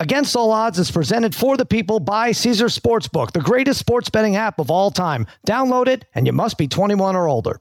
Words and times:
Against 0.00 0.34
All 0.34 0.50
Odds 0.50 0.78
is 0.78 0.90
presented 0.90 1.34
for 1.34 1.58
the 1.58 1.66
people 1.66 2.00
by 2.00 2.32
Caesars 2.32 2.76
Sportsbook, 2.76 3.32
the 3.32 3.40
greatest 3.40 3.78
sports 3.78 4.08
betting 4.08 4.34
app 4.34 4.58
of 4.58 4.70
all 4.70 4.90
time. 4.90 5.26
Download 5.46 5.88
it, 5.88 6.06
and 6.14 6.26
you 6.26 6.32
must 6.32 6.56
be 6.56 6.66
21 6.66 7.16
or 7.16 7.28
older. 7.28 7.60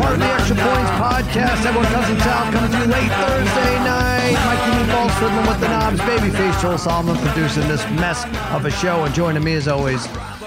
Part 0.00 0.14
of 0.14 0.18
the 0.18 0.26
Extra 0.26 0.56
Points 0.56 0.90
podcast. 0.92 1.64
Everyone, 1.64 1.86
cousin 1.92 2.18
Sal 2.20 2.52
coming 2.52 2.70
to 2.72 2.78
you 2.78 2.84
late 2.86 3.10
Thursday 3.12 3.74
night. 3.84 4.32
Mikey 4.32 4.70
Meatballs 4.76 5.18
fiddling 5.20 5.46
with 5.46 5.60
the 5.60 5.68
knobs. 5.68 6.00
Babyface 6.00 6.60
Joel 6.60 6.78
Solomon 6.78 7.16
producing 7.18 7.68
this 7.68 7.88
mess 7.90 8.24
of 8.52 8.64
a 8.64 8.70
show. 8.70 9.04
And 9.04 9.14
joining 9.14 9.44
me 9.44 9.54
as 9.54 9.68
always, 9.68 10.06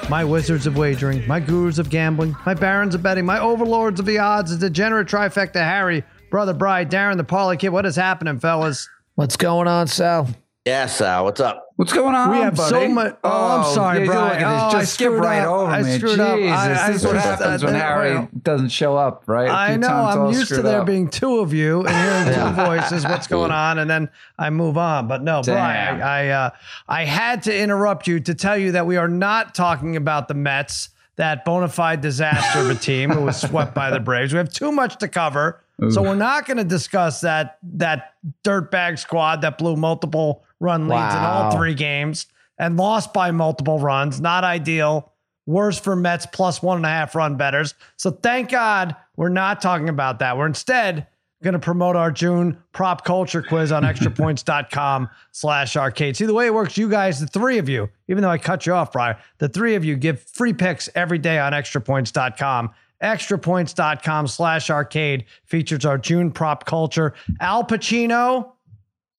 my 0.10 0.24
wizards 0.24 0.66
of 0.66 0.78
wagering, 0.78 1.28
my 1.28 1.40
gurus 1.40 1.80
of 1.80 1.90
gambling, 1.90 2.36
my 2.46 2.54
barons 2.54 2.96
of 2.96 3.04
betting, 3.04 3.26
my 3.26 3.40
overlords 3.40 4.00
of 4.00 4.06
the 4.06 4.18
odds, 4.20 4.58
the 4.58 4.70
degenerate 4.70 5.08
trifecta 5.08 5.56
Harry, 5.56 6.04
brother 6.32 6.54
Bry, 6.54 6.86
Darren, 6.86 7.18
the 7.18 7.24
Parlay 7.24 7.58
Kid. 7.58 7.70
What 7.70 7.86
is 7.86 7.96
happening, 7.96 8.40
fellas? 8.40 8.88
What's 9.16 9.36
going 9.36 9.68
on, 9.68 9.88
Sal? 9.88 10.30
Yeah, 10.68 10.86
Sal, 10.88 11.24
what's 11.24 11.40
up? 11.40 11.70
What's 11.78 11.94
going 11.94 12.14
on? 12.14 12.30
We 12.32 12.38
have 12.40 12.58
buddy? 12.58 12.70
so 12.88 12.90
much. 12.90 13.16
Oh, 13.24 13.58
I'm 13.60 13.74
sorry, 13.74 14.00
yeah, 14.02 14.06
Brian. 14.08 14.24
look 14.34 14.42
at. 14.42 14.44
Oh, 14.44 14.68
I 14.68 14.72
Just 14.82 14.94
skip 14.96 15.12
right 15.14 15.40
up. 15.40 15.48
over 15.48 15.72
I 15.72 15.82
me. 15.82 15.98
screwed 15.98 16.20
up. 16.20 16.38
Jesus, 16.38 16.52
I- 16.52 16.88
I 16.88 16.92
this 16.92 17.02
is 17.02 17.08
what 17.08 17.16
happens 17.16 17.64
when 17.64 17.74
Harry 17.74 18.28
doesn't 18.44 18.68
show 18.70 18.98
up, 18.98 19.24
right? 19.28 19.50
I 19.50 19.78
know. 19.78 19.88
I'm 19.88 20.34
used 20.34 20.50
to 20.50 20.62
there 20.62 20.82
up. 20.82 20.86
being 20.88 21.08
two 21.08 21.40
of 21.40 21.54
you 21.54 21.86
and 21.86 22.34
hearing 22.36 22.38
two 22.50 22.56
voices. 22.66 23.06
What's 23.06 23.28
going 23.28 23.52
on? 23.52 23.80
And 23.80 23.90
then 23.90 24.10
I 24.38 24.50
move 24.50 24.78
on. 24.78 25.08
But 25.08 25.24
no, 25.24 25.42
Brian, 25.42 26.02
I 26.02 26.26
I, 26.26 26.28
uh, 26.28 26.50
I 26.90 27.06
had 27.06 27.44
to 27.44 27.58
interrupt 27.58 28.06
you 28.06 28.20
to 28.20 28.36
tell 28.36 28.58
you 28.58 28.74
that 28.74 28.86
we 28.86 28.98
are 28.98 29.08
not 29.08 29.56
talking 29.56 29.96
about 29.96 30.28
the 30.28 30.34
Mets, 30.34 30.90
that 31.16 31.46
bona 31.46 31.70
fide 31.70 32.02
disaster 32.02 32.60
of 32.60 32.70
a 32.70 32.76
team 32.76 33.10
who 33.10 33.22
was 33.22 33.40
swept 33.40 33.74
by 33.74 33.90
the 33.90 34.02
Braves. 34.02 34.34
We 34.34 34.38
have 34.38 34.52
too 34.52 34.74
much 34.74 34.98
to 34.98 35.08
cover. 35.08 35.62
So 35.92 36.02
we're 36.02 36.16
not 36.16 36.46
going 36.48 36.58
to 36.58 36.64
discuss 36.66 37.22
that 37.22 37.60
that 37.76 38.16
dirtbag 38.44 38.98
squad 39.00 39.42
that 39.44 39.60
blew 39.60 39.76
multiple 39.78 40.44
run 40.60 40.88
leads 40.88 41.14
in 41.16 41.22
all 41.22 41.52
three 41.52 41.74
games 41.74 42.28
and 42.58 42.78
lost 42.78 43.14
by 43.14 43.32
multiple 43.32 43.80
runs. 43.80 44.20
Not 44.20 44.44
ideal. 44.44 45.12
Worse 45.46 45.80
for 45.80 45.96
Mets 45.96 46.26
plus 46.26 46.62
one 46.62 46.78
and 46.78 46.86
a 46.86 46.90
half 46.90 47.16
run 47.16 47.38
betters. 47.38 47.74
So 47.96 48.12
thank 48.12 48.50
God 48.50 48.96
we're 49.16 49.30
not 49.30 49.62
talking 49.62 49.90
about 49.90 50.20
that. 50.20 50.38
We're 50.38 50.48
instead 50.48 51.08
going 51.44 51.54
to 51.54 51.60
promote 51.60 51.96
our 51.96 52.12
June 52.12 52.58
prop 52.74 53.06
culture 53.06 53.42
quiz 53.42 53.72
on 53.72 53.84
extrapoints.com 53.84 55.10
slash 55.32 55.78
arcade. 55.78 56.18
See 56.18 56.26
the 56.26 56.34
way 56.34 56.48
it 56.48 56.54
works, 56.54 56.78
you 56.78 56.90
guys, 56.90 57.20
the 57.20 57.28
three 57.28 57.60
of 57.60 57.70
you, 57.70 57.90
even 58.08 58.24
though 58.24 58.30
I 58.30 58.38
cut 58.38 58.66
you 58.66 58.74
off, 58.74 58.92
Brian, 58.92 59.18
the 59.38 59.48
three 59.48 59.76
of 59.76 59.86
you 59.86 59.96
give 59.96 60.22
free 60.22 60.54
picks 60.54 60.90
every 60.96 61.20
day 61.20 61.40
on 61.40 61.54
extrapoints.com. 61.54 62.72
Extrapoints.com 63.04 64.28
slash 64.28 64.70
arcade 64.72 65.26
features 65.46 65.86
our 65.86 66.00
June 66.00 66.32
prop 66.32 66.66
culture. 66.66 67.14
Al 67.40 67.64
Pacino, 67.64 68.54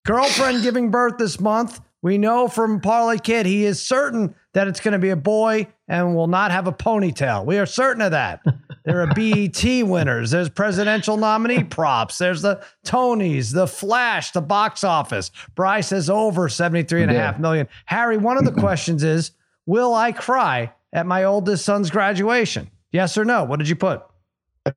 girlfriend 0.08 0.62
giving 0.62 0.90
birth 0.90 1.18
this 1.18 1.38
month. 1.38 1.82
We 2.00 2.16
know 2.16 2.48
from 2.48 2.80
Parlay 2.80 3.18
Kid, 3.18 3.44
he 3.44 3.66
is 3.66 3.82
certain 3.82 4.34
that 4.54 4.66
it's 4.66 4.80
going 4.80 4.92
to 4.92 4.98
be 4.98 5.10
a 5.10 5.16
boy 5.16 5.66
and 5.86 6.16
will 6.16 6.28
not 6.28 6.50
have 6.50 6.66
a 6.66 6.72
ponytail. 6.72 7.44
We 7.44 7.58
are 7.58 7.66
certain 7.66 8.00
of 8.00 8.12
that. 8.12 8.40
There 8.86 9.02
are 9.02 9.06
BET 9.08 9.62
winners. 9.86 10.30
There's 10.30 10.48
presidential 10.48 11.18
nominee 11.18 11.64
props. 11.64 12.16
There's 12.16 12.40
the 12.40 12.64
Tonys, 12.86 13.52
the 13.52 13.66
Flash, 13.66 14.30
the 14.30 14.40
box 14.40 14.82
office. 14.82 15.30
Bryce 15.54 15.90
has 15.90 16.08
over 16.08 16.48
73 16.48 17.02
and 17.02 17.10
a 17.10 17.14
half 17.14 17.38
million. 17.38 17.68
Harry, 17.84 18.16
one 18.16 18.38
of 18.38 18.46
the 18.46 18.52
questions 18.60 19.04
is, 19.04 19.32
will 19.66 19.94
I 19.94 20.12
cry 20.12 20.72
at 20.90 21.04
my 21.04 21.24
oldest 21.24 21.66
son's 21.66 21.90
graduation? 21.90 22.70
Yes 22.92 23.18
or 23.18 23.26
no? 23.26 23.44
What 23.44 23.58
did 23.58 23.68
you 23.68 23.76
put? 23.76 24.02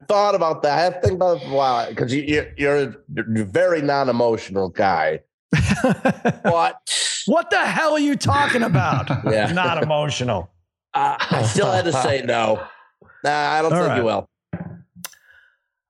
I 0.02 0.06
thought 0.06 0.36
about 0.36 0.62
that. 0.64 0.78
I 0.78 0.82
have 0.84 0.94
to 0.96 1.08
think 1.08 1.16
about 1.16 1.38
it 1.38 1.44
for 1.44 1.52
a 1.52 1.56
while 1.56 1.90
because 1.90 2.14
you, 2.14 2.22
you, 2.24 2.52
you're 2.58 2.78
a 2.78 2.96
you're 3.14 3.42
a 3.44 3.46
very 3.46 3.82
non-emotional 3.82 4.70
guy. 4.70 5.22
but 6.44 6.80
What 7.28 7.52
the 7.52 7.60
hell 7.60 7.94
are 7.94 8.00
you 8.00 8.16
talking 8.16 8.64
about? 8.64 9.10
Yeah. 9.32 9.52
Not 9.54 9.82
emotional. 9.84 10.50
uh, 10.94 11.18
I 11.20 11.44
still 11.44 11.72
had 11.72 11.86
to 11.86 11.94
say 11.94 12.24
no. 12.26 12.64
Nah, 13.24 13.30
I 13.32 13.62
don't 13.62 13.72
All 13.74 13.80
think 13.80 13.90
right. 13.90 13.98
you 13.98 14.04
will. 14.06 14.30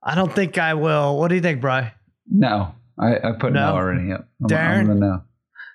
I 0.02 0.14
don't 0.14 0.32
think 0.34 0.58
I 0.58 0.74
will. 0.74 1.18
What 1.18 1.28
do 1.28 1.34
you 1.36 1.40
think, 1.40 1.60
Bry? 1.60 1.92
No, 2.28 2.74
I, 2.98 3.16
I 3.16 3.32
put 3.38 3.52
no, 3.52 3.60
No? 3.70 3.74
already. 3.74 4.08
Yep. 4.08 4.28
I'm, 4.42 4.48
Darren? 4.48 4.90
I'm 4.90 5.00
no. 5.00 5.22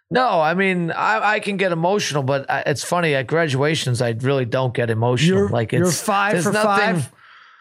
No, 0.09 0.39
I 0.41 0.53
mean, 0.53 0.91
I, 0.91 1.33
I 1.33 1.39
can 1.39 1.57
get 1.57 1.71
emotional, 1.73 2.23
but 2.23 2.49
I, 2.49 2.61
it's 2.65 2.83
funny 2.83 3.13
at 3.15 3.27
graduations, 3.27 4.01
I 4.01 4.11
really 4.11 4.45
don't 4.45 4.73
get 4.73 4.89
emotional. 4.89 5.39
You're 5.39 5.49
like 5.49 5.71
you're 5.73 5.83
it's 5.87 6.01
five 6.01 6.41
for 6.43 6.51
nothing- 6.51 7.01
five. 7.01 7.11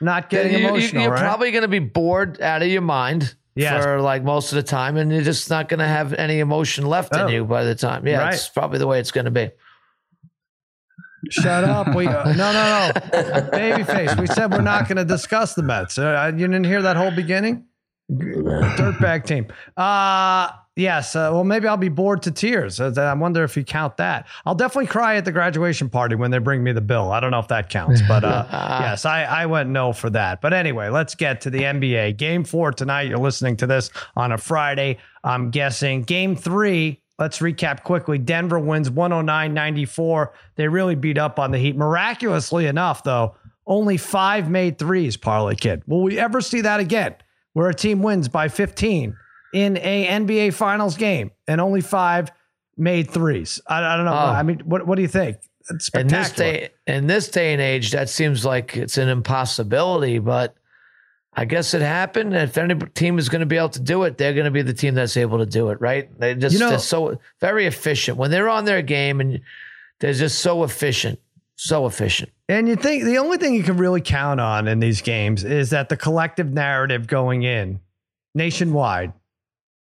Not 0.01 0.29
getting 0.31 0.53
you, 0.61 0.69
emotional, 0.69 1.03
You, 1.03 1.09
are 1.09 1.13
right? 1.13 1.21
probably 1.21 1.51
going 1.51 1.63
to 1.63 1.69
be 1.69 1.79
bored 1.79 2.41
out 2.41 2.63
of 2.63 2.69
your 2.69 2.83
mind 2.83 3.35
Yes. 3.55 3.83
for 3.83 4.01
like 4.03 4.23
most 4.23 4.53
of 4.53 4.57
the 4.57 4.63
time, 4.63 4.97
and 4.99 5.11
you're 5.11 5.23
just 5.23 5.49
not 5.49 5.69
going 5.71 5.81
to 5.81 5.87
have 5.87 6.13
any 6.13 6.41
emotion 6.41 6.85
left 6.87 7.15
Oh. 7.17 7.27
in 7.27 7.33
you 7.33 7.45
by 7.47 7.65
the 7.65 7.75
time. 7.75 8.07
Yeah, 8.07 8.19
Right. 8.19 8.35
it's 8.35 8.49
probably 8.51 8.79
the 8.79 8.87
way 8.87 9.01
it's 9.01 9.11
going 9.11 9.25
to 9.25 9.31
be. 9.31 9.51
Shut 11.31 11.65
up. 11.65 11.95
We, 11.95 12.07
uh, 12.09 12.25
no, 12.35 12.53
no, 12.53 12.53
no. 12.53 12.93
Babyface. 13.51 14.21
We 14.21 14.27
said 14.27 14.53
we're 14.53 14.61
not 14.61 14.87
going 14.89 14.99
to 14.99 15.05
discuss 15.05 15.55
the 15.55 15.63
Mets. 15.63 15.99
Uh, 15.99 16.31
you 16.37 16.47
didn't 16.47 16.65
hear 16.65 16.83
that 16.83 16.97
whole 16.97 17.11
beginning? 17.11 17.65
Dirtbag 18.11 19.25
team. 19.25 19.47
Uh, 19.77 20.51
yes. 20.77 21.17
Uh, 21.17 21.31
well, 21.33 21.43
maybe 21.43 21.67
I'll 21.67 21.77
be 21.77 21.89
bored 21.89 22.23
to 22.23 22.31
tears. 22.31 22.81
Uh, 22.81 22.93
I 22.97 23.13
wonder 23.15 23.43
if 23.43 23.57
you 23.57 23.65
count 23.65 23.97
that. 23.97 24.27
I'll 24.45 24.55
definitely 24.55 24.87
cry 24.87 25.17
at 25.17 25.25
the 25.25 25.33
graduation 25.33 25.89
party 25.89 26.15
when 26.15 26.31
they 26.31 26.39
bring 26.39 26.63
me 26.63 26.73
the 26.73 26.81
bill. 26.81 27.11
I 27.11 27.19
don't 27.19 27.33
know 27.33 27.41
if 27.41 27.49
that 27.49 27.69
counts, 27.69 28.03
but 28.07 28.23
uh, 28.23 28.47
yes, 28.81 29.05
I, 29.05 29.25
I 29.25 29.47
went 29.47 29.71
no 29.71 29.93
for 29.93 30.09
that. 30.11 30.41
But 30.41 30.53
anyway, 30.53 30.89
let's 30.89 31.15
get 31.17 31.41
to 31.43 31.51
the 31.51 31.63
NBA. 31.63 32.17
Game 32.17 32.45
four 32.45 32.71
tonight. 32.73 33.09
You're 33.09 33.19
listening 33.19 33.57
to 33.59 33.67
this 33.67 33.91
on 34.15 34.31
a 34.33 34.39
Friday, 34.39 34.99
I'm 35.25 35.51
guessing. 35.51 36.03
Game 36.03 36.37
three. 36.37 37.01
Let's 37.19 37.39
recap 37.39 37.83
quickly. 37.83 38.19
Denver 38.19 38.59
wins 38.59 38.91
109 38.91 39.55
94. 39.55 40.35
They 40.57 40.69
really 40.69 40.95
beat 40.95 41.17
up 41.17 41.39
on 41.39 41.51
the 41.51 41.59
Heat. 41.59 41.75
Miraculously 41.75 42.67
enough, 42.67 43.03
though, 43.05 43.35
only 43.67 43.97
five 43.97 44.51
made 44.51 44.79
threes, 44.79 45.17
Parlay 45.17 45.55
Kid. 45.55 45.83
Will 45.87 46.03
we 46.03 46.19
ever 46.19 46.43
see 46.43 46.61
that 46.61 46.79
again? 46.79 47.17
Where 47.57 47.71
a 47.71 47.75
team 47.75 48.03
wins 48.03 48.29
by 48.29 48.49
15 48.49 49.17
in 49.55 49.79
a 49.79 50.07
NBA 50.09 50.53
Finals 50.53 50.99
game 50.99 51.31
and 51.49 51.59
only 51.59 51.81
five 51.81 52.31
made 52.77 53.11
threes. 53.11 53.63
I, 53.67 53.83
I 53.83 53.97
don't 53.97 54.05
know. 54.05 54.13
Oh. 54.13 54.15
I 54.15 54.43
mean, 54.43 54.59
what, 54.67 54.87
what 54.87 54.97
do 54.97 55.01
you 55.01 55.09
think? 55.09 55.39
It's 55.71 55.89
In 55.89 56.07
this 56.07 56.33
day, 56.33 56.69
in 56.87 57.07
this 57.07 57.29
day 57.31 57.55
and 57.55 57.63
age, 57.63 57.93
that 57.93 58.11
seems 58.11 58.45
like 58.45 58.77
it's 58.77 58.99
an 58.99 59.09
impossibility, 59.09 60.19
but 60.19 60.55
I 61.33 61.47
guess 61.47 61.73
it 61.73 61.81
happened. 61.81 62.37
If 62.37 62.59
any 62.59 62.75
team 62.75 63.19
is 63.19 63.31
going 63.31 63.41
to 63.41 63.47
be 63.47 63.57
able 63.57 63.71
to 63.71 63.81
do 63.81 64.03
it, 64.03 64.19
they're 64.19 64.35
going 64.35 64.45
to 64.45 64.51
be 64.51 64.61
the 64.61 64.75
team 64.75 64.95
that's 64.95 65.17
able 65.17 65.39
to 65.39 65.47
do 65.47 65.71
it, 65.71 65.81
right? 65.81 66.11
They 66.21 66.35
just 66.35 66.53
You 66.53 66.59
know- 66.59 66.69
they're 66.69 66.79
so 66.79 67.19
very 67.41 67.65
efficient 67.65 68.19
when 68.19 68.31
they're 68.31 68.51
on 68.51 68.67
their 68.67 68.83
game, 68.83 69.23
and 69.23 69.41
they're 70.01 70.13
just 70.13 70.41
so 70.41 70.63
efficient, 70.63 71.21
so 71.55 71.87
efficient. 71.87 72.33
And 72.49 72.69
you 72.69 72.77
think 72.77 73.05
the 73.05 73.19
only 73.19 73.39
thing 73.39 73.55
you 73.55 73.63
can 73.63 73.77
really 73.77 74.01
count 74.01 74.41
on 74.41 74.69
in 74.69 74.79
these 74.79 75.03
games 75.03 75.43
is 75.45 75.71
that 75.71 75.89
the 75.89 75.97
collective 75.97 76.53
narrative 76.53 77.07
going 77.07 77.43
in 77.43 77.81
nationwide 78.35 79.13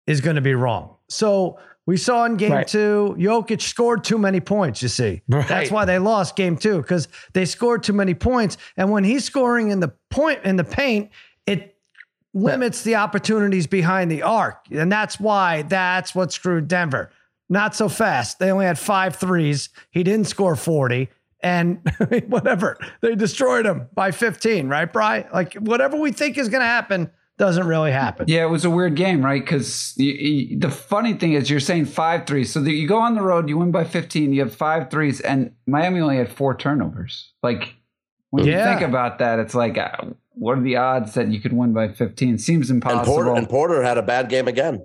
is 0.06 0.20
going 0.20 0.36
to 0.36 0.42
be 0.42 0.54
wrong. 0.54 0.96
So 1.08 1.58
we 1.86 1.96
saw 1.96 2.24
in 2.24 2.36
game 2.36 2.52
Right. 2.52 2.66
two, 2.68 3.16
Jokic 3.18 3.62
scored 3.62 4.04
too 4.04 4.18
many 4.18 4.40
points, 4.40 4.82
you 4.82 4.88
see. 4.88 5.22
That's 5.28 5.70
why 5.70 5.84
they 5.86 5.98
lost 5.98 6.36
game 6.36 6.56
two, 6.56 6.78
because 6.82 7.08
they 7.32 7.44
scored 7.46 7.82
too 7.82 7.92
many 7.94 8.12
points. 8.14 8.58
And 8.76 8.90
when 8.90 9.04
he's 9.04 9.24
scoring 9.24 9.70
in 9.70 9.80
the 9.80 9.92
point 10.10 10.40
in 10.44 10.56
the 10.56 10.64
paint, 10.64 11.10
it 11.46 11.76
limits 12.34 12.82
the 12.82 12.96
opportunities 12.96 13.66
behind 13.66 14.10
the 14.10 14.22
arc. 14.22 14.66
And 14.70 14.92
that's 14.92 15.18
why 15.18 15.62
that's 15.62 16.14
what 16.14 16.32
screwed 16.32 16.68
Denver. 16.68 17.10
Not 17.48 17.74
so 17.74 17.88
fast. 17.88 18.38
They 18.38 18.52
only 18.52 18.66
had 18.66 18.78
five 18.78 19.16
threes. 19.16 19.70
He 19.90 20.04
didn't 20.04 20.26
score 20.26 20.54
40. 20.54 21.08
And 21.42 21.80
whatever. 22.28 22.76
They 23.00 23.14
destroyed 23.14 23.64
him 23.66 23.88
by 23.94 24.10
15, 24.10 24.68
right, 24.68 24.92
Bry? 24.92 25.26
Like 25.32 25.54
whatever 25.54 25.96
we 25.96 26.12
think 26.12 26.36
is 26.36 26.48
going 26.48 26.60
to 26.60 26.66
happen 26.66 27.10
doesn't 27.38 27.66
really 27.66 27.90
happen. 27.92 28.26
Yeah, 28.28 28.44
it 28.44 28.50
was 28.50 28.66
a 28.66 28.70
weird 28.70 28.96
game, 28.96 29.24
right? 29.24 29.40
Because 29.42 29.94
the 29.96 30.68
funny 30.70 31.14
thing 31.14 31.32
is, 31.32 31.48
you're 31.48 31.58
saying 31.58 31.86
five 31.86 32.26
threes. 32.26 32.52
So 32.52 32.60
that 32.60 32.72
you 32.72 32.86
go 32.86 32.98
on 32.98 33.14
the 33.14 33.22
road, 33.22 33.48
you 33.48 33.56
win 33.56 33.70
by 33.70 33.84
15, 33.84 34.34
you 34.34 34.40
have 34.42 34.54
five 34.54 34.90
threes, 34.90 35.20
and 35.20 35.52
Miami 35.66 36.00
only 36.00 36.18
had 36.18 36.30
four 36.30 36.54
turnovers. 36.54 37.32
Like, 37.42 37.76
when 38.28 38.44
Yeah. 38.44 38.58
you 38.58 38.64
think 38.78 38.86
about 38.86 39.18
that, 39.20 39.38
it's 39.38 39.54
like, 39.54 39.78
uh, 39.78 39.90
what 40.32 40.58
are 40.58 40.62
the 40.62 40.76
odds 40.76 41.14
that 41.14 41.28
you 41.28 41.40
could 41.40 41.54
win 41.54 41.72
by 41.72 41.88
15? 41.88 42.36
Seems 42.36 42.68
And 42.68 42.76
impossible. 42.76 43.14
Porter, 43.14 43.34
and 43.34 43.48
Porter 43.48 43.82
had 43.82 43.96
a 43.96 44.02
bad 44.02 44.28
game 44.28 44.46
again. 44.46 44.84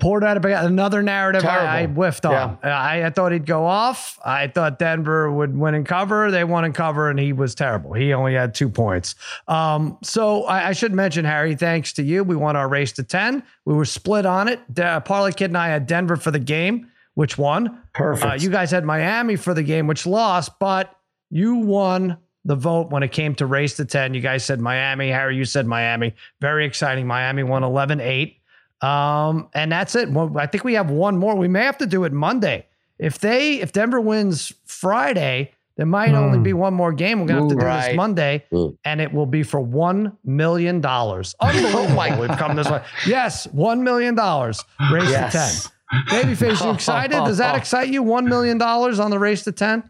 Poured 0.00 0.24
out 0.24 0.36
of 0.36 0.44
another 0.44 1.02
narrative 1.02 1.44
I, 1.44 1.82
I 1.82 1.86
whiffed 1.86 2.26
on. 2.26 2.58
I, 2.62 3.04
I 3.04 3.10
thought 3.10 3.32
he'd 3.32 3.46
go 3.46 3.64
off. 3.64 4.18
I 4.24 4.48
thought 4.48 4.78
Denver 4.78 5.30
would 5.30 5.56
win 5.56 5.74
and 5.74 5.86
cover. 5.86 6.30
They 6.30 6.42
won 6.44 6.64
and 6.64 6.74
cover, 6.74 7.08
and 7.10 7.18
he 7.18 7.32
was 7.32 7.54
terrible. 7.54 7.92
He 7.92 8.12
only 8.12 8.34
had 8.34 8.54
two 8.54 8.68
points. 8.68 9.14
Um, 9.46 9.98
so 10.02 10.44
I, 10.44 10.68
I 10.68 10.72
should 10.72 10.92
mention, 10.92 11.24
Harry, 11.24 11.54
thanks 11.54 11.92
to 11.94 12.02
you, 12.02 12.24
we 12.24 12.34
won 12.34 12.56
our 12.56 12.68
race 12.68 12.92
to 12.92 13.04
10. 13.04 13.42
We 13.64 13.74
were 13.74 13.84
split 13.84 14.26
on 14.26 14.48
it. 14.48 14.60
De- 14.72 15.00
Parlay 15.02 15.32
Kid 15.32 15.50
and 15.50 15.58
I 15.58 15.68
had 15.68 15.86
Denver 15.86 16.16
for 16.16 16.30
the 16.30 16.38
game, 16.38 16.88
which 17.14 17.38
won. 17.38 17.80
Perfect. 17.92 18.32
Uh, 18.32 18.34
you 18.34 18.50
guys 18.50 18.70
had 18.70 18.84
Miami 18.84 19.36
for 19.36 19.54
the 19.54 19.62
game, 19.62 19.86
which 19.86 20.06
lost, 20.06 20.58
but 20.58 20.96
you 21.30 21.56
won 21.56 22.18
the 22.44 22.56
vote 22.56 22.90
when 22.90 23.02
it 23.02 23.12
came 23.12 23.34
to 23.34 23.46
race 23.46 23.76
to 23.76 23.84
10. 23.84 24.14
You 24.14 24.20
guys 24.20 24.44
said 24.44 24.60
Miami. 24.60 25.10
Harry, 25.10 25.36
you 25.36 25.44
said 25.44 25.66
Miami. 25.66 26.14
Very 26.40 26.64
exciting. 26.64 27.06
Miami 27.06 27.42
won 27.42 27.62
11 27.62 28.00
8. 28.00 28.39
Um, 28.82 29.48
and 29.54 29.70
that's 29.70 29.94
it. 29.94 30.10
Well, 30.10 30.32
I 30.38 30.46
think 30.46 30.64
we 30.64 30.74
have 30.74 30.90
one 30.90 31.18
more. 31.18 31.34
We 31.36 31.48
may 31.48 31.64
have 31.64 31.78
to 31.78 31.86
do 31.86 32.04
it 32.04 32.12
Monday. 32.12 32.66
If 32.98 33.18
they 33.18 33.60
if 33.60 33.72
Denver 33.72 34.00
wins 34.00 34.52
Friday, 34.66 35.52
there 35.76 35.86
might 35.86 36.12
only 36.14 36.38
be 36.38 36.52
one 36.52 36.74
more 36.74 36.92
game. 36.92 37.20
We're 37.20 37.26
gonna 37.26 37.40
have 37.42 37.48
to 37.50 37.54
do 37.56 37.64
Right. 37.64 37.88
this 37.88 37.96
Monday, 37.96 38.44
Ooh. 38.54 38.76
and 38.84 39.00
it 39.00 39.12
will 39.12 39.26
be 39.26 39.42
for 39.42 39.60
one 39.60 40.16
million 40.24 40.80
dollars. 40.80 41.34
Unbelievable! 41.40 42.20
We've 42.20 42.36
come 42.38 42.56
this 42.56 42.68
way. 42.70 42.82
Yes, 43.06 43.46
one 43.52 43.82
million 43.84 44.14
dollars. 44.14 44.64
Race 44.92 45.08
Yes. 45.10 45.32
to 45.32 45.38
ten. 45.38 45.70
Babyface, 46.08 46.64
you 46.64 46.70
excited? 46.74 47.16
Does 47.24 47.38
that 47.38 47.56
excite 47.56 47.88
you? 47.88 48.02
One 48.02 48.28
million 48.28 48.58
dollars 48.58 49.00
on 49.00 49.10
the 49.10 49.18
race 49.18 49.44
to 49.44 49.52
ten? 49.52 49.82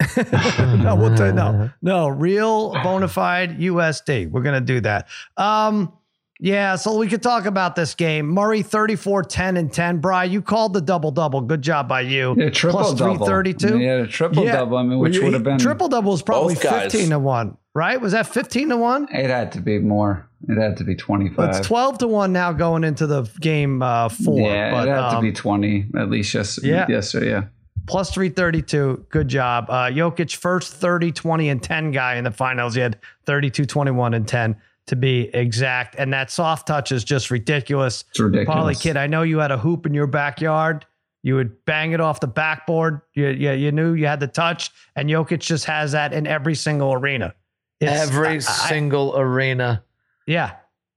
no, 0.16 0.96
we'll 0.96 1.16
tell 1.16 1.28
you 1.28 1.32
no, 1.32 1.70
no, 1.80 2.08
real 2.08 2.72
bona 2.82 3.08
fide 3.08 3.58
USD. 3.58 4.30
We're 4.30 4.42
gonna 4.42 4.60
do 4.60 4.80
that. 4.80 5.08
Um, 5.36 5.92
yeah, 6.40 6.76
so 6.76 6.98
we 6.98 7.06
could 7.06 7.22
talk 7.22 7.46
about 7.46 7.76
this 7.76 7.94
game. 7.94 8.26
Murray 8.26 8.62
34, 8.62 9.22
10, 9.22 9.56
and 9.56 9.72
10. 9.72 9.98
Bry, 9.98 10.24
you 10.24 10.42
called 10.42 10.72
the 10.72 10.80
double 10.80 11.12
double. 11.12 11.40
Good 11.40 11.62
job 11.62 11.88
by 11.88 12.00
you. 12.02 12.34
Yeah, 12.36 12.50
triple 12.50 12.80
Plus 12.80 12.94
double. 12.94 13.24
332. 13.24 13.78
Yeah, 13.78 14.02
a 14.02 14.06
triple 14.06 14.44
double. 14.44 14.76
I 14.76 14.82
mean, 14.82 14.98
which 14.98 15.18
would 15.20 15.32
have 15.32 15.44
been 15.44 15.58
triple 15.58 15.88
double 15.88 16.10
was 16.10 16.22
probably 16.22 16.56
15 16.56 17.10
to 17.10 17.18
1, 17.18 17.56
right? 17.74 18.00
Was 18.00 18.12
that 18.12 18.26
15 18.26 18.70
to 18.70 18.76
1? 18.76 19.08
It 19.12 19.30
had 19.30 19.52
to 19.52 19.60
be 19.60 19.78
more. 19.78 20.28
It 20.46 20.60
had 20.60 20.76
to 20.78 20.84
be 20.84 20.94
twenty 20.94 21.30
Well, 21.30 21.46
five. 21.46 21.56
it's 21.56 21.66
12 21.66 21.98
to 21.98 22.08
1 22.08 22.32
now 22.32 22.52
going 22.52 22.84
into 22.84 23.06
the 23.06 23.22
game 23.40 23.80
uh, 23.80 24.10
four. 24.10 24.40
Yeah, 24.40 24.72
but, 24.72 24.88
it 24.88 24.90
had 24.90 25.10
to 25.10 25.16
um, 25.16 25.22
be 25.22 25.32
twenty 25.32 25.86
at 25.96 26.10
least. 26.10 26.34
Yes. 26.34 26.58
yeah. 26.62 26.84
Yes, 26.86 27.08
sir. 27.08 27.24
Yeah. 27.24 27.44
Plus 27.86 28.10
332. 28.12 29.06
Good 29.10 29.28
job. 29.28 29.66
Uh, 29.68 29.86
Jokic, 29.90 30.36
first 30.36 30.74
30, 30.74 31.12
20, 31.12 31.48
and 31.50 31.62
10 31.62 31.90
guy 31.90 32.14
in 32.16 32.24
the 32.24 32.30
finals. 32.30 32.74
He 32.74 32.80
had 32.80 32.98
32, 33.26 33.64
21, 33.66 34.14
and 34.14 34.26
10 34.26 34.56
to 34.86 34.96
be 34.96 35.30
exact. 35.34 35.94
And 35.98 36.12
that 36.12 36.30
soft 36.30 36.66
touch 36.66 36.92
is 36.92 37.04
just 37.04 37.30
ridiculous. 37.30 38.04
It's 38.10 38.20
ridiculous. 38.20 38.54
Parlay 38.54 38.74
kid, 38.74 38.96
I 38.96 39.06
know 39.06 39.22
you 39.22 39.38
had 39.38 39.50
a 39.50 39.58
hoop 39.58 39.86
in 39.86 39.94
your 39.94 40.06
backyard. 40.06 40.86
You 41.22 41.36
would 41.36 41.64
bang 41.64 41.92
it 41.92 42.00
off 42.00 42.20
the 42.20 42.26
backboard. 42.26 43.00
You, 43.14 43.28
you, 43.28 43.52
you 43.52 43.72
knew 43.72 43.94
you 43.94 44.06
had 44.06 44.20
the 44.20 44.26
touch, 44.28 44.70
and 44.94 45.08
Jokic 45.08 45.40
just 45.40 45.64
has 45.64 45.92
that 45.92 46.12
in 46.12 46.26
every 46.26 46.54
single 46.54 46.92
arena. 46.92 47.34
It's- 47.80 48.08
Every 48.08 48.28
I- 48.28 48.34
I- 48.34 48.38
single 48.40 49.18
arena. 49.18 49.82
yeah. 50.26 50.52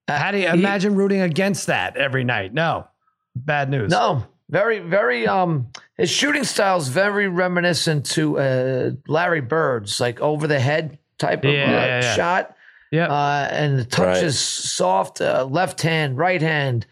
How 0.10 0.31
do 0.31 0.38
you 0.38 0.48
He- 0.50 0.60
imagine 0.60 0.95
rooting 0.95 1.19
against 1.22 1.68
that 1.68 1.98
every 1.98 2.24
night? 2.24 2.54
No, 2.54 2.88
bad 3.36 3.69
news. 3.69 3.89
No, 3.92 4.25
very, 4.50 4.80
very. 4.80 5.28
Um, 5.28 5.68
his 5.97 6.09
shooting 6.09 6.44
style 6.44 6.77
is 6.77 6.88
very 6.89 7.27
reminiscent 7.27 8.05
to 8.11 8.38
uh, 8.39 8.91
Larry 9.07 9.41
Bird's, 9.41 9.99
like 9.99 10.19
over 10.21 10.47
the 10.47 10.59
head 10.59 10.97
type 11.17 11.44
of 11.45 11.51
Yeah, 11.51 11.63
uh, 11.65 11.69
yeah, 11.71 12.01
yeah. 12.01 12.15
shot. 12.15 12.55
Yep. 12.91 13.09
Uh, 13.09 13.47
and 13.51 13.79
the 13.79 13.83
touch 13.85 14.05
Right. 14.15 14.23
is 14.23 14.39
soft, 14.39 15.19
uh, 15.21 15.45
left 15.49 15.81
hand, 15.81 16.17
right 16.17 16.41
hand, 16.41 16.85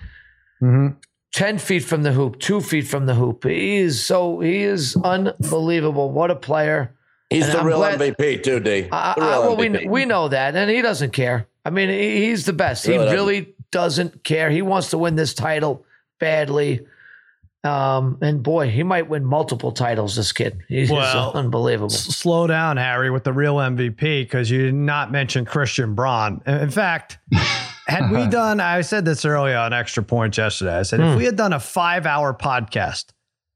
Mhm. 0.62 0.96
ten 1.34 1.58
feet 1.58 1.84
from 1.86 2.04
the 2.04 2.12
hoop, 2.12 2.40
two 2.40 2.60
feet 2.62 2.88
from 2.88 3.06
the 3.06 3.14
hoop. 3.14 3.44
He 3.46 3.78
is 3.78 4.04
so 4.06 4.40
he 4.42 4.64
is 4.64 4.98
unbelievable. 5.04 6.12
What 6.12 6.32
a 6.32 6.36
player! 6.36 6.92
He's 7.30 7.46
And 7.46 7.54
the 7.54 7.60
I'm 7.60 7.66
real 7.66 7.78
glad- 7.78 8.00
MVP 8.00 8.38
too, 8.44 8.60
D. 8.60 8.88
I, 8.92 9.14
The 9.18 9.22
I, 9.24 9.30
real 9.32 9.42
well, 9.42 9.56
we 9.58 9.68
MVP. 9.70 9.88
we 9.90 10.06
know 10.06 10.28
that, 10.28 10.56
and 10.56 10.70
he 10.70 10.82
doesn't 10.82 11.12
care. 11.14 11.48
I 11.64 11.70
mean, 11.70 11.90
he, 11.90 12.26
he's 12.28 12.46
the 12.46 12.54
best. 12.54 12.86
He 12.86 12.94
doesn't. 12.94 13.14
really 13.14 13.56
doesn't 13.72 14.24
care. 14.24 14.50
He 14.52 14.62
wants 14.62 14.90
to 14.92 14.98
win 14.98 15.16
this 15.16 15.34
title 15.34 15.86
badly. 16.20 16.82
Um, 17.66 18.18
and 18.22 18.44
boy, 18.44 18.70
he 18.70 18.84
might 18.84 19.10
win 19.10 19.26
multiple 19.26 19.72
titles. 19.72 20.16
This 20.16 20.32
kid, 20.32 20.60
he's 20.68 20.90
Well, 20.92 21.32
unbelievable. 21.34 21.92
S- 21.92 22.16
slow 22.16 22.46
down, 22.48 22.78
Harry, 22.78 23.10
with 23.10 23.24
the 23.24 23.34
real 23.34 23.56
MVP 23.56 24.24
because 24.24 24.52
you 24.52 24.62
did 24.66 24.76
not 24.76 25.12
mention 25.12 25.46
Christian 25.46 25.96
Braun. 25.96 26.42
In 26.46 26.54
in 26.56 26.70
fact, 26.70 27.18
had 27.88 28.12
we 28.12 28.28
done, 28.28 28.60
I 28.60 28.82
said 28.82 29.04
this 29.06 29.26
earlier 29.26 29.58
on 29.58 29.74
Extra 29.74 30.04
Points 30.04 30.38
yesterday. 30.38 30.78
I 30.78 30.84
said 30.84 31.00
if 31.00 31.12
Hmm. 31.14 31.18
we 31.18 31.26
had 31.26 31.36
done 31.36 31.54
a 31.54 31.60
five-hour 31.60 32.36
podcast 32.36 33.06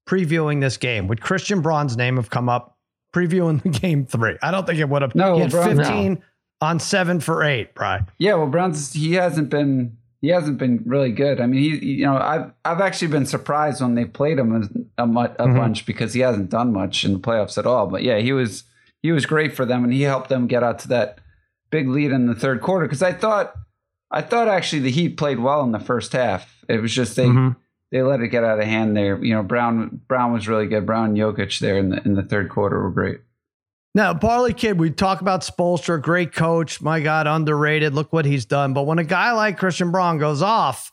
previewing 0.07 0.59
this 0.61 0.77
game, 0.77 1.07
would 1.07 1.21
Christian 1.21 1.61
Braun's 1.61 1.95
name 1.95 2.15
have 2.15 2.29
come 2.31 2.49
up 2.49 2.77
previewing 3.15 3.61
the 3.61 3.69
game 3.69 4.05
three? 4.05 4.37
I 4.41 4.51
don't 4.51 4.65
think 4.65 4.79
it 4.79 4.89
would 4.89 5.01
have. 5.03 5.13
No, 5.15 5.35
he 5.35 5.41
had 5.41 5.51
Braun- 5.51 5.77
fifteen 5.77 6.23
on 6.61 6.79
seven 6.79 7.19
for 7.19 7.43
eight, 7.43 7.73
Brian. 7.75 8.07
Yeah, 8.17 8.33
well, 8.35 8.47
Braun's 8.47 8.91
he 8.93 9.13
hasn't 9.13 9.49
been 9.49 9.97
he 10.21 10.29
hasn't 10.29 10.57
been 10.57 10.81
really 10.85 11.11
good. 11.11 11.39
I 11.41 11.45
mean, 11.45 11.61
he 11.61 11.85
you 11.99 12.05
know 12.05 12.17
I've 12.17 12.51
I've 12.65 12.81
actually 12.81 13.07
been 13.09 13.25
surprised 13.25 13.81
when 13.81 13.95
they 13.95 14.05
played 14.05 14.37
him 14.39 14.53
a, 14.97 15.03
a, 15.03 15.05
a 15.05 15.47
Mhm. 15.47 15.55
bunch 15.55 15.85
because 15.85 16.13
he 16.13 16.21
hasn't 16.21 16.49
done 16.49 16.73
much 16.73 17.03
in 17.05 17.13
the 17.13 17.19
playoffs 17.19 17.57
at 17.57 17.65
all. 17.65 17.87
But 17.87 18.03
yeah, 18.03 18.17
he 18.19 18.33
was 18.33 18.63
he 19.01 19.11
was 19.11 19.25
great 19.25 19.55
for 19.55 19.65
them 19.65 19.83
and 19.83 19.93
he 19.93 20.01
helped 20.01 20.29
them 20.29 20.47
get 20.47 20.63
out 20.63 20.79
to 20.79 20.87
that 20.89 21.19
big 21.71 21.87
lead 21.87 22.11
in 22.11 22.25
the 22.27 22.35
third 22.35 22.61
quarter. 22.61 22.85
Because 22.85 23.01
I 23.03 23.13
thought 23.13 23.53
I 24.11 24.21
thought 24.21 24.47
actually 24.47 24.81
the 24.81 24.91
Heat 24.91 25.17
played 25.17 25.39
well 25.39 25.61
in 25.63 25.71
the 25.71 25.79
first 25.79 26.11
half. 26.13 26.63
It 26.67 26.81
was 26.81 26.93
just 26.93 27.15
they 27.15 27.27
Mhm. 27.27 27.55
they 27.91 28.01
let 28.01 28.21
it 28.21 28.27
get 28.27 28.43
out 28.43 28.59
of 28.59 28.65
hand 28.65 28.97
there. 28.97 29.23
You 29.23 29.35
know, 29.35 29.43
Braun 29.43 30.01
Braun 30.07 30.33
was 30.33 30.47
really 30.47 30.67
good. 30.67 30.85
Braun 30.85 31.09
and 31.09 31.17
Jokic 31.17 31.59
there 31.59 31.77
in 31.77 31.89
the 31.89 32.01
in 32.05 32.15
the 32.15 32.23
third 32.23 32.49
quarter 32.49 32.81
were 32.81 32.91
great. 32.91 33.21
Now, 33.95 34.13
Parlay 34.13 34.53
Kid, 34.53 34.79
we 34.79 34.91
talk 34.91 35.21
about 35.21 35.41
Spoelstra, 35.41 36.01
great 36.01 36.33
coach. 36.33 36.79
My 36.79 36.99
God, 36.99 37.25
underrated. 37.25 37.93
Look 37.93 38.13
what 38.13 38.25
he's 38.25 38.45
done. 38.45 38.73
But 38.73 38.83
when 38.83 38.99
a 38.99 39.03
guy 39.03 39.31
like 39.31 39.57
Christian 39.57 39.91
Braun 39.91 40.19
goes 40.19 40.43
off, 40.43 40.91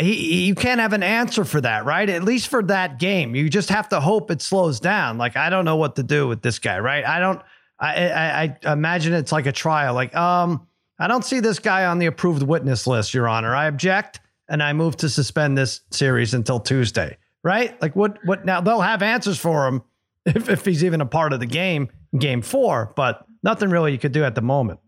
he, 0.00 0.46
you 0.46 0.54
can't 0.54 0.80
have 0.80 0.92
an 0.92 1.02
answer 1.02 1.44
for 1.44 1.60
that, 1.60 1.84
right? 1.84 2.08
At 2.08 2.24
least 2.24 2.48
for 2.48 2.62
that 2.64 2.98
game, 2.98 3.34
you 3.34 3.48
just 3.48 3.68
have 3.68 3.88
to 3.90 4.00
hope 4.00 4.30
it 4.30 4.42
slows 4.42 4.80
down. 4.80 5.18
Like 5.18 5.36
I 5.36 5.50
don't 5.50 5.64
know 5.64 5.76
what 5.76 5.96
to 5.96 6.02
do 6.02 6.28
with 6.28 6.42
this 6.42 6.58
guy, 6.58 6.78
right? 6.78 7.04
I 7.04 7.18
don't. 7.18 7.40
I, 7.80 8.10
I, 8.10 8.56
I 8.64 8.72
imagine 8.72 9.12
it's 9.12 9.30
like 9.30 9.46
a 9.46 9.52
trial. 9.52 9.94
Like, 9.94 10.12
um, 10.16 10.66
I 10.98 11.06
don't 11.06 11.24
see 11.24 11.38
this 11.38 11.60
guy 11.60 11.84
on 11.84 12.00
the 12.00 12.06
approved 12.06 12.42
witness 12.42 12.88
list, 12.88 13.14
Your 13.14 13.28
Honor. 13.28 13.54
I 13.54 13.66
object, 13.66 14.18
and 14.48 14.60
I 14.60 14.72
move 14.72 14.96
to 14.96 15.08
suspend 15.08 15.56
this 15.56 15.82
series 15.92 16.34
until 16.34 16.58
Tuesday. 16.58 17.16
Right? 17.44 17.80
Like, 17.80 17.94
what? 17.94 18.18
What? 18.24 18.44
Now 18.44 18.60
they'll 18.60 18.80
have 18.80 19.02
answers 19.02 19.38
for 19.38 19.66
him 19.68 19.82
if, 20.26 20.48
if 20.48 20.64
he's 20.64 20.84
even 20.84 21.00
a 21.00 21.06
part 21.06 21.32
of 21.32 21.40
the 21.40 21.46
game, 21.46 21.88
game 22.16 22.42
four, 22.42 22.92
but 22.96 23.24
nothing 23.42 23.70
really 23.70 23.92
you 23.92 23.98
could 23.98 24.12
do 24.12 24.24
at 24.24 24.34
the 24.34 24.42
moment. 24.42 24.80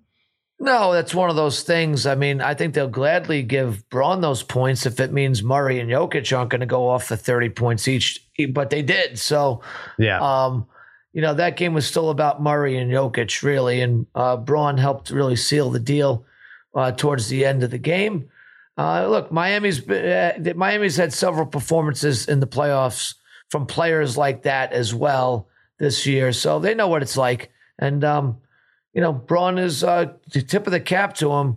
No, 0.62 0.92
that's 0.92 1.14
one 1.14 1.30
of 1.30 1.36
those 1.36 1.62
things. 1.62 2.04
I 2.06 2.14
mean, 2.14 2.42
I 2.42 2.52
think 2.52 2.74
they'll 2.74 2.86
gladly 2.86 3.42
give 3.42 3.88
Braun 3.88 4.20
those 4.20 4.42
points 4.42 4.84
if 4.84 5.00
it 5.00 5.10
means 5.10 5.42
Murray 5.42 5.80
and 5.80 5.88
Jokic 5.90 6.36
aren't 6.36 6.50
going 6.50 6.60
to 6.60 6.66
go 6.66 6.86
off 6.88 7.04
for 7.04 7.16
30 7.16 7.48
points 7.50 7.88
each, 7.88 8.20
but 8.52 8.68
they 8.68 8.82
did. 8.82 9.18
So, 9.18 9.62
Yeah. 9.98 10.18
um, 10.20 10.66
you 11.14 11.22
know, 11.22 11.32
that 11.34 11.56
game 11.56 11.72
was 11.72 11.86
still 11.86 12.10
about 12.10 12.42
Murray 12.42 12.76
and 12.76 12.90
Jokic, 12.90 13.42
really. 13.42 13.80
And 13.80 14.06
uh, 14.14 14.36
Braun 14.36 14.76
helped 14.76 15.10
really 15.10 15.34
seal 15.34 15.70
the 15.70 15.80
deal 15.80 16.26
uh, 16.74 16.92
towards 16.92 17.28
the 17.28 17.46
end 17.46 17.62
of 17.62 17.70
the 17.70 17.78
game. 17.78 18.28
Uh, 18.76 19.06
look, 19.08 19.32
Miami's 19.32 19.86
uh, 19.88 20.38
Miami's 20.56 20.96
had 20.96 21.12
several 21.12 21.46
performances 21.46 22.28
in 22.28 22.40
the 22.40 22.46
playoffs 22.46 23.14
from 23.48 23.66
players 23.66 24.16
like 24.16 24.42
that 24.42 24.72
as 24.72 24.94
well 24.94 25.48
this 25.80 26.06
year, 26.06 26.32
so 26.32 26.60
they 26.60 26.74
know 26.74 26.86
what 26.86 27.02
it's 27.02 27.16
like. 27.16 27.50
And 27.80 28.04
um, 28.04 28.36
you 28.94 29.00
know, 29.00 29.12
Braun 29.12 29.58
is 29.58 29.82
uh, 29.82 30.12
the 30.32 30.42
tip 30.42 30.66
of 30.66 30.72
the 30.72 30.78
cap 30.80 31.14
to 31.14 31.32
him. 31.32 31.56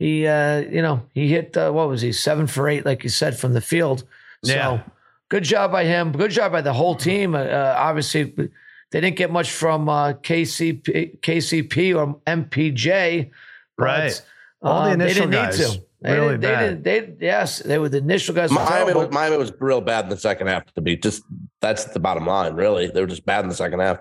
He, 0.00 0.26
uh, 0.26 0.60
you 0.60 0.80
know, 0.82 1.02
he 1.12 1.28
hit 1.28 1.56
uh, 1.56 1.70
what 1.70 1.88
was 1.88 2.00
he 2.00 2.12
seven 2.12 2.46
for 2.46 2.68
eight, 2.68 2.84
like 2.86 3.04
you 3.04 3.10
said, 3.10 3.36
from 3.38 3.52
the 3.52 3.60
field. 3.60 4.04
So 4.44 4.52
Yeah. 4.54 4.82
good 5.28 5.44
job 5.44 5.70
by 5.72 5.84
him. 5.84 6.12
Good 6.12 6.30
job 6.30 6.52
by 6.52 6.62
the 6.62 6.72
whole 6.72 6.94
team. 6.94 7.34
Uh, 7.34 7.38
uh, 7.40 7.74
obviously, 7.76 8.22
they 8.24 9.00
didn't 9.00 9.16
get 9.16 9.30
much 9.30 9.50
from 9.50 9.88
uh, 9.88 10.12
KCP, 10.14 11.18
KCP 11.20 11.96
or 11.96 12.14
MPJ. 12.26 13.30
but, 13.76 13.84
Right. 13.84 14.22
All 14.62 14.84
the 14.84 14.92
um, 14.92 14.98
they 14.98 15.04
initial 15.06 15.26
didn't 15.28 15.44
guys, 15.50 15.58
need 15.58 15.80
to. 15.80 15.84
They 16.00 16.12
really 16.12 16.38
didn't, 16.38 16.40
they 16.40 16.48
bad. 16.48 16.82
didn't. 16.84 17.18
They 17.18 17.26
yes, 17.26 17.58
they 17.58 17.78
were 17.78 17.88
the 17.88 17.98
initial 17.98 18.34
guys. 18.34 18.50
were 18.50 18.56
Miami 18.56 18.92
terrible. 18.92 19.00
was, 19.02 19.10
Miami 19.10 19.36
was 19.36 19.52
real 19.58 19.80
bad 19.80 20.04
in 20.04 20.10
the 20.10 20.16
second 20.16 20.46
half 20.46 20.72
to 20.74 20.80
be 20.80 20.96
just 20.96 21.22
that's 21.60 21.84
the 21.86 21.98
bottom 21.98 22.26
line, 22.26 22.54
really. 22.54 22.86
They 22.86 23.00
were 23.00 23.06
just 23.08 23.26
bad 23.26 23.44
in 23.44 23.48
the 23.48 23.54
second 23.54 23.80
half. 23.80 23.98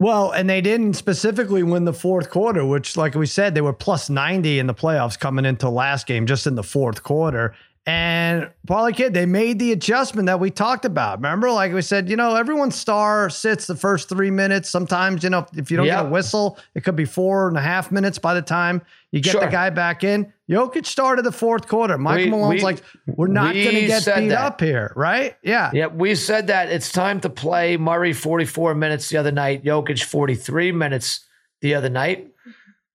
Well, 0.00 0.30
and 0.30 0.48
they 0.48 0.60
didn't 0.60 0.94
specifically 0.94 1.64
win 1.64 1.84
the 1.84 1.92
fourth 1.92 2.30
quarter, 2.30 2.64
which, 2.64 2.96
like 2.96 3.16
we 3.16 3.26
said, 3.26 3.54
they 3.54 3.60
were 3.60 3.72
plus 3.72 4.08
90 4.08 4.60
in 4.60 4.68
the 4.68 4.74
playoffs 4.74 5.18
coming 5.18 5.44
into 5.44 5.68
last 5.68 6.06
game, 6.06 6.24
just 6.24 6.46
in 6.46 6.54
the 6.54 6.62
fourth 6.62 7.02
quarter. 7.02 7.52
And 7.88 8.50
Parlay 8.66 8.92
Kid, 8.92 9.14
they 9.14 9.24
made 9.24 9.58
the 9.58 9.72
adjustment 9.72 10.26
that 10.26 10.38
we 10.38 10.50
talked 10.50 10.84
about. 10.84 11.18
Remember, 11.18 11.50
like 11.50 11.72
we 11.72 11.80
said, 11.80 12.10
you 12.10 12.16
know, 12.16 12.34
everyone's 12.34 12.74
star 12.74 13.30
sits 13.30 13.66
the 13.66 13.74
first 13.74 14.10
three 14.10 14.30
minutes. 14.30 14.68
Sometimes, 14.68 15.24
you 15.24 15.30
know, 15.30 15.46
if 15.56 15.70
you 15.70 15.78
don't 15.78 15.86
get 15.86 16.04
a 16.04 16.08
whistle, 16.08 16.58
it 16.74 16.84
could 16.84 16.96
be 16.96 17.06
four 17.06 17.48
and 17.48 17.56
a 17.56 17.62
half 17.62 17.90
minutes 17.90 18.18
by 18.18 18.34
the 18.34 18.42
time 18.42 18.82
you 19.10 19.20
get 19.22 19.40
the 19.40 19.46
guy 19.46 19.70
back 19.70 20.04
in. 20.04 20.30
Jokic 20.50 20.84
started 20.84 21.24
the 21.24 21.32
fourth 21.32 21.66
quarter. 21.66 21.96
Michael 21.96 22.24
We- 22.24 22.30
Malone's 22.30 22.54
we- 22.56 22.64
like, 22.64 22.82
we're 23.06 23.26
not 23.26 23.54
we 23.54 23.64
going 23.64 23.76
to 23.76 23.86
get 23.86 24.04
beat 24.04 24.28
that. 24.28 24.38
up 24.44 24.60
here, 24.60 24.92
right? 24.94 25.34
Yeah. 25.42 25.70
Yeah, 25.72 25.86
we 25.86 26.14
said 26.14 26.48
that 26.48 26.68
it's 26.70 26.92
time 26.92 27.20
to 27.20 27.30
play 27.30 27.78
Murray 27.78 28.12
44 28.12 28.74
minutes 28.74 29.08
the 29.08 29.16
other 29.16 29.32
night, 29.32 29.64
Jokic 29.64 30.02
43 30.04 30.72
minutes 30.72 31.20
the 31.62 31.74
other 31.74 31.88
night. 31.88 32.28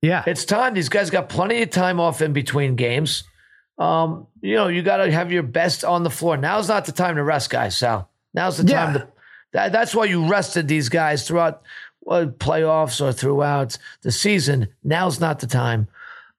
Yeah. 0.03 0.23
It's 0.27 0.45
time. 0.45 0.75
These 0.75 0.89
guys 0.89 1.09
got 1.09 1.29
plenty 1.29 1.63
of 1.63 1.71
time 1.71 1.99
off 1.99 2.21
in 2.21 2.31
between 2.33 2.75
games. 2.75 3.23
Um, 3.83 4.27
you 4.41 4.55
know, 4.55 4.67
you 4.67 4.81
got 4.81 4.97
to 4.97 5.11
have 5.11 5.31
your 5.31 5.43
best 5.43 5.83
on 5.83 6.03
the 6.03 6.09
floor. 6.09 6.37
Now's 6.37 6.67
not 6.69 6.85
the 6.85 6.91
time 6.91 7.15
to 7.15 7.23
rest, 7.23 7.49
guys. 7.49 7.77
Sal. 7.77 8.09
Now's 8.33 8.57
the 8.57 8.63
time 8.63 8.93
Yeah. 8.93 8.99
to 8.99 9.07
That, 9.53 9.71
that's 9.71 9.93
why 9.93 10.05
you 10.05 10.27
rested 10.27 10.67
these 10.67 10.89
guys 10.89 11.27
throughout 11.27 11.61
uh, 12.09 12.25
playoffs 12.37 12.99
or 13.01 13.13
throughout 13.13 13.77
the 14.01 14.11
season. 14.11 14.67
Now's 14.83 15.19
not 15.19 15.39
the 15.39 15.47
time. 15.47 15.87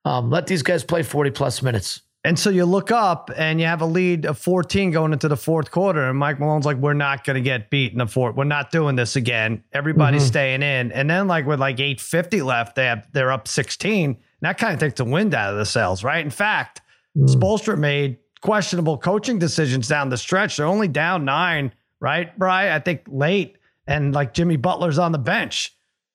Um, 0.05 0.31
let 0.31 0.47
these 0.47 0.63
guys 0.63 0.83
play 0.85 1.03
40 1.03 1.31
plus 1.31 1.63
minutes. 1.63 2.01
And 2.27 2.39
so 2.39 2.49
you 2.51 2.65
look 2.65 2.91
up 2.91 3.31
and 3.37 3.61
you 3.61 3.67
have 3.67 3.83
a 3.83 3.87
lead 3.87 4.25
of 4.27 4.39
14 4.39 4.91
going 4.91 5.13
into 5.13 5.29
the 5.29 5.37
fourth 5.37 5.71
quarter. 5.71 6.09
And 6.09 6.19
Mike 6.19 6.41
Malone's 6.41 6.65
like, 6.67 6.79
we're 6.79 6.95
not 6.95 7.23
going 7.25 7.35
to 7.35 7.41
get 7.43 7.69
beat 7.71 7.93
in 7.93 7.99
the 7.99 8.07
fourth. 8.07 8.35
We're 8.35 8.45
not 8.45 8.71
doing 8.73 8.97
this 8.97 9.15
again. 9.17 9.63
Everybody's 9.73 10.25
Mhm. 10.25 10.29
staying 10.29 10.63
in. 10.63 10.91
And 10.93 11.09
then 11.09 11.29
like 11.29 11.47
with 11.47 11.61
like 11.61 11.79
850 11.79 12.41
left, 12.43 12.77
they 12.77 12.87
have, 12.87 13.07
they're 13.13 13.31
up 13.33 13.47
16. 13.47 14.11
And 14.11 14.17
that 14.41 14.57
kind 14.59 14.73
of 14.75 14.81
takes 14.81 14.95
the 14.97 15.05
wind 15.05 15.35
out 15.35 15.53
of 15.53 15.59
the 15.59 15.67
sails, 15.67 16.03
right? 16.03 16.25
In 16.25 16.31
fact, 16.31 16.81
Hmm. 17.17 17.27
Spoelstra 17.27 17.79
made 17.79 18.19
questionable 18.41 18.99
coaching 18.99 19.39
decisions 19.39 19.89
down 19.89 20.09
the 20.09 20.17
stretch. 20.19 20.57
They're 20.57 20.67
only 20.67 20.89
down 20.89 21.25
nine, 21.25 21.73
right, 22.01 22.37
Bry? 22.39 22.75
I 22.75 22.79
think 22.81 23.03
late. 23.09 23.57
And 23.87 24.15
like 24.15 24.33
Jimmy 24.35 24.57
Butler's 24.57 24.99
on 24.99 25.13
the 25.13 25.19
bench. 25.19 25.71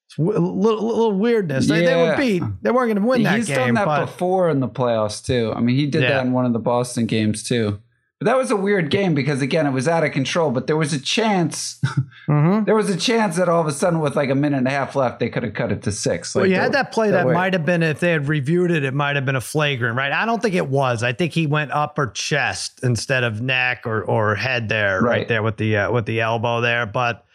It's 0.07 0.15
w- 0.17 0.37
a 0.37 0.41
little, 0.41 0.87
little 0.87 1.11
weirdness. 1.13 1.67
They, 1.67 1.85
they 1.85 1.95
would 1.95 2.17
beat. 2.17 2.41
They 2.63 2.71
weren't 2.71 2.87
going 2.87 3.01
to 3.01 3.07
win 3.07 3.23
that 3.23 3.37
He's 3.37 3.47
game. 3.47 3.57
done 3.57 3.73
that 3.75 3.85
but 3.85 4.05
before 4.05 4.49
in 4.49 4.59
the 4.59 4.67
playoffs 4.67 5.23
too. 5.23 5.53
I 5.55 5.61
mean, 5.61 5.75
he 5.75 5.85
did 5.85 6.01
Yeah. 6.01 6.09
that 6.13 6.25
in 6.25 6.31
one 6.33 6.45
of 6.45 6.53
the 6.53 6.59
Boston 6.59 7.05
games 7.05 7.43
too. 7.43 7.79
But 8.19 8.25
that 8.25 8.37
was 8.37 8.51
a 8.51 8.55
weird 8.57 8.89
game 8.89 9.13
because 9.15 9.41
again, 9.41 9.65
it 9.65 9.71
was 9.71 9.87
out 9.87 10.03
of 10.03 10.11
control. 10.11 10.51
But 10.51 10.67
there 10.67 10.75
was 10.77 10.93
a 10.93 10.99
chance. 10.99 11.79
Mhm. 12.29 12.65
there 12.67 12.75
was 12.75 12.91
a 12.91 12.95
chance 12.97 13.37
that 13.37 13.49
all 13.49 13.59
of 13.59 13.65
a 13.65 13.71
sudden, 13.71 13.99
with 14.01 14.15
like 14.15 14.29
a 14.29 14.35
minute 14.35 14.57
and 14.57 14.67
a 14.67 14.71
half 14.71 14.95
left, 14.95 15.19
they 15.19 15.29
could 15.29 15.41
have 15.41 15.55
cut 15.55 15.71
it 15.71 15.81
to 15.81 15.91
six. 15.91 16.35
Well, 16.35 16.45
you 16.45 16.53
the- 16.55 16.61
had 16.61 16.73
that 16.73 16.91
play 16.91 17.09
that 17.09 17.25
way- 17.25 17.33
might 17.33 17.53
have 17.53 17.65
been 17.65 17.81
if 17.81 17.99
they 17.99 18.11
had 18.11 18.27
reviewed 18.27 18.69
it, 18.69 18.83
it 18.83 18.93
might 18.93 19.15
have 19.15 19.25
been 19.25 19.35
a 19.35 19.41
flagrant, 19.41 19.97
right? 19.97 20.11
I 20.11 20.27
don't 20.27 20.39
think 20.39 20.53
it 20.53 20.67
was. 20.67 21.01
I 21.01 21.11
think 21.11 21.33
he 21.33 21.47
went 21.47 21.71
upper 21.71 22.05
chest 22.07 22.81
instead 22.83 23.23
of 23.23 23.41
neck 23.41 23.81
or 23.87 24.03
or 24.03 24.35
head 24.35 24.69
there, 24.69 25.01
right, 25.01 25.09
Right. 25.09 25.27
there 25.27 25.41
with 25.41 25.57
the 25.57 25.75
uh, 25.77 25.91
with 25.91 26.05
the 26.05 26.21
elbow 26.21 26.61
there. 26.61 26.85
But 26.85 27.25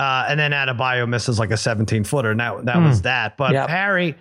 uh, 0.00 0.26
and 0.28 0.40
then 0.40 0.50
Adebayo 0.50 1.06
misses 1.08 1.38
like 1.38 1.52
a 1.52 1.56
17 1.56 2.02
footer, 2.02 2.32
and 2.32 2.40
that 2.40 2.64
that 2.64 2.76
Hmm. 2.76 2.86
was 2.88 3.02
that. 3.02 3.36
But 3.36 3.52
Yep. 3.52 3.68
Harry, 3.68 4.16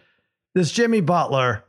this 0.54 0.70
Jimmy 0.72 1.02
Butler, 1.02 1.64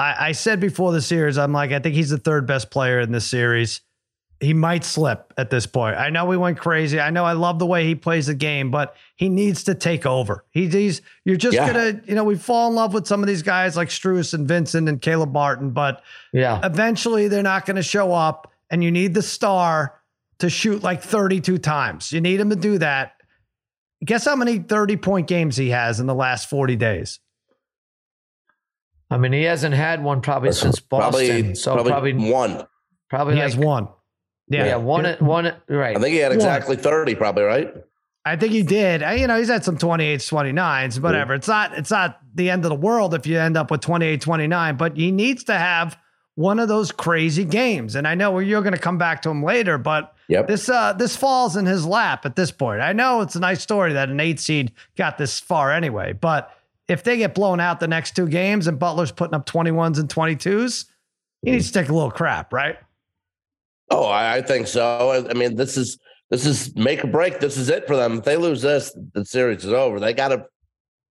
I, 0.00 0.28
I 0.28 0.32
said 0.32 0.60
before 0.60 0.92
the 0.92 1.02
series, 1.02 1.36
I'm 1.38 1.52
like, 1.52 1.72
I 1.72 1.78
think 1.78 1.94
he's 1.94 2.10
the 2.10 2.18
third 2.18 2.46
best 2.46 2.70
player 2.70 3.00
in 3.00 3.12
this 3.12 3.26
series. 3.26 3.82
He 4.40 4.54
might 4.54 4.84
slip 4.84 5.34
at 5.36 5.50
this 5.50 5.66
point. 5.66 5.96
I 5.98 6.08
know 6.08 6.24
we 6.24 6.38
went 6.38 6.58
crazy. 6.58 6.98
I 6.98 7.10
know 7.10 7.26
I 7.26 7.32
love 7.34 7.58
the 7.58 7.66
way 7.66 7.84
he 7.84 7.94
plays 7.94 8.26
the 8.28 8.34
game, 8.34 8.70
but 8.70 8.96
he 9.16 9.28
needs 9.28 9.64
to 9.64 9.74
take 9.74 10.06
over. 10.06 10.46
He, 10.50 10.66
he's 10.68 11.02
you're 11.26 11.36
just 11.36 11.54
Yeah. 11.56 11.66
gonna, 11.70 12.00
you 12.06 12.14
know, 12.14 12.24
we 12.24 12.36
fall 12.36 12.70
in 12.70 12.74
love 12.74 12.94
with 12.94 13.06
some 13.06 13.22
of 13.22 13.26
these 13.26 13.42
guys 13.42 13.76
like 13.76 13.88
Strus 13.88 14.32
and 14.32 14.48
Vincent 14.48 14.88
and 14.88 15.02
Caleb 15.02 15.32
Martin, 15.32 15.72
but 15.72 16.02
Yeah. 16.32 16.58
eventually 16.64 17.28
they're 17.28 17.42
not 17.42 17.66
going 17.66 17.76
to 17.76 17.82
show 17.82 18.14
up, 18.14 18.50
and 18.70 18.82
you 18.82 18.90
need 18.90 19.12
the 19.12 19.20
star 19.22 20.00
to 20.38 20.48
shoot 20.48 20.82
like 20.82 21.02
32 21.02 21.58
times. 21.58 22.10
You 22.10 22.22
need 22.22 22.40
him 22.40 22.48
to 22.48 22.56
do 22.56 22.78
that. 22.78 23.12
Guess 24.02 24.24
how 24.24 24.36
many 24.36 24.58
30 24.60 24.96
point 24.96 25.26
games 25.26 25.58
he 25.58 25.68
has 25.68 26.00
in 26.00 26.06
the 26.06 26.14
last 26.14 26.48
40 26.48 26.76
days? 26.76 27.20
I 29.10 29.18
mean, 29.18 29.32
he 29.32 29.42
hasn't 29.42 29.74
had 29.74 30.02
one 30.02 30.20
probably 30.20 30.52
since 30.52 30.78
Boston. 30.80 31.26
Probably, 31.26 31.54
so 31.54 31.74
probably, 31.74 31.90
probably, 31.92 32.12
probably, 32.12 32.32
one. 32.32 32.66
like, 33.36 33.36
has 33.38 33.56
one. 33.56 33.88
Yeah, 34.48 34.66
Yeah, 34.66 34.76
one, 34.76 35.16
one, 35.20 35.54
right. 35.68 35.96
I 35.96 36.00
think 36.00 36.12
he 36.12 36.18
had 36.18 36.32
exactly 36.32 36.76
30, 36.76 37.14
probably, 37.14 37.44
right? 37.44 37.74
I 38.24 38.36
think 38.36 38.52
he 38.52 38.62
did. 38.62 39.02
Uh, 39.02 39.10
You 39.10 39.26
know, 39.26 39.38
he's 39.38 39.48
had 39.48 39.64
some 39.64 39.78
28s, 39.78 40.28
29s, 40.28 41.00
whatever. 41.00 41.34
It's 41.34 41.48
not 41.48 41.76
it's 41.76 41.90
not 41.90 42.20
the 42.34 42.50
end 42.50 42.64
of 42.64 42.68
the 42.68 42.76
world 42.76 43.14
if 43.14 43.26
you 43.26 43.38
end 43.38 43.56
up 43.56 43.70
with 43.70 43.80
28, 43.80 44.20
29, 44.20 44.76
but 44.76 44.96
he 44.96 45.10
needs 45.10 45.44
to 45.44 45.54
have 45.54 45.96
one 46.34 46.58
of 46.58 46.68
those 46.68 46.92
crazy 46.92 47.44
games. 47.44 47.94
And 47.96 48.06
I 48.06 48.14
know 48.14 48.38
you're 48.38 48.62
going 48.62 48.74
to 48.74 48.80
come 48.80 48.98
back 48.98 49.22
to 49.22 49.30
him 49.30 49.42
later, 49.42 49.78
but 49.78 50.14
Yep. 50.28 50.46
this 50.46 50.68
uh 50.68 50.92
this 50.92 51.16
falls 51.16 51.56
in 51.56 51.66
his 51.66 51.84
lap 51.84 52.24
at 52.24 52.36
this 52.36 52.52
point. 52.52 52.82
I 52.82 52.92
know 52.92 53.20
it's 53.20 53.34
a 53.34 53.40
nice 53.40 53.60
story 53.62 53.94
that 53.94 54.10
an 54.10 54.20
8 54.20 54.38
seed 54.38 54.72
got 54.96 55.18
this 55.18 55.40
far 55.40 55.72
anyway, 55.72 56.12
but 56.12 56.54
if 56.90 57.04
they 57.04 57.16
get 57.16 57.34
blown 57.34 57.60
out 57.60 57.78
the 57.78 57.88
next 57.88 58.16
two 58.16 58.26
games 58.26 58.66
and 58.66 58.78
Butler's 58.78 59.12
putting 59.12 59.34
up 59.34 59.46
21s 59.46 60.00
and 60.00 60.08
22s, 60.08 60.86
he 61.42 61.52
needs 61.52 61.68
to 61.68 61.72
take 61.72 61.88
a 61.88 61.94
little 61.94 62.10
crap, 62.10 62.52
right? 62.52 62.76
Oh, 63.90 64.06
I, 64.06 64.36
I 64.36 64.42
think 64.42 64.66
so. 64.66 65.10
I, 65.10 65.30
I 65.30 65.34
mean, 65.34 65.54
this 65.54 65.76
is 65.76 65.98
this 66.30 66.44
is 66.46 66.74
make 66.76 67.04
or 67.04 67.08
break. 67.08 67.40
This 67.40 67.56
is 67.56 67.68
it 67.70 67.86
for 67.86 67.96
them. 67.96 68.18
If 68.18 68.24
they 68.24 68.36
lose 68.36 68.62
this, 68.62 68.96
the 69.14 69.24
series 69.24 69.64
is 69.64 69.72
over. 69.72 69.98
They 69.98 70.12
got 70.12 70.28
to 70.28 70.46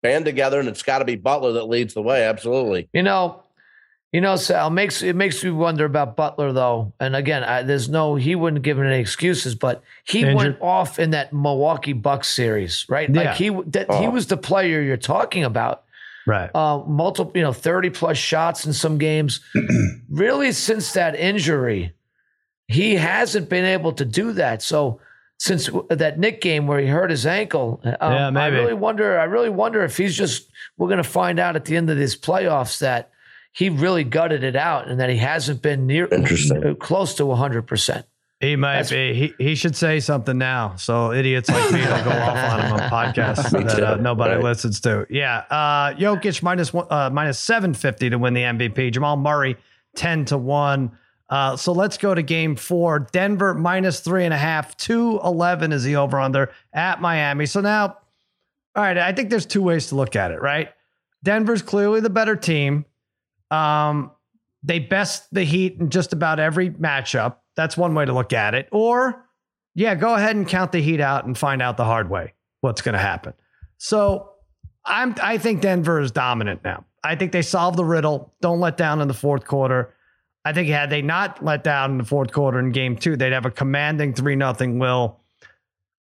band 0.03 0.25
together, 0.25 0.59
and 0.59 0.69
it's 0.69 0.83
got 0.83 0.99
to 0.99 1.05
be 1.05 1.15
Butler 1.15 1.53
that 1.53 1.65
leads 1.65 1.93
the 1.93 2.01
way. 2.01 2.23
Absolutely. 2.23 2.89
You 2.93 3.03
know, 3.03 3.43
you 4.11 4.19
know, 4.21 4.35
Sal 4.35 4.69
makes 4.69 5.01
it 5.01 5.15
makes 5.15 5.43
me 5.43 5.51
wonder 5.51 5.85
about 5.85 6.15
Butler 6.15 6.51
though. 6.51 6.93
And 6.99 7.15
again, 7.15 7.43
I, 7.43 7.63
there's 7.63 7.87
no 7.89 8.15
he 8.15 8.35
wouldn't 8.35 8.63
give 8.63 8.79
any 8.79 8.99
excuses, 8.99 9.55
but 9.55 9.83
he 10.03 10.19
Injured. 10.21 10.35
went 10.35 10.57
off 10.61 10.99
in 10.99 11.11
that 11.11 11.31
Milwaukee 11.33 11.93
Bucks 11.93 12.27
series, 12.27 12.85
right? 12.89 13.09
Yeah. 13.09 13.21
Like 13.23 13.35
he 13.37 13.49
that 13.67 13.91
he 13.93 14.07
Oh. 14.07 14.09
was 14.11 14.27
the 14.27 14.37
player 14.37 14.81
you're 14.81 14.97
talking 14.97 15.43
about. 15.43 15.83
Right. 16.27 16.51
Uh, 16.53 16.83
multiple, 16.85 17.31
you 17.33 17.41
know, 17.41 17.51
30 17.53 17.89
plus 17.89 18.15
shots 18.17 18.65
in 18.67 18.73
some 18.73 18.97
games. 18.99 19.39
really, 20.09 20.51
since 20.51 20.93
that 20.93 21.15
injury, 21.15 21.93
he 22.67 22.95
hasn't 22.95 23.49
been 23.49 23.65
able 23.65 23.91
to 23.93 24.05
do 24.05 24.31
that. 24.33 24.61
So 24.61 24.99
since 25.39 25.67
that 25.89 26.19
Knick 26.19 26.39
game 26.41 26.67
where 26.67 26.79
he 26.79 26.85
hurt 26.85 27.09
his 27.09 27.25
ankle, 27.25 27.81
um, 27.99 28.35
Yeah, 28.35 28.41
I 28.41 28.47
really 28.47 28.75
wonder. 28.75 29.17
I 29.19 29.23
really 29.23 29.49
wonder 29.49 29.83
if 29.83 29.97
he's 29.97 30.15
just. 30.15 30.47
We're 30.77 30.87
going 30.89 31.01
to 31.01 31.09
find 31.09 31.39
out 31.39 31.55
at 31.55 31.65
the 31.65 31.75
end 31.75 31.89
of 31.89 31.97
these 31.97 32.15
playoffs 32.15 32.79
that 32.79 33.09
he 33.51 33.70
really 33.70 34.03
gutted 34.03 34.43
it 34.43 34.55
out 34.55 34.88
and 34.88 35.00
that 35.00 35.10
he 35.10 35.17
hasn't 35.17 35.62
been 35.62 35.86
near 35.88 36.08
Interesting. 36.08 36.75
close 36.77 37.13
to 37.15 37.25
100. 37.25 37.63
percent 37.67 38.05
He 38.39 38.55
might 38.55 38.84
That's- 38.84 38.89
be. 38.91 39.13
He, 39.13 39.34
he 39.43 39.55
should 39.55 39.75
say 39.75 40.00
something 40.00 40.38
now. 40.38 40.75
So 40.77 41.12
idiots 41.12 41.50
like 41.50 41.72
me 41.72 41.81
don't 41.81 42.03
go 42.03 42.12
off 42.12 42.38
on 42.53 42.60
him 42.65 42.74
on 42.74 42.79
podcasts 42.89 43.51
Me 43.58 43.63
that 43.65 43.84
uh, 43.84 43.96
nobody 43.98 44.36
Right. 44.36 44.43
listens 44.43 44.79
to. 44.81 45.05
Yeah. 45.10 45.39
Uh, 45.50 45.93
Jokic 45.96 46.41
minus 46.41 46.74
one, 46.74 46.88
uh, 46.89 47.10
minus 47.12 47.39
750 47.39 48.10
to 48.12 48.17
win 48.17 48.34
the 48.34 48.41
MVP. 48.43 48.91
Jamal 48.93 49.17
Murray 49.17 49.58
10 49.96 50.25
to 50.25 50.38
1. 50.38 50.98
Uh, 51.29 51.55
so 51.55 51.72
let's 51.72 51.98
go 51.98 52.13
to 52.15 52.22
game 52.22 52.55
four. 52.58 53.00
Denver 53.12 53.53
minus 53.53 54.00
three 54.01 54.25
and 54.25 54.34
a 54.34 54.38
half. 54.38 54.75
211 54.77 55.72
is 55.72 55.84
the 55.84 55.96
over 55.98 56.20
under 56.20 56.51
at 56.74 57.00
Miami. 57.00 57.46
So 57.46 57.62
now, 57.62 57.98
all 58.75 58.84
right, 58.84 58.98
I 58.98 59.12
think 59.13 59.29
there's 59.29 59.46
two 59.46 59.62
ways 59.62 59.88
to 59.88 59.96
look 59.96 60.15
at 60.15 60.31
it, 60.31 60.41
right? 60.41 60.70
Denver's 61.24 61.62
clearly 61.62 62.00
the 62.01 62.10
better 62.10 62.36
team. 62.36 62.86
Um, 63.51 64.12
they 64.63 64.79
best 64.79 65.31
the 65.31 65.43
Heat 65.43 65.77
in 65.79 65.89
just 65.89 66.13
about 66.13 66.39
every 66.39 66.72
matchup. 66.72 67.38
That's 67.55 67.77
one 67.77 67.93
way 67.93 68.05
to 68.05 68.13
look 68.13 68.34
at 68.34 68.55
it. 68.55 68.70
Or, 68.72 69.25
yeah, 69.75 69.96
go 69.96 70.15
ahead 70.15 70.36
and 70.36 70.48
count 70.48 70.72
the 70.72 70.81
Heat 70.81 71.01
out 71.01 71.25
and 71.25 71.38
find 71.38 71.62
out 71.62 71.77
the 71.77 71.86
hard 71.86 72.10
way 72.10 72.34
what's 72.62 72.81
going 72.81 72.93
to 72.93 73.00
happen. 73.00 73.34
So, 73.77 74.29
I'm 74.86 75.15
I 75.22 75.38
think 75.38 75.62
Denver 75.62 76.00
is 76.00 76.12
dominant 76.12 76.63
now. 76.63 76.86
I 77.03 77.15
think 77.15 77.31
they 77.31 77.41
solved 77.41 77.77
the 77.77 77.86
riddle. 77.86 78.34
Don't 78.41 78.60
let 78.60 78.77
down 78.77 79.01
in 79.01 79.08
the 79.08 79.13
fourth 79.13 79.46
quarter. 79.46 79.93
I 80.43 80.53
think 80.53 80.70
had 80.70 80.89
they 80.89 81.01
not 81.01 81.43
let 81.43 81.63
down 81.63 81.91
in 81.91 81.98
the 82.00 82.03
fourth 82.03 82.31
quarter 82.31 82.60
in 82.60 82.72
game 82.72 82.96
two, 82.96 83.15
they'd 83.15 83.34
have 83.34 83.46
a 83.46 83.51
commanding 83.51 84.13
three 84.13 84.36
nothing 84.36 84.79
will. 84.79 85.20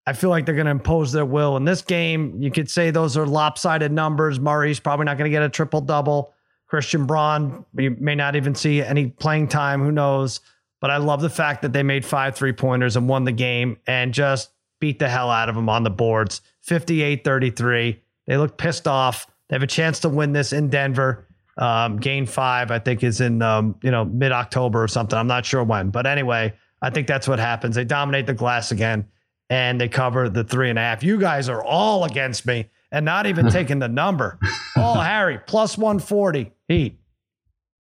I 0.07 0.14
feel 0.14 0.30
like 0.30 0.47
they're 0.47 0.54
going 0.54 0.64
to 0.64 0.71
impose 0.71 1.12
their 1.12 1.26
will 1.26 1.57
in 1.57 1.64
this 1.64 1.83
game. 1.83 2.40
You 2.40 2.50
could 2.50 2.71
say 2.71 2.90
those 2.90 3.16
are 3.16 3.26
lopsided 3.26 3.92
numbers. 3.92 4.40
Murray's 4.40 4.80
probably 4.80 5.04
not 5.04 5.19
going 5.19 5.30
to 5.30 5.35
get 5.35 5.42
a 5.42 5.49
triple 5.49 5.83
double. 5.83 6.33
Christian 6.70 7.04
Braun, 7.04 7.64
you 7.76 7.96
may 7.98 8.14
not 8.14 8.36
even 8.36 8.54
see 8.54 8.80
any 8.80 9.08
playing 9.08 9.48
time. 9.48 9.82
Who 9.82 9.90
knows? 9.90 10.40
But 10.80 10.92
I 10.92 10.98
love 10.98 11.20
the 11.20 11.28
fact 11.28 11.62
that 11.62 11.72
they 11.72 11.82
made 11.82 12.06
five 12.06 12.36
three 12.36 12.52
pointers 12.52 12.96
and 12.96 13.08
won 13.08 13.24
the 13.24 13.32
game 13.32 13.76
and 13.88 14.14
just 14.14 14.50
beat 14.78 15.00
the 15.00 15.08
hell 15.08 15.30
out 15.30 15.48
of 15.48 15.56
them 15.56 15.68
on 15.68 15.82
the 15.82 15.90
boards 15.90 16.40
58 16.62 17.24
33. 17.24 18.00
They 18.26 18.36
look 18.36 18.56
pissed 18.56 18.86
off. 18.86 19.26
They 19.48 19.56
have 19.56 19.64
a 19.64 19.66
chance 19.66 19.98
to 20.00 20.08
win 20.08 20.32
this 20.32 20.52
in 20.52 20.70
Denver. 20.70 21.26
Um, 21.58 21.98
game 21.98 22.24
five, 22.24 22.70
I 22.70 22.78
think, 22.78 23.02
is 23.02 23.20
in 23.20 23.42
um, 23.42 23.74
you 23.82 23.90
know 23.90 24.04
mid 24.04 24.30
October 24.30 24.82
or 24.82 24.88
something. 24.88 25.18
I'm 25.18 25.26
not 25.26 25.44
sure 25.44 25.64
when, 25.64 25.90
but 25.90 26.06
anyway, 26.06 26.54
I 26.80 26.90
think 26.90 27.08
that's 27.08 27.26
what 27.26 27.40
happens. 27.40 27.74
They 27.74 27.84
dominate 27.84 28.26
the 28.26 28.32
glass 28.32 28.70
again, 28.70 29.08
and 29.50 29.80
they 29.80 29.88
cover 29.88 30.28
the 30.28 30.44
three 30.44 30.70
and 30.70 30.78
a 30.78 30.82
half. 30.82 31.02
You 31.02 31.18
guys 31.18 31.48
are 31.48 31.62
all 31.62 32.04
against 32.04 32.46
me, 32.46 32.70
and 32.92 33.04
not 33.04 33.26
even 33.26 33.49
taking 33.50 33.78
the 33.78 33.88
number. 33.88 34.38
Oh, 34.76 34.94
Harry 34.94 35.38
plus 35.47 35.76
140 35.76 36.52
Heat. 36.68 37.00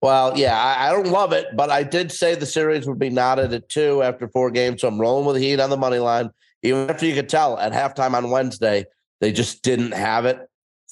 Well, 0.02 0.36
yeah, 0.36 0.60
I, 0.60 0.88
I 0.88 0.92
don't 0.92 1.08
love 1.08 1.32
it, 1.32 1.46
but 1.56 1.70
I 1.70 1.82
did 1.82 2.12
say 2.12 2.34
the 2.34 2.44
series 2.44 2.86
would 2.86 2.98
be 2.98 3.08
knotted 3.08 3.54
at 3.54 3.70
two 3.70 4.02
after 4.02 4.28
four 4.28 4.50
games. 4.50 4.82
So 4.82 4.88
I'm 4.88 5.00
rolling 5.00 5.24
with 5.24 5.36
the 5.36 5.42
Heat 5.42 5.60
on 5.60 5.70
the 5.70 5.78
money 5.78 5.98
line. 5.98 6.30
Even 6.62 6.90
after 6.90 7.06
you 7.06 7.14
could 7.14 7.28
tell 7.28 7.58
at 7.58 7.72
halftime 7.72 8.14
on 8.14 8.30
Wednesday, 8.30 8.84
they 9.20 9.32
just 9.32 9.62
didn't 9.62 9.92
have 9.92 10.26
it. 10.26 10.38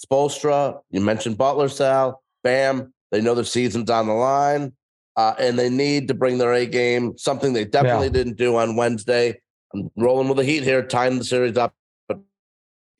Spoelstra, 0.02 0.81
you 0.90 1.00
mentioned 1.00 1.37
Butler, 1.37 1.69
Sal, 1.69 2.23
Bam. 2.42 2.92
They 3.11 3.21
know 3.21 3.35
the 3.35 3.45
season's 3.45 3.90
on 3.90 4.07
the 4.07 4.14
line, 4.14 4.73
uh, 5.16 5.35
and 5.38 5.59
they 5.59 5.69
need 5.69 6.09
to 6.09 6.14
bring 6.14 6.38
their 6.38 6.54
A 6.54 6.64
game. 6.64 7.16
Something 7.19 7.52
they 7.52 7.66
definitely 7.66 8.09
didn't 8.09 8.38
do 8.38 8.57
on 8.57 8.76
Wednesday. 8.76 9.38
I'm 9.75 9.90
rolling 9.97 10.28
with 10.28 10.38
the 10.38 10.45
Heat 10.45 10.62
here, 10.62 10.83
tying 10.83 11.19
the 11.19 11.25
series 11.25 11.59
up. 11.59 11.75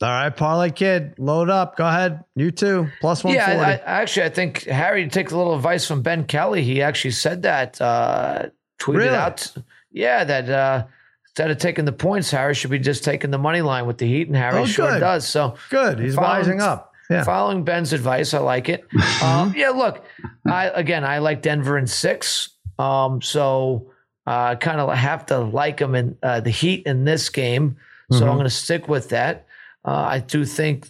All 0.03 0.09
right, 0.11 0.35
parlay 0.37 0.71
kid, 0.71 1.15
load 1.19 1.49
up. 1.49 1.77
Go 1.77 1.87
ahead, 1.87 2.25
you 2.35 2.51
too. 2.51 2.89
Plus 3.01 3.23
140. 3.23 3.35
Yeah, 3.61 3.67
I, 3.67 3.73
I, 3.73 4.01
actually, 4.03 4.25
I 4.25 4.29
think 4.31 4.65
Harry 4.65 5.07
takes 5.09 5.33
a 5.33 5.37
little 5.37 5.55
advice 5.55 5.87
from 5.87 6.03
Ben 6.03 6.25
Kelly. 6.25 6.63
He 6.65 6.83
actually 6.83 7.13
said 7.13 7.43
that, 7.43 7.81
uh, 7.81 8.47
tweeted 8.81 8.97
Really? 8.97 9.09
out, 9.17 9.53
yeah, 9.93 10.25
that 10.25 10.49
uh, 10.51 10.85
instead 11.27 11.51
of 11.53 11.59
taking 11.59 11.85
the 11.85 11.93
points, 11.93 12.31
Harry 12.33 12.55
should 12.55 12.71
be 12.71 12.79
just 12.81 13.05
taking 13.05 13.31
the 13.31 13.39
money 13.39 13.63
line 13.63 13.87
with 13.87 13.99
the 13.99 14.07
Heat, 14.09 14.27
and 14.27 14.37
Harry 14.37 14.59
Oh, 14.61 14.67
sure 14.67 14.91
good. 14.91 15.01
does. 15.01 15.27
So 15.29 15.55
Good. 15.71 15.99
He's 16.01 16.17
rising 16.17 16.61
up. 16.61 16.89
Yeah. 17.11 17.25
following 17.25 17.63
Ben's 17.63 17.93
advice, 17.93 18.33
I 18.35 18.39
like 18.39 18.69
it. 18.69 18.85
Um, 19.23 19.53
yeah, 19.57 19.69
look, 19.71 20.05
I 20.47 20.67
again, 20.69 21.05
I 21.05 21.19
like 21.19 21.43
Denver 21.43 21.79
in 21.79 21.87
six. 21.87 22.49
Um, 22.79 23.21
so 23.23 23.93
I 24.27 24.53
uh, 24.53 24.55
kind 24.57 24.81
of 24.81 24.93
have 24.97 25.27
to 25.27 25.39
like 25.39 25.77
them 25.79 25.95
in 25.95 26.17
uh, 26.23 26.41
the 26.41 26.51
Heat 26.51 26.87
in 26.87 27.05
this 27.05 27.29
game. 27.29 27.77
So 28.11 28.21
Mhm. 28.21 28.29
I'm 28.29 28.33
going 28.35 28.45
to 28.45 28.51
stick 28.51 28.89
with 28.89 29.11
that. 29.11 29.47
Uh, 29.85 29.91
I 29.91 30.19
do 30.21 30.45
think 30.45 30.89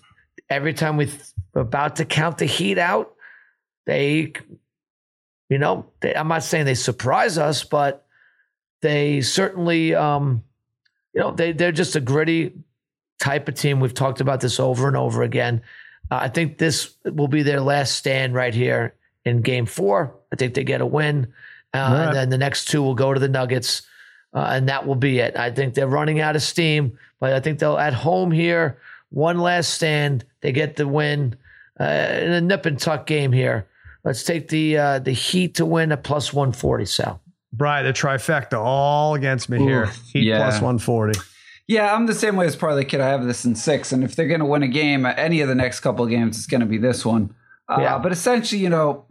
every 0.50 0.74
time 0.74 0.96
we're 0.96 1.08
about 1.54 1.96
to 1.96 2.04
count 2.04 2.38
the 2.38 2.44
Heat 2.46 2.78
out, 2.78 3.14
they, 3.86 4.32
you 5.48 5.58
know, 5.58 5.86
they, 6.00 6.14
I'm 6.14 6.28
not 6.28 6.42
saying 6.44 6.66
they 6.66 6.74
surprise 6.74 7.38
us, 7.38 7.64
but 7.64 8.06
they 8.80 9.20
certainly, 9.22 9.94
um, 9.94 10.42
you 11.14 11.20
know, 11.20 11.30
they 11.32 11.52
they're 11.52 11.72
just 11.72 11.96
a 11.96 12.00
gritty 12.00 12.52
type 13.20 13.48
of 13.48 13.54
team. 13.54 13.80
We've 13.80 13.94
talked 13.94 14.20
about 14.20 14.40
this 14.40 14.58
over 14.60 14.88
and 14.88 14.96
over 14.96 15.22
again. 15.22 15.62
Uh, 16.10 16.18
I 16.22 16.28
think 16.28 16.58
this 16.58 16.94
will 17.04 17.28
be 17.28 17.42
their 17.42 17.60
last 17.60 17.96
stand 17.96 18.34
right 18.34 18.54
here 18.54 18.94
in 19.24 19.40
Game 19.42 19.66
Four. 19.66 20.14
I 20.32 20.36
think 20.36 20.54
they 20.54 20.64
get 20.64 20.80
a 20.80 20.86
win, 20.86 21.32
uh, 21.74 21.78
Right. 21.78 22.06
and 22.06 22.16
then 22.16 22.28
the 22.30 22.38
next 22.38 22.66
two 22.66 22.82
will 22.82 22.94
go 22.94 23.12
to 23.14 23.20
the 23.20 23.28
Nuggets, 23.28 23.82
uh, 24.34 24.46
and 24.50 24.68
that 24.68 24.86
will 24.86 24.94
be 24.94 25.18
it. 25.18 25.36
I 25.36 25.50
think 25.50 25.74
they're 25.74 25.86
running 25.86 26.20
out 26.20 26.36
of 26.36 26.42
steam, 26.42 26.98
but 27.20 27.32
I 27.32 27.40
think 27.40 27.58
they'll 27.58 27.78
at 27.78 27.94
home 27.94 28.30
here. 28.30 28.78
One 29.10 29.38
last 29.38 29.74
stand, 29.74 30.24
they 30.40 30.52
get 30.52 30.76
the 30.76 30.88
win 30.88 31.36
uh, 31.78 31.84
in 31.84 32.32
a 32.32 32.40
nip 32.40 32.66
and 32.66 32.78
tuck 32.78 33.06
game 33.06 33.32
here. 33.32 33.66
Let's 34.04 34.22
take 34.24 34.48
the 34.48 34.78
uh, 34.78 34.98
the 34.98 35.12
Heat 35.12 35.54
to 35.56 35.66
win 35.66 35.92
at 35.92 36.02
plus 36.02 36.32
one 36.32 36.52
forty. 36.52 36.86
Sal. 36.86 37.20
Brian, 37.52 37.84
the 37.84 37.92
trifecta 37.92 38.58
all 38.58 39.14
against 39.14 39.50
me 39.50 39.58
here. 39.58 39.86
Heat 40.12 40.24
yeah. 40.24 40.38
plus 40.38 40.54
140. 40.54 41.20
Yeah, 41.68 41.94
I'm 41.94 42.06
the 42.06 42.14
same 42.14 42.36
way 42.36 42.46
as 42.46 42.56
Parlay 42.56 42.84
Kid. 42.84 43.00
I 43.00 43.08
have 43.08 43.24
this 43.26 43.44
in 43.44 43.54
six, 43.54 43.92
and 43.92 44.02
if 44.02 44.16
they're 44.16 44.26
going 44.26 44.40
to 44.40 44.46
win 44.46 44.62
a 44.62 44.68
game, 44.68 45.04
any 45.04 45.42
of 45.42 45.48
the 45.48 45.54
next 45.54 45.80
couple 45.80 46.04
of 46.04 46.10
games, 46.10 46.38
it's 46.38 46.46
going 46.46 46.62
to 46.62 46.66
be 46.66 46.78
this 46.78 47.04
one. 47.04 47.34
Uh, 47.68 47.78
Yeah. 47.80 47.98
But 47.98 48.12
essentially, 48.12 48.60
you 48.60 48.70
know, 48.70 49.04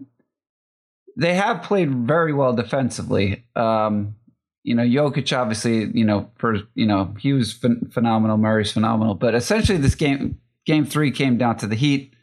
they 1.16 1.36
have 1.36 1.62
played 1.62 1.92
very 1.92 2.34
well 2.34 2.54
defensively. 2.54 3.46
Um, 3.56 4.16
you 4.64 4.76
know, 4.76 4.84
Jokic 4.84 5.38
obviously, 5.38 5.90
you 5.94 6.06
know, 6.06 6.30
for 6.38 6.58
you 6.76 6.86
know, 6.86 7.14
he 7.20 7.34
was 7.34 7.54
phen- 7.54 7.92
phenomenal. 7.92 8.38
Murray's 8.38 8.72
phenomenal, 8.72 9.16
but 9.16 9.36
essentially, 9.36 9.78
this 9.78 9.96
game, 9.96 10.40
game 10.66 10.86
three, 10.86 11.12
came 11.12 11.38
down 11.38 11.58
to 11.58 11.68
the 11.68 11.76
Heat 11.76 12.14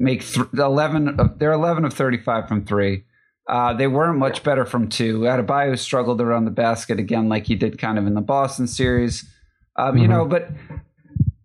make 0.00 0.24
th- 0.24 0.46
eleven. 0.54 1.20
Of, 1.20 1.38
they're 1.38 1.52
eleven 1.52 1.84
of 1.84 1.92
thirty-five 1.92 2.48
from 2.48 2.64
three. 2.64 3.04
Uh, 3.48 3.74
they 3.74 3.86
weren't 3.86 4.18
much 4.18 4.42
better 4.42 4.64
from 4.64 4.88
two. 4.88 5.20
Adebayo 5.20 5.78
struggled 5.78 6.20
around 6.20 6.44
the 6.44 6.50
basket 6.50 6.98
again, 6.98 7.28
like 7.28 7.46
he 7.46 7.54
did 7.54 7.78
kind 7.78 7.98
of 7.98 8.06
in 8.06 8.14
the 8.14 8.20
Boston 8.20 8.66
series. 8.66 9.28
Um, 9.76 9.96
You 9.96 10.08
know, 10.08 10.24
but 10.24 10.50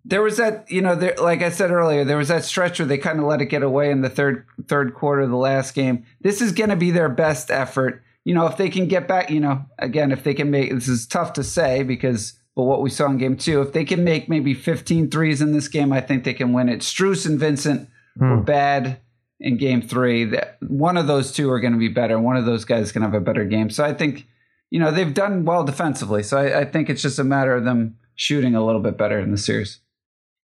there 0.04 0.22
was 0.22 0.38
that, 0.38 0.70
you 0.70 0.82
know, 0.82 0.96
there, 0.96 1.15
like 1.20 1.42
I 1.42 1.50
said 1.50 1.72
earlier, 1.72 2.06
there 2.06 2.18
was 2.18 2.27
that 2.27 2.46
stretch 2.46 2.80
where 2.80 2.88
they 2.88 3.00
kind 3.00 3.20
of 3.20 3.25
let 3.25 3.42
it 3.42 3.48
get 3.48 3.63
away 3.63 3.89
in 3.89 4.01
the 4.01 4.10
third 4.10 4.46
third 4.68 4.94
quarter 4.94 5.24
of 5.24 5.30
the 5.30 5.36
last 5.36 5.74
game. 5.74 6.06
This 6.22 6.42
is 6.42 6.51
going 6.51 6.70
to 6.70 6.75
be 6.75 6.92
their 6.92 7.10
best 7.10 7.50
effort. 7.50 8.04
You 8.25 8.34
know, 8.34 8.48
if 8.48 8.58
they 8.58 8.70
can 8.70 8.88
get 8.88 9.08
back, 9.08 9.29
you 9.29 9.39
know, 9.39 9.65
again, 9.79 10.12
if 10.12 10.24
they 10.24 10.34
can 10.34 10.51
make 10.51 10.72
this 10.72 10.88
is 10.88 11.08
tough 11.08 11.34
to 11.34 11.44
say 11.44 11.84
because 11.84 12.34
but 12.55 12.63
what 12.63 12.82
we 12.82 12.89
saw 12.89 13.08
in 13.08 13.17
game 13.17 13.36
two, 13.36 13.62
if 13.62 13.74
they 13.74 13.84
can 13.84 14.03
make 14.03 14.29
maybe 14.29 14.53
15 14.53 15.12
threes 15.12 15.41
in 15.41 15.51
this 15.51 15.67
game, 15.67 15.91
I 15.91 16.00
think 16.00 16.24
they 16.24 16.34
can 16.34 16.53
win 16.53 16.70
it. 16.70 16.79
Strus 16.79 17.25
and 17.25 17.38
Vincent 17.38 17.89
were 18.17 18.38
bad 18.38 19.00
in 19.41 19.58
game 19.58 19.82
three. 19.82 20.24
That 20.24 20.58
one 20.62 20.96
of 20.96 21.05
those 21.05 21.34
two 21.34 21.51
are 21.51 21.60
going 21.60 21.74
to 21.74 21.79
be 21.79 21.89
better. 21.89 22.17
One 22.17 22.38
of 22.38 22.46
those 22.46 22.63
guys 22.63 22.84
is 22.84 22.91
going 22.94 23.01
to 23.01 23.08
have 23.08 23.22
a 23.22 23.24
better 23.24 23.44
game. 23.44 23.70
So 23.70 23.84
I 23.84 23.94
think, 23.94 24.25
you 24.72 24.79
know, 24.79 24.89
they've 24.89 25.13
done 25.13 25.44
well 25.44 25.65
defensively. 25.65 26.24
So 26.24 26.38
I, 26.38 26.62
I 26.62 26.65
think 26.65 26.89
it's 26.89 27.01
just 27.01 27.20
a 27.20 27.25
matter 27.25 27.53
of 27.53 27.65
them 27.65 27.98
shooting 28.15 28.55
a 28.55 28.65
little 28.65 28.82
bit 28.82 28.98
better 28.98 29.20
in 29.20 29.32
the 29.32 29.38
series. 29.38 29.82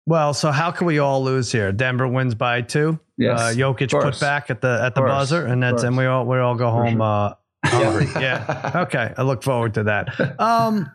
Well, 0.05 0.33
so 0.33 0.51
how 0.51 0.71
can 0.71 0.87
we 0.87 0.99
all 0.99 1.23
lose 1.23 1.51
here? 1.51 1.71
Denver 1.71 2.07
wins 2.07 2.35
by 2.35 2.61
two. 2.61 2.99
Yes, 3.17 3.39
uh, 3.39 3.53
Jokic 3.55 3.91
put 3.91 4.19
back 4.19 4.49
at 4.49 4.59
the 4.59 4.81
at 4.83 4.95
the 4.95 5.01
buzzer, 5.01 5.45
and 5.45 5.61
that's 5.61 5.83
and 5.83 5.95
we 5.95 6.05
all 6.05 6.25
we 6.25 6.39
all 6.39 6.55
go 6.55 6.71
home 6.71 6.97
sure. 6.97 7.01
uh, 7.03 7.33
hungry. 7.63 8.07
yeah. 8.21 8.71
Okay. 8.87 9.13
I 9.17 9.21
look 9.23 9.43
forward 9.43 9.73
to 9.75 9.83
that. 9.83 10.39
Um, 10.39 10.91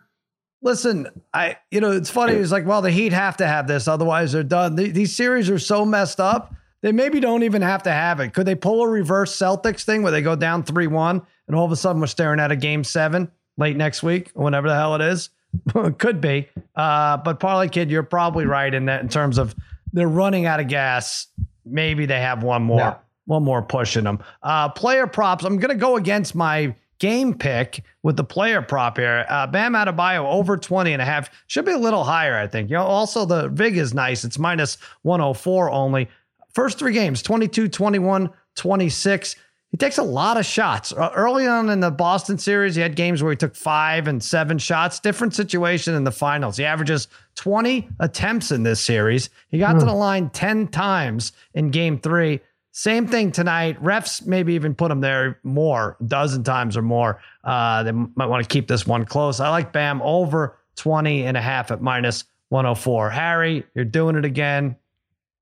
listen, 0.61 1.07
I 1.33 1.57
you 1.71 1.81
know 1.81 1.91
it's 1.91 2.09
funny. 2.09 2.33
It's 2.33 2.51
like, 2.51 2.65
well, 2.65 2.81
the 2.81 2.91
Heat 2.91 3.13
have 3.13 3.37
to 3.37 3.47
have 3.47 3.67
this, 3.67 3.87
otherwise 3.87 4.31
they're 4.31 4.43
done. 4.43 4.75
The- 4.75 4.91
these 4.91 5.15
series 5.15 5.49
are 5.49 5.59
so 5.59 5.85
messed 5.85 6.19
up. 6.19 6.53
They 6.81 6.91
maybe 6.91 7.19
don't 7.19 7.43
even 7.43 7.63
have 7.63 7.83
to 7.83 7.91
have 7.91 8.19
it. 8.19 8.33
Could 8.33 8.45
they 8.45 8.55
pull 8.55 8.83
a 8.83 8.87
reverse 8.87 9.35
Celtics 9.35 9.83
thing 9.83 10.03
where 10.03 10.11
they 10.11 10.21
go 10.21 10.35
down 10.35 10.63
three 10.63 10.87
one, 10.87 11.21
and 11.47 11.55
all 11.55 11.65
of 11.65 11.71
a 11.71 11.75
sudden 11.75 11.99
we're 11.99 12.07
staring 12.07 12.39
at 12.39 12.51
a 12.51 12.55
game 12.55 12.83
seven 12.83 13.31
late 13.57 13.75
next 13.75 14.03
week, 14.03 14.31
or 14.35 14.43
whenever 14.43 14.67
the 14.67 14.75
hell 14.75 14.93
it 14.95 15.01
is? 15.01 15.29
Could 15.97 16.21
be. 16.21 16.47
Uh, 16.75 17.17
but 17.17 17.39
Parlay 17.39 17.67
Kid, 17.69 17.89
you're 17.89 18.03
probably 18.03 18.45
right 18.45 18.71
in 18.71 18.85
that 18.85 19.01
in 19.01 19.09
terms 19.09 19.39
of 19.39 19.55
they're 19.91 20.07
running 20.07 20.45
out 20.45 20.59
of 20.59 20.67
gas. 20.67 21.27
Maybe 21.65 22.05
they 22.05 22.19
have 22.19 22.43
one 22.43 22.61
more 22.63 22.79
Yeah. 22.79 22.95
One 23.27 23.43
more 23.43 23.61
push 23.61 23.95
in 23.95 24.05
them. 24.05 24.19
Uh, 24.41 24.69
player 24.69 25.05
props. 25.05 25.45
I'm 25.45 25.57
going 25.57 25.69
to 25.69 25.79
go 25.79 25.97
against 25.97 26.33
my 26.33 26.73
game 26.99 27.33
pick 27.33 27.83
with 28.01 28.17
the 28.17 28.23
player 28.23 28.61
prop 28.61 28.97
here. 28.97 29.25
Uh, 29.29 29.45
Bam 29.45 29.73
Adebayo 29.73 30.25
over 30.25 30.57
20 30.57 30.93
and 30.93 31.01
a 31.01 31.05
half. 31.05 31.29
Should 31.45 31.65
be 31.65 31.73
a 31.73 31.77
little 31.77 32.03
higher, 32.03 32.35
I 32.35 32.47
think. 32.47 32.69
You 32.69 32.77
know, 32.77 32.83
also 32.85 33.25
the 33.25 33.49
VIG 33.49 33.77
is 33.77 33.93
nice. 33.93 34.23
It's 34.23 34.39
minus 34.39 34.77
104 35.03 35.69
only. 35.69 36.09
First 36.53 36.79
three 36.79 36.93
games, 36.93 37.21
22, 37.21 37.67
21, 37.67 38.31
26. 38.55 39.35
He 39.69 39.77
takes 39.77 39.97
a 39.97 40.03
lot 40.03 40.37
of 40.37 40.45
shots. 40.45 40.93
Uh, 40.93 41.11
Early 41.13 41.45
on 41.45 41.69
in 41.69 41.81
the 41.81 41.91
Boston 41.91 42.37
series, 42.37 42.73
he 42.75 42.81
had 42.81 42.95
games 42.95 43.21
where 43.21 43.31
he 43.31 43.35
took 43.37 43.55
five 43.55 44.07
and 44.07 44.23
seven 44.23 44.57
shots. 44.57 44.99
Different 44.99 45.35
situation 45.35 45.93
in 45.93 46.05
the 46.05 46.11
finals. 46.11 46.57
He 46.57 46.63
averages 46.63 47.09
20 47.35 47.89
attempts 47.99 48.51
in 48.51 48.63
this 48.63 48.79
series. 48.79 49.29
He 49.49 49.59
got 49.59 49.77
to 49.79 49.85
the 49.85 49.93
line 49.93 50.29
10 50.29 50.69
times 50.69 51.33
in 51.53 51.69
game 51.69 51.99
three. 51.99 52.39
Same 52.77 53.07
thing 53.07 53.31
tonight. 53.31 53.81
Refs 53.81 54.23
maybe 54.27 54.53
even 54.53 54.75
put 54.75 54.91
him 54.91 55.01
there 55.01 55.39
more, 55.41 55.97
dozen 56.05 56.43
times 56.43 56.77
or 56.77 56.83
more. 56.83 57.19
Uh, 57.43 57.81
they 57.81 57.91
might 57.91 58.27
want 58.27 58.43
to 58.43 58.47
keep 58.47 58.67
this 58.67 58.85
one 58.85 59.03
close. 59.03 59.39
I 59.39 59.49
like 59.49 59.73
Bam 59.73 59.99
over 60.03 60.59
20 60.75 61.25
and 61.25 61.35
a 61.35 61.41
half 61.41 61.71
at 61.71 61.81
minus 61.81 62.25
104. 62.49 63.09
Harry, 63.09 63.65
you're 63.73 63.83
doing 63.83 64.15
it 64.15 64.25
again. 64.25 64.75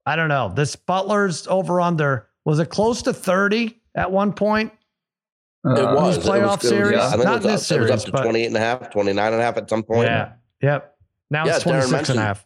I 0.06 0.16
don't 0.16 0.30
know. 0.30 0.54
This 0.56 0.78
Butler's 0.78 1.46
over 1.48 1.82
under 1.82 2.30
was 2.46 2.60
it 2.60 2.70
close 2.70 3.02
to 3.02 3.12
30 3.14 3.82
at 3.96 4.10
one 4.10 4.32
point? 4.32 4.72
It 5.66 5.78
Uh, 5.84 5.94
was. 5.94 6.18
Playoff 6.20 6.38
it 6.38 6.46
was, 6.64 6.70
series? 6.70 7.02
think 7.12 7.24
Not 7.26 7.44
it 7.44 7.44
was, 7.44 7.44
this 7.44 7.72
up, 7.72 7.78
it 7.78 7.82
was 7.82 7.92
up 7.92 8.00
to 8.06 8.12
but- 8.14 8.24
28 8.24 8.46
and 8.46 8.56
a 8.56 8.60
half, 8.62 8.90
29 8.92 9.34
and 9.34 9.42
a 9.42 9.44
half 9.44 9.58
at 9.58 9.70
some 9.70 9.84
point. 9.84 10.08
Yeah. 10.08 10.32
Yep. 10.62 10.96
Now 11.32 11.46
Yeah, 11.48 11.56
it's 11.58 11.66
Darren 11.66 11.90
26 11.90 12.10
and 12.12 12.20
a 12.20 12.22
half. 12.22 12.46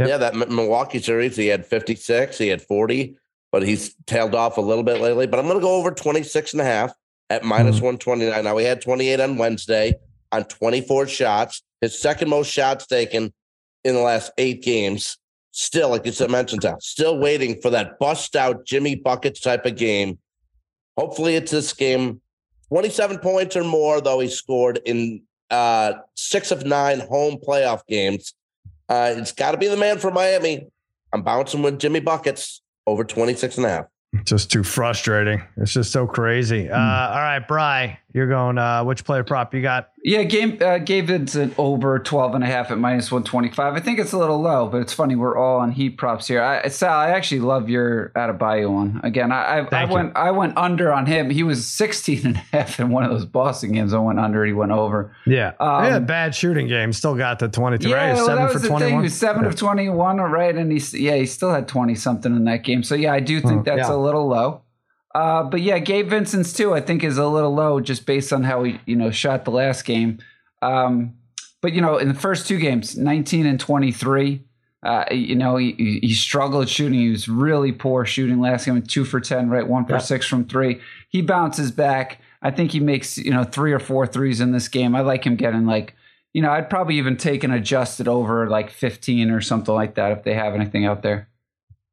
Yep. 0.00 0.08
Yeah, 0.08 0.16
that 0.16 0.34
Milwaukee 0.50 0.98
series, 0.98 1.36
he 1.36 1.46
had 1.46 1.64
56, 1.64 2.38
he 2.38 2.48
had 2.48 2.60
40, 2.60 3.16
but 3.56 3.66
he's 3.66 3.94
tailed 4.04 4.34
off 4.34 4.58
a 4.58 4.60
little 4.60 4.84
bit 4.84 5.00
lately. 5.00 5.26
But 5.26 5.38
I'm 5.40 5.46
going 5.46 5.56
to 5.56 5.62
go 5.64 5.76
over 5.76 5.90
26 5.90 6.52
and 6.52 6.60
a 6.60 6.64
half 6.64 6.92
at 7.30 7.42
minus 7.42 7.78
Hmm. 7.78 7.86
129. 7.86 8.44
Now, 8.44 8.58
he 8.58 8.66
had 8.66 8.82
28 8.82 9.18
on 9.18 9.38
Wednesday 9.38 9.94
on 10.30 10.44
24 10.44 11.06
shots, 11.06 11.62
his 11.80 11.98
second 11.98 12.28
most 12.28 12.50
shots 12.52 12.86
taken 12.86 13.32
in 13.82 13.94
the 13.94 14.02
last 14.02 14.30
eight 14.36 14.62
games. 14.62 15.16
Still, 15.52 15.88
like 15.88 16.04
you 16.04 16.12
said, 16.12 16.30
mentioned, 16.30 16.66
still 16.80 17.16
waiting 17.18 17.58
for 17.62 17.70
that 17.70 17.98
bust 17.98 18.36
out 18.36 18.66
Jimmy 18.66 18.94
Buckets 18.94 19.40
type 19.40 19.64
of 19.64 19.74
game. 19.76 20.18
Hopefully, 20.98 21.34
it's 21.34 21.50
this 21.50 21.72
game. 21.72 22.20
27 22.68 23.20
points 23.20 23.56
or 23.56 23.64
more, 23.64 24.02
though, 24.02 24.20
he 24.20 24.28
scored 24.28 24.80
in 24.84 25.22
uh, 25.50 25.94
six 26.14 26.50
of 26.50 26.66
nine 26.66 27.00
home 27.00 27.38
playoff 27.38 27.86
games. 27.88 28.34
Uh, 28.86 29.14
it's 29.16 29.32
got 29.32 29.52
to 29.52 29.56
be 29.56 29.68
the 29.68 29.78
man 29.78 29.98
from 29.98 30.12
Miami. 30.12 30.66
I'm 31.10 31.22
bouncing 31.22 31.62
with 31.62 31.78
Jimmy 31.78 32.00
Buckets 32.00 32.60
over 32.86 33.04
26 33.04 33.56
and 33.58 33.66
a 33.66 33.68
half. 33.68 33.86
Just 34.24 34.50
too 34.50 34.62
frustrating. 34.62 35.42
It's 35.56 35.72
just 35.72 35.92
so 35.92 36.06
crazy. 36.06 36.70
Uh, 36.70 36.78
all 36.78 37.16
right, 37.16 37.46
Bry, 37.46 37.98
you're 38.14 38.28
going, 38.28 38.56
uh, 38.56 38.82
which 38.84 39.04
player 39.04 39.24
prop 39.24 39.52
you 39.52 39.60
got? 39.60 39.90
Yeah, 40.08 40.22
game 40.22 40.56
uh, 40.60 40.78
gave 40.78 41.10
it 41.10 41.34
an 41.34 41.52
over 41.58 41.98
12 41.98 42.36
and 42.36 42.44
a 42.44 42.46
half 42.46 42.70
at 42.70 42.78
minus 42.78 43.10
125. 43.10 43.74
I 43.74 43.80
think 43.80 43.98
it's 43.98 44.12
a 44.12 44.18
little 44.18 44.40
low, 44.40 44.68
but 44.68 44.80
it's 44.80 44.92
funny. 44.92 45.16
We're 45.16 45.36
all 45.36 45.58
on 45.58 45.72
heat 45.72 45.98
props 45.98 46.28
here. 46.28 46.40
I, 46.40 46.68
Sal, 46.68 46.96
I 46.96 47.10
actually 47.10 47.40
love 47.40 47.68
your 47.68 48.12
out 48.14 48.30
Adebayo 48.30 48.72
one. 48.72 49.00
Again, 49.02 49.32
I, 49.32 49.66
I, 49.68 49.82
I 49.82 49.84
went 49.86 50.12
I 50.16 50.30
went 50.30 50.56
under 50.56 50.92
on 50.92 51.06
him. 51.06 51.28
He 51.28 51.42
was 51.42 51.66
16 51.66 52.24
and 52.24 52.36
a 52.36 52.38
half 52.52 52.78
in 52.78 52.90
one 52.90 53.02
of 53.02 53.10
those 53.10 53.24
Boston 53.24 53.72
games. 53.72 53.92
I 53.92 53.98
went 53.98 54.20
under. 54.20 54.44
He 54.44 54.52
went 54.52 54.70
over. 54.70 55.12
Yeah. 55.26 55.54
Um, 55.58 55.84
yeah, 55.86 55.98
bad 55.98 56.36
shooting 56.36 56.68
game. 56.68 56.92
Still 56.92 57.16
got 57.16 57.40
the 57.40 57.48
22. 57.48 57.92
right? 57.92 58.06
Yeah, 58.10 58.14
well, 58.14 58.26
Seven 58.26 58.42
that 58.44 58.48
for 58.50 58.54
was 58.54 58.62
the 58.62 58.68
21. 58.68 58.88
thing. 58.90 58.98
He 59.00 59.02
was 59.02 59.14
seven 59.14 59.42
Yeah. 59.42 59.48
of 59.48 59.56
21, 59.56 60.20
all 60.20 60.28
right? 60.28 60.54
And 60.54 60.70
he's, 60.70 60.94
yeah, 60.94 61.16
he 61.16 61.26
still 61.26 61.52
had 61.52 61.66
20 61.66 61.96
something 61.96 62.34
in 62.36 62.44
that 62.44 62.62
game. 62.62 62.84
So, 62.84 62.94
yeah, 62.94 63.12
I 63.12 63.18
do 63.18 63.40
think 63.40 63.64
that's 63.64 63.88
Yeah. 63.88 63.94
a 63.94 63.96
little 63.96 64.28
low. 64.28 64.62
Uh, 65.16 65.42
but 65.44 65.62
yeah, 65.62 65.78
Gabe 65.78 66.08
Vincent's 66.10 66.52
too, 66.52 66.74
I 66.74 66.80
think, 66.82 67.02
is 67.02 67.16
a 67.16 67.26
little 67.26 67.54
low 67.54 67.80
just 67.80 68.04
based 68.04 68.34
on 68.34 68.42
how 68.44 68.64
he, 68.64 68.78
you 68.84 68.96
know, 68.96 69.10
shot 69.10 69.46
the 69.46 69.50
last 69.50 69.86
game. 69.86 70.18
Um, 70.60 71.14
but 71.62 71.72
you 71.72 71.80
know, 71.80 71.96
in 71.96 72.08
the 72.08 72.14
first 72.14 72.46
two 72.46 72.58
games, 72.58 72.98
19 72.98 73.46
and 73.46 73.58
23, 73.58 74.42
uh, 74.82 75.04
you 75.10 75.34
know, 75.34 75.56
he, 75.56 76.00
he- 76.02 76.12
struggled 76.12 76.68
shooting. 76.68 76.98
He 76.98 77.08
was 77.08 77.28
really 77.28 77.72
poor 77.72 78.04
shooting 78.04 78.40
last 78.40 78.66
game, 78.66 78.80
two 78.82 79.06
for 79.06 79.18
10, 79.18 79.48
right? 79.48 79.66
One 79.66 79.86
for 79.86 79.92
Yeah. 79.94 79.98
six 80.00 80.26
from 80.26 80.44
three. 80.44 80.80
He 81.08 81.22
bounces 81.22 81.70
back. 81.70 82.18
I 82.42 82.50
think 82.50 82.72
he 82.72 82.80
makes, 82.80 83.16
you 83.16 83.30
know, 83.32 83.42
three 83.44 83.72
or 83.72 83.80
four 83.80 84.06
threes 84.06 84.40
in 84.42 84.52
this 84.52 84.68
game. 84.68 84.94
I 84.94 85.00
like 85.00 85.24
him 85.24 85.36
getting 85.36 85.64
like, 85.64 85.94
you 86.34 86.42
know, 86.42 86.50
I'd 86.50 86.68
probably 86.68 86.98
even 86.98 87.16
take 87.16 87.42
an 87.42 87.52
adjusted 87.52 88.06
over 88.06 88.50
like 88.50 88.68
15 88.70 89.30
or 89.30 89.40
something 89.40 89.74
like 89.74 89.94
that 89.94 90.12
if 90.12 90.24
they 90.24 90.34
have 90.34 90.54
anything 90.54 90.84
out 90.84 91.00
there. 91.02 91.28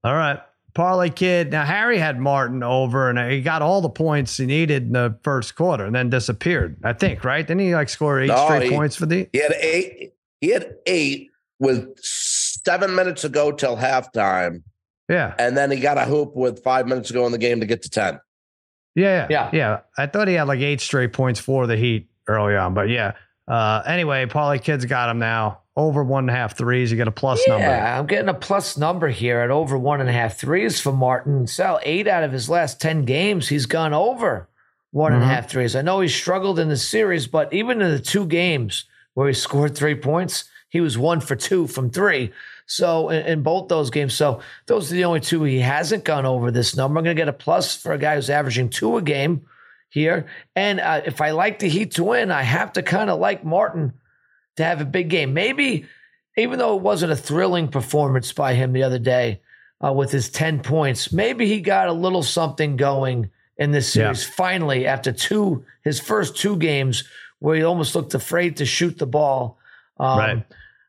All 0.04 0.14
right. 0.14 0.42
Parlay 0.74 1.10
Kid. 1.10 1.52
Now, 1.52 1.66
Harry 1.66 1.98
had 2.00 2.20
Martin 2.20 2.64
over 2.64 3.10
and 3.10 3.32
he 3.32 3.42
got 3.42 3.62
all 3.62 3.82
the 3.82 3.90
points 3.90 4.38
he 4.38 4.46
needed 4.46 4.84
in 4.84 4.92
the 4.94 5.18
first 5.24 5.56
quarter 5.56 5.86
and 5.86 5.94
then 5.96 6.10
disappeared, 6.10 6.78
I 6.84 6.94
think, 6.94 7.24
right? 7.24 7.46
Didn't 7.46 7.62
he 7.62 7.76
like 7.76 7.90
score 7.90 8.20
eight 8.20 8.28
No, 8.28 8.46
straight 8.46 8.64
he- 8.64 8.70
points 8.70 8.96
for 8.96 9.06
the? 9.06 9.30
He 9.34 9.40
had 9.40 9.54
eight. 9.60 10.14
He 10.42 10.50
had 10.50 10.76
eight 10.88 11.30
with 11.60 11.98
seven 12.00 12.96
minutes 12.96 13.22
to 13.22 13.30
go 13.30 13.52
till 13.52 13.78
halftime, 13.78 14.64
Yeah. 15.08 15.34
and 15.40 15.56
then 15.56 15.72
he 15.72 15.80
got 15.80 15.98
a 15.98 16.06
hoop 16.06 16.36
with 16.36 16.64
five 16.64 16.88
minutes 16.88 17.08
to 17.10 17.14
go 17.14 17.26
in 17.26 17.32
the 17.32 17.38
game 17.38 17.60
to 17.62 17.66
get 17.66 17.82
to 17.84 17.90
ten. 17.90 18.20
Yeah. 18.96 19.28
Yeah. 19.30 19.50
Yeah. 19.54 19.80
I 19.98 20.08
thought 20.08 20.28
he 20.28 20.34
had 20.34 20.48
like 20.48 20.60
eight 20.60 20.82
straight 20.82 21.14
points 21.14 21.40
for 21.40 21.66
the 21.68 21.78
Heat 21.78 22.10
early 22.28 22.56
on, 22.56 22.74
but 22.74 22.90
yeah. 22.90 23.14
Uh, 23.48 23.82
anyway, 23.86 24.26
Parlay 24.26 24.60
Kid's 24.60 24.86
got 24.86 25.10
him 25.10 25.20
now. 25.20 25.60
Over 25.76 26.04
one 26.04 26.26
and 26.26 26.30
a 26.30 26.34
half 26.34 26.56
threes. 26.56 26.92
You 26.92 26.98
get 26.98 27.08
a 27.08 27.12
plus 27.12 27.42
number. 27.48 27.66
Yeah, 27.66 27.98
I'm 28.00 28.06
getting 28.06 28.30
a 28.30 28.34
plus 28.36 28.78
number 28.78 29.08
here 29.10 29.40
at 29.40 29.50
over 29.50 29.76
one 29.78 30.02
and 30.02 30.10
a 30.10 30.14
half 30.14 30.38
threes 30.38 30.80
for 30.80 30.92
Martin 30.94 31.48
Sal. 31.48 31.80
Eight 31.84 32.08
out 32.08 32.24
of 32.24 32.32
his 32.32 32.48
last 32.48 32.80
10 32.80 33.06
games, 33.06 33.48
he's 33.50 33.66
gone 33.66 33.92
over 33.92 34.48
one 34.92 35.14
and 35.14 35.24
a 35.24 35.26
Mhm. 35.26 35.30
half 35.30 35.50
threes. 35.50 35.76
I 35.76 35.82
know 35.82 36.00
he 36.02 36.08
struggled 36.08 36.60
in 36.60 36.70
the 36.70 36.78
series, 36.78 37.26
but 37.26 37.52
even 37.52 37.82
in 37.82 37.90
the 37.90 37.98
two 38.00 38.28
games 38.28 38.86
where 39.16 39.28
he 39.28 39.34
scored 39.34 39.76
three 39.76 39.96
points, 39.96 40.46
he 40.70 40.80
was 40.80 40.96
one 41.00 41.20
for 41.20 41.36
two 41.36 41.66
from 41.66 41.90
three. 41.90 42.32
So 42.68 43.10
in, 43.10 43.26
in 43.26 43.42
both 43.42 43.68
those 43.68 43.90
games, 43.90 44.14
so 44.14 44.42
those 44.68 44.92
are 44.92 44.96
the 44.96 45.06
only 45.06 45.20
two 45.22 45.44
he 45.44 45.60
hasn't 45.60 46.04
gone 46.04 46.28
over 46.28 46.52
this 46.52 46.78
number. 46.78 47.00
I'm 47.00 47.04
going 47.04 47.16
to 47.16 47.20
get 47.20 47.28
a 47.28 47.34
plus 47.34 47.76
for 47.76 47.94
a 47.94 47.98
guy 47.98 48.14
who's 48.14 48.30
averaging 48.30 48.70
two 48.70 48.96
a 48.98 49.02
game 49.02 49.42
here. 49.94 50.26
And 50.56 50.80
uh, 50.80 51.02
if 51.06 51.22
I 51.22 51.32
like 51.32 51.60
the 51.60 51.70
Heat 51.70 51.92
to 51.92 52.04
win, 52.04 52.32
I 52.32 52.42
have 52.42 52.74
to 52.74 52.82
kind 52.82 53.12
of 53.12 53.20
like 53.20 53.46
Martin 53.46 53.94
to 54.58 54.64
have 54.64 54.82
a 54.82 54.86
big 54.86 55.10
game. 55.10 55.34
Maybe, 55.36 55.86
even 56.36 56.58
though 56.58 56.76
it 56.76 56.82
wasn't 56.82 57.12
a 57.12 57.16
thrilling 57.16 57.68
performance 57.68 58.34
by 58.34 58.56
him 58.56 58.74
the 58.74 58.82
other 58.84 58.98
day 58.98 59.42
uh, 59.86 59.94
with 59.94 60.12
his 60.12 60.30
10 60.32 60.62
points, 60.64 61.14
maybe 61.14 61.46
he 61.46 61.62
got 61.62 61.90
a 61.90 61.94
little 61.94 62.24
something 62.24 62.76
going 62.76 63.30
in 63.58 63.70
this 63.72 63.96
Yeah. 63.96 64.06
series 64.14 64.24
finally 64.24 64.88
after 64.88 65.12
two, 65.12 65.64
his 65.84 66.00
first 66.00 66.36
two 66.38 66.58
games 66.58 67.04
where 67.38 67.56
he 67.56 67.64
almost 67.64 67.94
looked 67.94 68.16
afraid 68.16 68.58
to 68.58 68.66
shoot 68.66 68.98
the 68.98 69.06
ball. 69.06 69.60
Um, 70.00 70.18
Right. 70.18 70.46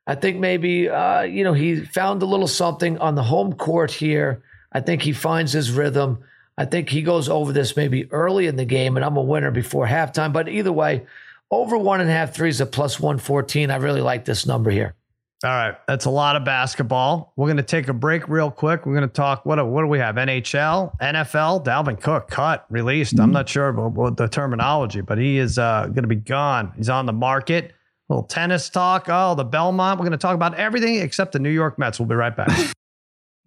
I 0.06 0.14
think 0.14 0.38
maybe, 0.38 0.88
uh, 0.88 1.22
you 1.22 1.44
know, 1.44 1.52
he 1.52 1.76
found 1.84 2.22
a 2.22 2.26
little 2.26 2.46
something 2.48 2.96
on 2.98 3.14
the 3.16 3.22
home 3.22 3.52
court 3.54 3.90
here. 3.90 4.42
I 4.72 4.80
think 4.80 5.02
he 5.02 5.12
finds 5.12 5.52
his 5.52 5.70
rhythm. 5.70 6.18
I 6.56 6.64
think 6.64 6.88
he 6.88 7.02
goes 7.02 7.28
over 7.28 7.52
this 7.52 7.76
maybe 7.76 8.10
early 8.12 8.46
in 8.46 8.56
the 8.56 8.64
game, 8.64 8.96
and 8.96 9.04
I'm 9.04 9.16
a 9.16 9.22
winner 9.22 9.50
before 9.50 9.86
halftime. 9.86 10.32
But 10.32 10.48
either 10.48 10.72
way, 10.72 11.04
over 11.50 11.76
one 11.76 12.00
and 12.00 12.08
a 12.08 12.12
half 12.12 12.34
threes 12.34 12.60
at 12.60 12.72
plus 12.72 13.00
114. 13.00 13.70
I 13.70 13.76
really 13.76 14.00
like 14.00 14.24
this 14.24 14.46
number 14.46 14.70
here. 14.70 14.94
All 15.42 15.50
right, 15.50 15.74
that's 15.86 16.06
a 16.06 16.10
lot 16.10 16.36
of 16.36 16.44
basketball. 16.44 17.34
We're 17.36 17.48
going 17.48 17.58
to 17.58 17.62
take 17.62 17.88
a 17.88 17.92
break 17.92 18.28
real 18.28 18.50
quick. 18.50 18.86
We're 18.86 18.94
going 18.94 19.06
to 19.06 19.12
talk. 19.12 19.44
What 19.44 19.64
what 19.66 19.82
do 19.82 19.88
we 19.88 19.98
have? 19.98 20.14
NHL, 20.14 20.98
NFL. 21.00 21.64
Dalvin 21.64 22.00
Cook 22.00 22.30
cut, 22.30 22.64
released. 22.70 23.18
I'm 23.20 23.30
not 23.30 23.46
sure 23.46 23.68
about 23.68 23.92
what 23.92 24.16
the 24.16 24.26
terminology, 24.26 25.02
but 25.02 25.18
he 25.18 25.36
is 25.38 25.58
uh, 25.58 25.82
going 25.86 26.02
to 26.02 26.08
be 26.08 26.16
gone. 26.16 26.72
He's 26.76 26.88
on 26.88 27.04
the 27.04 27.12
market. 27.12 27.74
A 28.08 28.12
little 28.14 28.26
tennis 28.26 28.70
talk. 28.70 29.06
Oh, 29.08 29.34
the 29.34 29.44
Belmont. 29.44 29.98
We're 29.98 30.04
going 30.04 30.12
to 30.12 30.18
talk 30.18 30.34
about 30.34 30.54
everything 30.54 30.96
except 30.96 31.32
the 31.32 31.40
New 31.40 31.50
York 31.50 31.78
Mets. 31.78 31.98
We'll 31.98 32.08
be 32.08 32.14
right 32.14 32.34
back. 32.34 32.72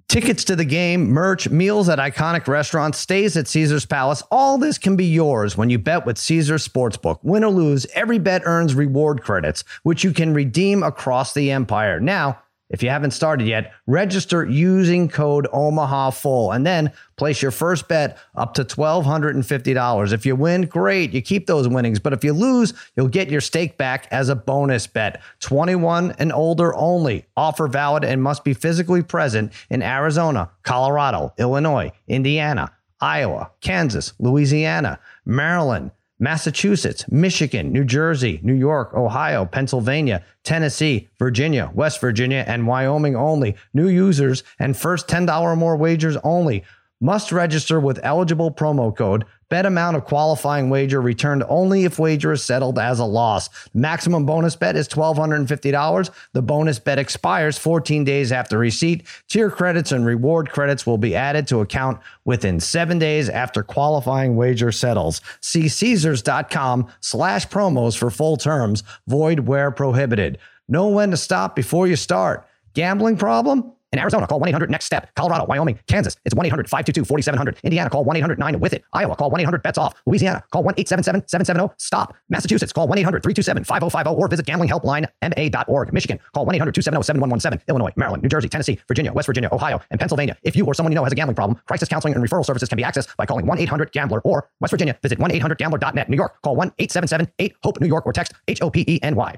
Tickets 0.09 0.45
to 0.45 0.55
the 0.55 0.63
game, 0.63 1.09
merch, 1.09 1.49
meals 1.49 1.89
at 1.89 1.99
iconic 1.99 2.47
restaurants, 2.47 2.97
stays 2.97 3.35
at 3.35 3.45
Caesar's 3.45 3.85
Palace. 3.85 4.23
All 4.31 4.57
this 4.57 4.77
can 4.77 4.95
be 4.95 5.03
yours 5.03 5.57
when 5.57 5.69
you 5.69 5.77
bet 5.77 6.05
with 6.05 6.17
Caesar's 6.17 6.65
Sportsbook. 6.65 7.19
Win 7.23 7.43
or 7.43 7.51
lose, 7.51 7.85
every 7.93 8.17
bet 8.17 8.41
earns 8.45 8.73
reward 8.73 9.21
credits, 9.21 9.65
which 9.83 10.05
you 10.05 10.13
can 10.13 10.33
redeem 10.33 10.81
across 10.81 11.33
the 11.33 11.51
empire. 11.51 11.99
Now, 11.99 12.39
if 12.69 12.83
you 12.83 12.89
haven't 12.89 13.11
started 13.11 13.47
yet, 13.47 13.73
register 13.85 14.45
using 14.45 15.07
code 15.07 15.47
Omaha 15.53 16.09
Full 16.09 16.51
and 16.51 16.65
then 16.65 16.91
place 17.15 17.41
your 17.41 17.51
first 17.51 17.87
bet 17.87 18.17
up 18.35 18.53
to 18.55 18.65
$1,250. 18.65 20.11
If 20.11 20.25
you 20.25 20.35
win, 20.35 20.63
great. 20.63 21.13
You 21.13 21.21
keep 21.21 21.47
those 21.47 21.67
winnings. 21.67 21.99
But 21.99 22.13
if 22.13 22.23
you 22.23 22.33
lose, 22.33 22.73
you'll 22.95 23.07
get 23.07 23.29
your 23.29 23.41
stake 23.41 23.77
back 23.77 24.07
as 24.11 24.29
a 24.29 24.35
bonus 24.35 24.85
bet. 24.85 25.21
21 25.39 26.11
and 26.19 26.33
older 26.33 26.75
only. 26.75 27.25
Offer 27.37 27.67
valid 27.67 28.03
and 28.03 28.21
must 28.21 28.43
be 28.43 28.53
physically 28.53 29.01
present 29.01 29.53
in 29.69 29.81
Arizona, 29.81 30.49
Colorado, 30.63 31.33
Illinois, 31.37 31.91
Indiana, 32.07 32.71
Iowa, 32.99 33.51
Kansas, 33.61 34.13
Louisiana, 34.19 34.99
Maryland, 35.25 35.91
Massachusetts, 36.19 37.05
Michigan, 37.11 37.71
New 37.71 37.83
Jersey, 37.83 38.39
New 38.41 38.55
York, 38.55 38.93
Ohio, 38.93 39.45
Pennsylvania, 39.45 40.23
Tennessee, 40.43 41.09
Virginia, 41.19 41.71
West 41.75 42.01
Virginia, 42.01 42.43
and 42.47 42.65
Wyoming 42.65 43.15
only. 43.15 43.55
New 43.73 43.87
users 43.87 44.43
and 44.57 44.75
first 44.75 45.07
$10 45.07 45.41
or 45.41 45.55
more 45.55 45.77
wagers 45.77 46.17
only. 46.23 46.63
Must 46.99 47.31
register 47.31 47.79
with 47.79 47.99
eligible 48.01 48.51
promo 48.51 48.95
code. 48.95 49.25
Bet 49.49 49.65
amount 49.65 49.95
of 49.95 50.03
qualifying 50.03 50.69
wager 50.69 51.01
returned 51.01 51.43
only 51.47 51.85
if 51.85 51.99
wager 51.99 52.33
is 52.33 52.43
settled 52.43 52.77
as 52.77 52.99
a 52.99 53.05
loss. 53.05 53.49
Maximum 53.73 54.25
bonus 54.25 54.57
bet 54.57 54.75
is 54.75 54.89
$1,250. 54.89 56.09
The 56.33 56.41
bonus 56.41 56.79
bet 56.79 56.99
expires 56.99 57.57
14 57.57 58.03
days 58.03 58.33
after 58.33 58.57
receipt. 58.57 59.07
Tier 59.29 59.49
credits 59.49 59.93
and 59.93 60.05
reward 60.05 60.49
credits 60.49 60.85
will 60.85 60.97
be 60.97 61.15
added 61.15 61.47
to 61.47 61.61
account 61.61 62.01
within 62.25 62.59
seven 62.59 62.99
days 62.99 63.29
after 63.29 63.63
qualifying 63.63 64.35
wager 64.35 64.71
settles. 64.73 65.21
See 65.39 65.69
Caesars.com 65.69 66.87
slash 66.99 67.47
promos 67.47 67.97
for 67.97 68.11
full 68.11 68.35
terms. 68.35 68.83
Void 69.07 69.41
where 69.41 69.71
prohibited. 69.71 70.39
Know 70.67 70.89
when 70.89 71.11
to 71.11 71.17
stop 71.17 71.55
before 71.55 71.87
you 71.87 71.95
start. 71.95 72.45
Gambling 72.73 73.15
problem? 73.15 73.71
In 73.93 73.99
Arizona, 73.99 74.27
call 74.27 74.41
1 74.41 74.49
800 74.49 74.69
NEXT 74.69 74.85
STEP. 74.85 75.15
Colorado, 75.15 75.45
Wyoming, 75.45 75.79
Kansas, 75.87 76.17
it's 76.25 76.35
1 76.35 76.45
800 76.45 76.69
522 76.69 77.05
4700. 77.05 77.57
Indiana, 77.63 77.89
call 77.89 78.03
1 78.03 78.17
800 78.17 78.37
9 78.37 78.59
with 78.59 78.73
it. 78.73 78.83
Iowa, 78.91 79.15
call 79.15 79.31
1 79.31 79.39
800 79.39 79.63
bets 79.63 79.77
off. 79.77 79.93
Louisiana, 80.05 80.43
call 80.51 80.63
1 80.63 80.73
877 80.77 81.27
770 81.27 81.73
STOP. 81.77 82.13
Massachusetts, 82.27 82.73
call 82.73 82.87
1 82.89 82.97
800 82.97 83.23
327 83.23 83.63
5050 83.63 84.19
or 84.19 84.27
visit 84.27 84.45
gamblinghelplinema.org. 84.45 85.93
Michigan, 85.93 86.19
call 86.33 86.45
1 86.45 86.55
800 86.55 86.75
270 86.75 87.03
7117. 87.03 87.63
Illinois, 87.69 87.93
Maryland, 87.95 88.23
New 88.23 88.29
Jersey, 88.29 88.49
Tennessee, 88.49 88.77
Virginia, 88.89 89.13
West 89.13 89.25
Virginia, 89.25 89.47
Ohio, 89.53 89.79
and 89.89 89.99
Pennsylvania. 90.01 90.37
If 90.43 90.57
you 90.57 90.65
or 90.65 90.73
someone 90.73 90.91
you 90.91 90.95
know 90.95 91.05
has 91.05 91.13
a 91.13 91.15
gambling 91.15 91.35
problem, 91.35 91.57
crisis 91.65 91.87
counseling 91.87 92.13
and 92.13 92.23
referral 92.23 92.45
services 92.45 92.67
can 92.67 92.75
be 92.75 92.83
accessed 92.83 93.15
by 93.15 93.25
calling 93.25 93.45
1 93.45 93.57
800 93.57 93.93
Gambler 93.93 94.19
or 94.25 94.49
West 94.59 94.71
Virginia, 94.71 94.97
visit 95.01 95.17
1 95.17 95.31
800 95.31 95.57
Gambler.net. 95.57 96.09
New 96.09 96.17
York, 96.17 96.41
call 96.41 96.57
1 96.57 96.73
877 96.77 97.31
8 97.39 97.55
HOPE 97.63 97.79
New 97.79 97.87
York 97.87 98.05
or 98.05 98.11
text 98.11 98.33
H 98.49 98.61
O 98.61 98.69
P 98.69 98.83
E 98.85 98.99
N 99.01 99.15
Y. 99.15 99.37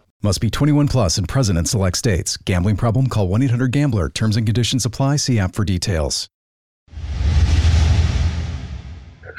Must 0.23 0.39
be 0.39 0.51
21 0.51 0.87
plus 0.87 1.17
and 1.17 1.27
present 1.27 1.57
in 1.57 1.65
select 1.65 1.97
states. 1.97 2.37
Gambling 2.37 2.77
problem? 2.77 3.07
Call 3.07 3.27
1 3.27 3.41
800 3.41 3.71
Gambler. 3.71 4.07
Terms 4.07 4.37
and 4.37 4.45
conditions 4.45 4.85
apply. 4.85 5.15
See 5.15 5.39
app 5.39 5.55
for 5.55 5.65
details. 5.65 6.29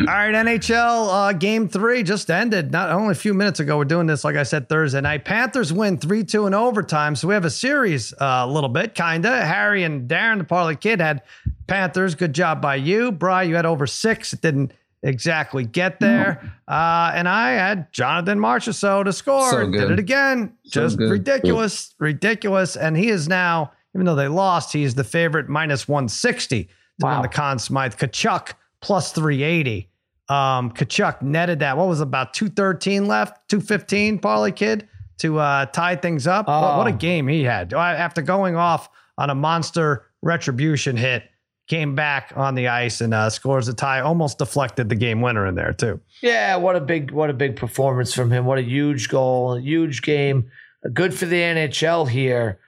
All 0.01 0.07
right, 0.07 0.35
NHL 0.35 1.09
uh, 1.09 1.33
game 1.35 1.69
three 1.69 2.03
just 2.03 2.31
ended. 2.31 2.73
Not 2.73 2.91
only 2.91 3.13
a 3.13 3.15
few 3.15 3.33
minutes 3.33 3.61
ago. 3.61 3.79
We're 3.79 3.85
doing 3.85 4.09
this, 4.09 4.25
like 4.25 4.35
I 4.35 4.43
said, 4.43 4.69
Thursday 4.69 5.01
night. 5.01 5.25
Panthers 5.25 5.73
win 5.73 5.99
3 5.99 6.25
2 6.25 6.49
in 6.49 6.55
overtime. 6.55 7.15
So 7.15 7.29
we 7.29 7.35
have 7.35 7.45
a 7.45 7.51
series 7.51 8.13
uh, 8.15 8.43
a 8.45 8.49
little 8.49 8.71
bit, 8.71 8.97
kind 8.97 9.25
of. 9.25 9.35
Harry 9.35 9.85
and 9.85 10.09
Darren, 10.09 10.39
the 10.39 10.45
Parlay 10.45 10.75
Kid, 10.75 11.01
had 11.01 11.23
Panthers. 11.69 12.17
Good 12.17 12.35
job 12.35 12.61
by 12.61 12.77
you. 12.77 13.13
Bry, 13.13 13.45
you 13.45 13.55
had 13.55 13.67
over 13.67 13.87
six. 13.87 14.33
It 14.33 14.41
didn't 14.41 14.73
exactly 15.03 15.65
get 15.65 15.99
there. 16.01 16.53
Uh, 16.69 17.11
and 17.15 17.29
I 17.29 17.51
had 17.53 17.93
Jonathan 17.93 18.39
Marchessault 18.39 19.05
to 19.05 19.13
score. 19.13 19.51
So 19.51 19.71
Did 19.71 19.91
it 19.91 19.99
again. 19.99 20.53
So 20.65 20.83
Just 20.83 20.99
good. 20.99 21.11
ridiculous, 21.11 21.95
ridiculous. 21.99 22.77
And 22.77 22.97
he 22.97 23.09
is 23.09 23.29
now, 23.29 23.73
even 23.95 24.07
though 24.07 24.15
they 24.15 24.29
lost, 24.29 24.73
he's 24.73 24.95
the 24.95 25.05
favorite 25.05 25.49
minus 25.49 25.89
160 25.89 26.65
to 26.65 26.71
Wow. 27.01 27.15
win 27.15 27.23
the 27.23 27.29
Conn 27.29 27.59
Smythe. 27.59 27.95
Tkachuk 27.95 28.53
plus 28.81 29.13
380. 29.13 29.89
Um, 30.29 30.71
Tkachuk 30.71 31.21
netted 31.23 31.59
that. 31.59 31.77
What 31.77 31.89
was 31.89 32.01
it, 32.01 32.05
about 32.05 32.33
213 32.33 33.07
left? 33.07 33.49
215, 33.49 34.19
Parlay 34.21 34.53
Kid, 34.53 34.89
to 35.19 35.39
uh, 35.39 35.67
tie 35.67 35.97
things 35.97 36.27
up. 36.27 36.47
What, 36.49 36.79
what 36.79 36.87
a 36.87 36.91
Oh. 36.91 36.97
game 36.97 37.29
he 37.29 37.43
had. 37.43 37.75
After 37.75 38.23
going 38.23 38.57
off 38.57 38.89
on 39.19 39.31
a 39.31 39.35
monster 39.35 40.07
retribution 40.23 40.97
hit, 40.97 41.25
came 41.69 41.95
back 41.95 42.33
on 42.37 42.55
the 42.55 42.69
ice 42.69 43.01
and 43.01 43.15
uh, 43.15 43.31
scores 43.31 43.69
a 43.69 43.75
tie. 43.75 44.01
Almost 44.01 44.39
deflected 44.39 44.89
the 44.89 44.95
game 44.97 45.21
winner 45.21 45.47
in 45.47 45.55
there, 45.55 45.73
too. 45.73 46.01
Yeah, 46.23 46.57
what 46.57 46.77
a 46.77 46.81
big 46.81 47.11
what 47.11 47.31
a 47.31 47.35
big 47.35 47.57
performance 47.57 48.13
from 48.15 48.31
him. 48.31 48.45
What 48.47 48.59
a 48.59 48.63
huge 48.63 49.09
goal, 49.09 49.55
a 49.55 49.61
huge 49.61 50.03
game. 50.03 50.51
Good 50.93 51.15
for 51.15 51.27
the 51.27 51.37
NHL 51.41 52.09
here 52.09 52.59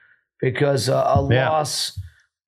because 0.40 0.88
uh, 0.88 0.94
a 1.16 1.28
Yeah. 1.32 1.48
loss 1.50 1.98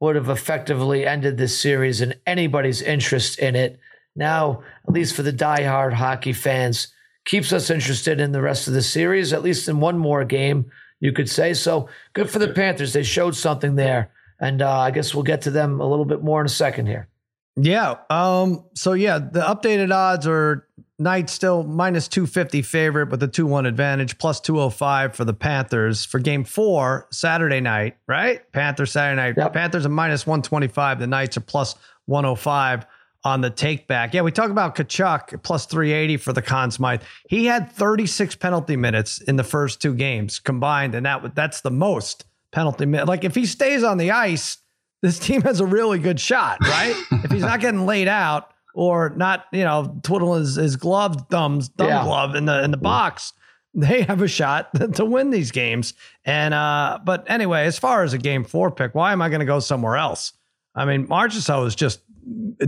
would 0.00 0.14
have 0.16 0.28
effectively 0.28 1.06
ended 1.06 1.38
this 1.38 1.58
series 1.58 2.00
and 2.00 2.16
anybody's 2.26 2.82
interest 2.82 3.38
in 3.38 3.56
it. 3.56 3.78
Now, 4.14 4.62
at 4.86 4.94
least 4.94 5.14
for 5.14 5.22
the 5.22 5.32
diehard 5.32 5.92
hockey 5.94 6.32
fans, 6.32 6.88
keeps 7.24 7.52
us 7.52 7.70
interested 7.70 8.20
in 8.20 8.32
the 8.32 8.40
rest 8.42 8.68
of 8.68 8.74
the 8.74 8.82
series, 8.82 9.32
at 9.32 9.42
least 9.42 9.68
in 9.68 9.80
one 9.80 9.98
more 9.98 10.24
game, 10.24 10.70
you 11.00 11.12
could 11.12 11.28
say. 11.28 11.54
So 11.54 11.88
good 12.12 12.30
for 12.30 12.38
the 12.38 12.48
Panthers. 12.52 12.92
They 12.92 13.02
showed 13.02 13.34
something 13.34 13.74
there. 13.74 14.10
And 14.38 14.62
uh, 14.62 14.78
I 14.78 14.90
guess 14.90 15.14
we'll 15.14 15.24
get 15.24 15.42
to 15.42 15.50
them 15.50 15.80
a 15.80 15.86
little 15.86 16.04
bit 16.04 16.22
more 16.22 16.40
in 16.40 16.46
a 16.46 16.50
second 16.50 16.86
here. 16.86 17.08
Yeah. 17.56 17.96
Um. 18.10 18.64
So 18.74 18.92
yeah, 18.92 19.18
the 19.18 19.40
updated 19.40 19.90
odds 19.90 20.26
are 20.26 20.68
Knights 20.98 21.32
still 21.32 21.62
minus 21.62 22.06
two 22.06 22.26
fifty 22.26 22.60
favorite 22.60 23.10
with 23.10 23.22
a 23.22 23.28
two 23.28 23.46
one 23.46 23.64
advantage, 23.64 24.18
plus 24.18 24.40
two 24.40 24.58
hundred 24.58 24.70
five 24.70 25.14
for 25.14 25.24
the 25.24 25.32
Panthers 25.32 26.04
for 26.04 26.18
Game 26.18 26.44
Four 26.44 27.06
Saturday 27.10 27.60
night. 27.60 27.96
Right, 28.06 28.40
Panthers 28.52 28.92
Saturday 28.92 29.16
night. 29.16 29.34
Yep. 29.38 29.54
Panthers 29.54 29.86
are 29.86 29.90
minus 29.90 30.26
one 30.26 30.42
twenty 30.42 30.68
five. 30.68 30.98
The 30.98 31.06
Knights 31.06 31.38
are 31.38 31.40
plus 31.40 31.74
one 32.04 32.24
hundred 32.24 32.36
five 32.36 32.86
on 33.24 33.40
the 33.40 33.50
take 33.50 33.88
back. 33.88 34.12
Yeah, 34.12 34.20
we 34.20 34.32
talk 34.32 34.50
about 34.50 34.76
Tkachuk 34.76 35.42
plus 35.42 35.64
three 35.64 35.92
eighty 35.92 36.18
for 36.18 36.34
the 36.34 36.42
Conn 36.42 36.70
Smythe. 36.70 37.02
He 37.28 37.46
had 37.46 37.72
thirty 37.72 38.06
six 38.06 38.34
penalty 38.34 38.76
minutes 38.76 39.18
in 39.20 39.36
the 39.36 39.44
first 39.44 39.80
two 39.80 39.94
games 39.94 40.38
combined, 40.38 40.94
and 40.94 41.06
that 41.06 41.34
that's 41.34 41.62
the 41.62 41.70
most 41.70 42.26
penalty 42.56 42.86
minute. 42.86 43.06
Like 43.06 43.22
if 43.24 43.34
he 43.34 43.44
stays 43.44 43.82
on 43.84 43.98
the 43.98 44.10
ice 44.10 44.56
this 45.02 45.18
team 45.18 45.42
has 45.42 45.60
a 45.60 45.66
really 45.66 45.98
good 45.98 46.18
shot, 46.18 46.58
right? 46.62 46.96
if 47.22 47.30
he's 47.30 47.42
not 47.42 47.60
getting 47.60 47.84
laid 47.84 48.08
out 48.08 48.50
or 48.74 49.10
not, 49.10 49.44
you 49.52 49.62
know, 49.62 50.00
twiddling 50.02 50.40
his, 50.40 50.56
his 50.56 50.76
gloves, 50.76 51.18
thumbs, 51.30 51.68
thumb 51.76 51.88
Yeah. 51.88 52.02
glove 52.02 52.34
in 52.34 52.46
the 52.46 52.64
in 52.64 52.70
the 52.70 52.78
box, 52.78 53.34
they 53.74 54.02
have 54.02 54.22
a 54.22 54.26
shot 54.26 54.70
to 54.94 55.04
win 55.04 55.30
these 55.30 55.50
games. 55.52 55.92
And 56.24 56.54
uh, 56.54 56.98
but 57.04 57.30
anyway, 57.30 57.66
as 57.66 57.78
far 57.78 58.04
as 58.04 58.14
a 58.14 58.18
game 58.18 58.42
four 58.42 58.70
pick, 58.70 58.94
why 58.94 59.12
am 59.12 59.20
I 59.20 59.28
going 59.28 59.40
to 59.40 59.46
go 59.46 59.60
somewhere 59.60 59.96
else? 59.96 60.32
I 60.74 60.86
mean, 60.86 61.06
Marchessault 61.06 61.66
is 61.66 61.74
just 61.74 62.00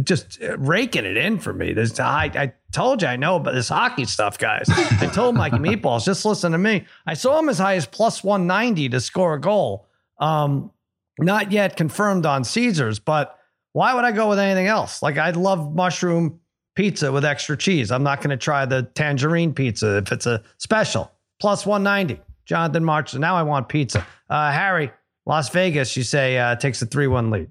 just 0.03 0.39
raking 0.59 1.05
it 1.05 1.17
in 1.17 1.39
for 1.39 1.53
me. 1.53 1.73
This 1.73 1.99
I, 1.99 2.31
I 2.35 2.53
told 2.73 3.03
you 3.03 3.09
I 3.09 3.17
know 3.17 3.37
about 3.37 3.55
this 3.55 3.69
hockey 3.69 4.05
stuff, 4.05 4.39
guys. 4.39 4.69
I 4.69 5.11
told 5.13 5.35
Mike 5.35 5.53
Meatballs, 5.55 6.05
just 6.05 6.25
listen 6.25 6.53
to 6.53 6.59
me. 6.59 6.87
I 7.07 7.15
saw 7.15 7.39
him 7.39 7.49
as 7.49 7.59
high 7.59 7.75
as 7.75 7.87
plus 7.87 8.23
190 8.23 8.91
to 8.91 9.01
score 9.01 9.35
a 9.35 9.41
goal. 9.41 9.87
Um, 10.19 10.71
not 11.19 11.51
yet 11.51 11.77
confirmed 11.77 12.27
on 12.27 12.45
Caesars, 12.45 12.99
but 12.99 13.39
why 13.73 13.95
would 13.95 14.05
I 14.05 14.13
go 14.13 14.29
with 14.29 14.39
anything 14.39 14.67
else? 14.67 15.03
Like 15.03 15.19
I 15.19 15.31
love 15.31 15.75
mushroom 15.75 16.41
pizza 16.75 17.11
with 17.11 17.25
extra 17.25 17.57
cheese. 17.57 17.91
I'm 17.91 18.05
not 18.05 18.19
going 18.21 18.31
to 18.31 18.37
try 18.37 18.65
the 18.65 18.85
tangerine 18.95 19.53
pizza 19.53 19.99
if 19.99 20.13
it's 20.13 20.27
a 20.27 20.43
special. 20.59 21.11
Plus 21.41 21.67
190. 21.67 22.23
Jonathan 22.45 22.85
March. 22.85 23.15
Now 23.15 23.37
I 23.37 23.43
want 23.43 23.69
pizza. 23.69 24.07
Uh, 24.31 24.51
Harry, 24.51 24.91
Las 25.27 25.51
Vegas, 25.51 25.97
you 25.97 26.03
say 26.03 26.39
uh, 26.39 26.57
takes 26.57 26.81
a 26.81 26.87
3 26.87 27.07
1 27.07 27.31
lead. 27.31 27.51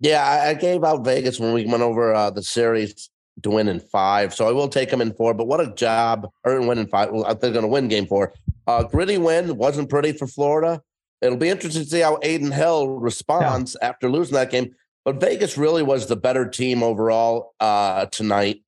Yeah, 0.00 0.24
I, 0.24 0.54
gave 0.54 0.84
out 0.84 1.04
Vegas 1.04 1.40
when 1.40 1.54
we 1.54 1.64
went 1.64 1.82
over 1.82 2.12
uh, 2.12 2.30
the 2.30 2.42
series 2.42 3.08
to 3.42 3.50
win 3.50 3.68
in 3.68 3.80
five. 3.80 4.34
So 4.34 4.48
I 4.48 4.52
will 4.52 4.68
take 4.68 4.90
them 4.90 5.00
in 5.00 5.14
four. 5.14 5.32
But 5.32 5.46
what 5.46 5.60
a 5.60 5.72
job! 5.74 6.28
Or 6.44 6.60
win 6.60 6.78
in 6.78 6.86
five. 6.86 7.10
Well, 7.10 7.24
they're 7.34 7.52
going 7.52 7.62
to 7.62 7.68
win 7.68 7.88
game 7.88 8.06
four. 8.06 8.34
Uh, 8.66 8.82
gritty 8.82 9.16
win 9.16 9.56
wasn't 9.56 9.88
pretty 9.88 10.12
for 10.12 10.26
Florida. 10.26 10.82
It'll 11.22 11.38
be 11.38 11.48
interesting 11.48 11.84
to 11.84 11.88
see 11.88 12.00
how 12.00 12.16
Adin 12.22 12.52
Hill 12.52 12.88
responds 12.88 13.76
after 13.80 14.10
losing 14.10 14.34
that 14.34 14.50
game. 14.50 14.74
But 15.04 15.20
Vegas 15.20 15.56
really 15.56 15.82
was 15.82 16.06
the 16.06 16.16
better 16.16 16.48
team 16.48 16.82
overall 16.82 17.54
uh, 17.60 18.06
tonight, 18.06 18.62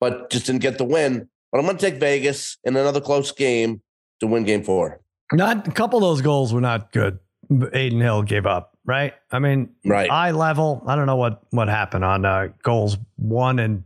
but 0.00 0.30
just 0.30 0.46
didn't 0.46 0.60
get 0.60 0.78
the 0.78 0.84
win. 0.84 1.28
But 1.50 1.58
I'm 1.58 1.64
going 1.64 1.78
to 1.78 1.90
take 1.90 1.98
Vegas 1.98 2.58
in 2.62 2.76
another 2.76 3.00
close 3.00 3.32
game 3.32 3.82
to 4.20 4.26
win 4.26 4.44
game 4.44 4.62
four. 4.62 5.00
Not 5.32 5.66
a 5.66 5.70
couple 5.70 5.98
of 5.98 6.02
those 6.02 6.20
goals 6.20 6.52
were 6.52 6.60
not 6.60 6.92
good. 6.92 7.18
Adin 7.50 8.00
Hill 8.00 8.22
gave 8.22 8.44
up, 8.44 8.76
right? 8.88 9.14
I 9.30 9.38
mean, 9.38 9.68
Right. 9.84 10.10
eye 10.10 10.32
level. 10.32 10.82
I 10.86 10.96
don't 10.96 11.06
know 11.06 11.16
what 11.16 11.42
what 11.50 11.68
happened 11.68 12.04
on 12.04 12.24
uh, 12.24 12.48
goals 12.64 12.96
one 13.16 13.60
and 13.60 13.84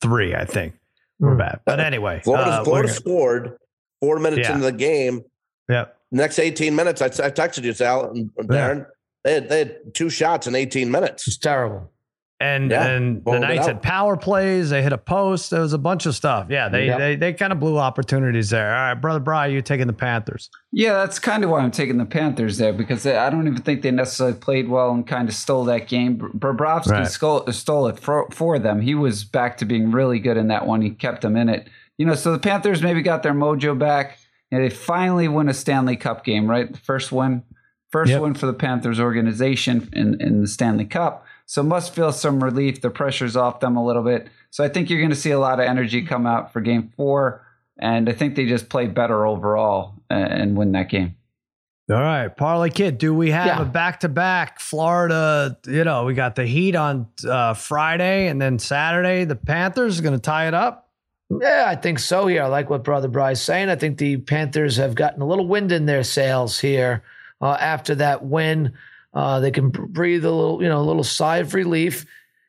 three. 0.00 0.34
I 0.34 0.46
think 0.46 0.74
were 1.18 1.32
Hmm. 1.32 1.38
bad, 1.38 1.60
but 1.66 1.80
anyway, 1.80 2.20
Florida, 2.24 2.50
uh, 2.52 2.64
Florida 2.64 2.88
scored 2.88 3.56
four 4.00 4.18
minutes 4.18 4.48
Yeah. 4.48 4.54
into 4.54 4.64
the 4.64 4.72
game. 4.72 5.22
yeah, 5.68 5.86
Next 6.10 6.38
18 6.38 6.74
minutes, 6.76 7.02
I, 7.02 7.06
I 7.06 7.30
texted 7.30 7.64
you, 7.64 7.72
Sal 7.72 8.10
and 8.10 8.30
Darren. 8.48 8.86
They 9.24 9.34
had, 9.34 9.48
they 9.48 9.58
had 9.58 9.94
two 9.94 10.10
shots 10.10 10.46
in 10.46 10.54
18 10.54 10.90
minutes. 10.90 11.26
It's 11.26 11.38
terrible. 11.38 11.90
And 12.44 12.70
Yeah, 12.70 12.86
and 12.86 13.24
the 13.24 13.38
Knights 13.38 13.66
had 13.66 13.82
power 13.82 14.16
plays. 14.16 14.70
They 14.70 14.82
hit 14.82 14.92
a 14.92 14.98
post. 14.98 15.50
There 15.50 15.60
was 15.60 15.72
a 15.72 15.78
bunch 15.78 16.06
of 16.06 16.14
stuff. 16.14 16.46
Yeah, 16.50 16.68
they 16.68 16.86
Yeah. 16.86 16.98
they 16.98 17.16
they 17.16 17.32
kind 17.32 17.52
of 17.52 17.58
blew 17.60 17.78
opportunities 17.78 18.50
there. 18.50 18.74
All 18.74 18.80
right, 18.88 18.94
brother 18.94 19.20
Bry, 19.20 19.46
you 19.46 19.62
taking 19.62 19.86
the 19.86 19.92
Panthers? 19.92 20.50
Yeah, 20.72 20.94
that's 20.94 21.18
kind 21.18 21.42
of 21.44 21.50
why 21.50 21.60
I'm 21.60 21.70
taking 21.70 21.98
the 21.98 22.04
Panthers 22.04 22.58
there 22.58 22.72
because 22.72 23.06
I 23.06 23.30
don't 23.30 23.46
even 23.46 23.62
think 23.62 23.82
they 23.82 23.90
necessarily 23.90 24.36
played 24.36 24.68
well 24.68 24.90
and 24.90 25.06
kind 25.06 25.28
of 25.28 25.34
stole 25.34 25.64
that 25.64 25.88
game. 25.88 26.18
Bobrovsky 26.18 26.90
Right. 26.90 27.06
stole, 27.06 27.46
stole 27.52 27.86
it 27.88 27.98
for, 27.98 28.28
for 28.30 28.58
them. 28.58 28.80
He 28.80 28.94
was 28.94 29.24
back 29.24 29.56
to 29.58 29.64
being 29.64 29.90
really 29.90 30.18
good 30.18 30.36
in 30.36 30.48
that 30.48 30.66
one. 30.66 30.82
He 30.82 30.90
kept 30.90 31.22
them 31.22 31.36
in 31.36 31.48
it. 31.48 31.68
You 31.98 32.06
know, 32.06 32.14
so 32.14 32.32
the 32.32 32.38
Panthers 32.38 32.82
maybe 32.82 33.02
got 33.02 33.22
their 33.22 33.32
mojo 33.34 33.78
back 33.78 34.18
and 34.50 34.62
they 34.62 34.70
finally 34.70 35.28
win 35.28 35.48
a 35.48 35.54
Stanley 35.54 35.96
Cup 35.96 36.24
game, 36.24 36.48
right? 36.50 36.72
The 36.72 36.78
first 36.78 37.12
one, 37.12 37.42
first 37.42 37.50
first 37.92 38.10
Yep. 38.10 38.20
win 38.22 38.34
for 38.34 38.46
the 38.46 38.52
Panthers 38.52 38.98
organization 38.98 39.88
in, 39.92 40.20
in 40.20 40.40
the 40.40 40.48
Stanley 40.48 40.84
Cup. 40.84 41.24
So 41.46 41.62
must 41.62 41.94
feel 41.94 42.10
some 42.12 42.42
relief. 42.42 42.80
The 42.80 42.90
pressure's 42.90 43.36
off 43.36 43.60
them 43.60 43.76
a 43.76 43.84
little 43.84 44.02
bit. 44.02 44.28
So 44.50 44.64
I 44.64 44.68
think 44.68 44.88
you're 44.88 45.00
going 45.00 45.10
to 45.10 45.16
see 45.16 45.30
a 45.30 45.38
lot 45.38 45.60
of 45.60 45.66
energy 45.66 46.02
come 46.02 46.26
out 46.26 46.52
for 46.52 46.60
game 46.60 46.92
four. 46.96 47.44
And 47.78 48.08
I 48.08 48.12
think 48.12 48.34
they 48.36 48.46
just 48.46 48.68
play 48.68 48.86
better 48.86 49.26
overall 49.26 49.94
uh, 50.10 50.14
and 50.14 50.56
win 50.56 50.72
that 50.72 50.88
game. 50.88 51.16
All 51.90 51.96
right, 51.96 52.28
Parlay 52.34 52.70
Kid, 52.70 52.96
do 52.96 53.12
we 53.14 53.30
have 53.32 53.46
Yeah. 53.46 53.60
a 53.60 53.64
back 53.66 54.00
to 54.00 54.08
back 54.08 54.58
Florida? 54.58 55.58
You 55.66 55.84
know, 55.84 56.04
we 56.04 56.14
got 56.14 56.34
the 56.34 56.46
Heat 56.46 56.76
on 56.76 57.08
uh, 57.28 57.52
Friday 57.52 58.28
and 58.28 58.40
then 58.40 58.58
Saturday. 58.58 59.24
The 59.26 59.36
Panthers 59.36 59.98
are 59.98 60.02
going 60.02 60.14
to 60.14 60.20
tie 60.22 60.48
it 60.48 60.54
up. 60.54 60.88
Yeah, 61.28 61.64
I 61.66 61.76
think 61.76 61.98
so 61.98 62.26
here. 62.26 62.42
I 62.42 62.46
like 62.46 62.70
what 62.70 62.84
Brother 62.84 63.08
Bry's 63.08 63.42
saying. 63.42 63.68
I 63.68 63.76
think 63.76 63.98
the 63.98 64.16
Panthers 64.18 64.76
have 64.78 64.94
gotten 64.94 65.20
a 65.20 65.26
little 65.26 65.46
wind 65.46 65.72
in 65.72 65.84
their 65.84 66.04
sails 66.04 66.58
here 66.58 67.02
uh, 67.42 67.56
after 67.60 67.94
that 67.96 68.24
win. 68.24 68.72
Uh, 69.14 69.40
they 69.40 69.50
can 69.50 69.70
breathe 69.70 70.24
a 70.24 70.30
little, 70.30 70.60
you 70.62 70.68
know, 70.68 70.80
a 70.80 70.82
little 70.84 71.04
sigh 71.04 71.38
of 71.38 71.54
relief, 71.54 72.04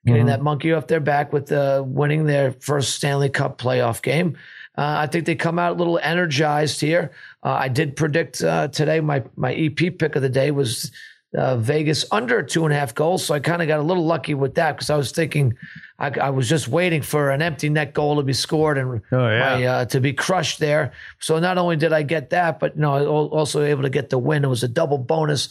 getting 0.05 0.23
Mhm. 0.23 0.27
that 0.27 0.41
monkey 0.41 0.73
off 0.73 0.87
their 0.87 0.99
back 0.99 1.31
with 1.31 1.51
uh, 1.51 1.83
winning 1.85 2.25
their 2.25 2.51
first 2.59 2.95
Stanley 2.95 3.29
Cup 3.29 3.57
playoff 3.59 4.01
game. 4.01 4.35
Uh, 4.77 4.95
I 4.97 5.07
think 5.07 5.25
they 5.25 5.35
come 5.35 5.57
out 5.59 5.71
a 5.71 5.75
little 5.75 5.99
energized 6.03 6.81
here. 6.81 7.11
Uh, 7.43 7.49
I 7.51 7.67
did 7.69 7.95
predict 7.95 8.43
uh, 8.43 8.67
today 8.69 8.99
my 8.99 9.23
my 9.37 9.53
EP 9.53 9.89
pick 9.97 10.15
of 10.15 10.21
the 10.21 10.29
day 10.29 10.51
was 10.51 10.91
uh, 11.37 11.57
Vegas 11.57 12.05
under 12.11 12.41
two 12.41 12.63
and 12.65 12.73
a 12.73 12.77
half 12.77 12.95
goals, 12.95 13.25
so 13.25 13.33
I 13.33 13.39
kind 13.39 13.61
of 13.61 13.67
got 13.67 13.79
a 13.79 13.83
little 13.83 14.05
lucky 14.05 14.33
with 14.33 14.55
that 14.55 14.73
because 14.75 14.89
I 14.89 14.95
was 14.97 15.11
thinking 15.11 15.53
I, 15.99 16.07
I 16.19 16.29
was 16.29 16.47
just 16.49 16.67
waiting 16.67 17.01
for 17.01 17.29
an 17.31 17.41
empty 17.41 17.69
net 17.69 17.93
goal 17.93 18.15
to 18.17 18.23
be 18.23 18.33
scored 18.33 18.77
and 18.77 19.01
Oh 19.11 19.29
yeah, 19.29 19.55
my, 19.57 19.65
uh, 19.65 19.85
to 19.85 19.99
be 20.01 20.13
crushed 20.13 20.59
there. 20.59 20.91
So 21.19 21.39
not 21.39 21.57
only 21.57 21.75
did 21.77 21.93
I 21.93 22.03
get 22.03 22.29
that, 22.31 22.59
but 22.59 22.75
you 22.75 22.81
know, 22.81 22.93
I 22.95 23.05
also 23.05 23.61
able 23.63 23.83
to 23.83 23.89
get 23.89 24.09
the 24.09 24.17
win. 24.17 24.43
It 24.43 24.47
was 24.49 24.63
a 24.63 24.67
double 24.67 24.97
bonus. 24.97 25.49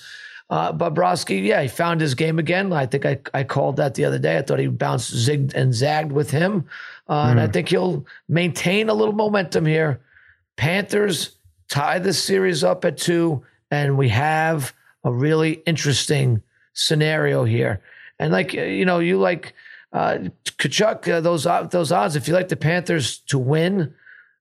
Uh, 0.50 0.72
Bobrovsky, 0.72 1.44
yeah, 1.44 1.62
he 1.62 1.68
found 1.68 2.00
his 2.00 2.14
game 2.14 2.38
again. 2.38 2.72
I 2.72 2.86
think 2.86 3.06
I, 3.06 3.18
I 3.32 3.44
called 3.44 3.76
that 3.76 3.94
the 3.94 4.04
other 4.04 4.18
day. 4.18 4.36
I 4.36 4.42
thought 4.42 4.58
he 4.58 4.66
bounced, 4.66 5.12
zigged, 5.14 5.54
and 5.54 5.72
zagged 5.74 6.12
with 6.12 6.30
him. 6.30 6.66
Uh, 7.08 7.28
And 7.30 7.40
I 7.40 7.46
think 7.48 7.68
he'll 7.70 8.06
maintain 8.28 8.88
a 8.88 8.94
little 8.94 9.14
momentum 9.14 9.64
here. 9.66 10.00
Panthers 10.56 11.36
tie 11.68 11.98
the 11.98 12.12
series 12.12 12.62
up 12.62 12.84
at 12.84 12.98
two, 12.98 13.42
and 13.70 13.96
we 13.98 14.08
have 14.10 14.74
a 15.02 15.12
really 15.12 15.52
interesting 15.66 16.42
scenario 16.74 17.44
here. 17.44 17.80
And 18.18 18.32
like 18.32 18.54
uh, 18.54 18.62
you 18.62 18.84
know, 18.84 19.00
you 19.00 19.18
like 19.18 19.54
uh, 19.92 20.18
Tkachuk, 20.44 21.10
uh, 21.12 21.20
those 21.20 21.46
od- 21.46 21.70
those 21.70 21.90
odds. 21.90 22.16
If 22.16 22.28
you 22.28 22.34
like 22.34 22.48
the 22.48 22.56
Panthers 22.56 23.18
to 23.28 23.38
win 23.38 23.94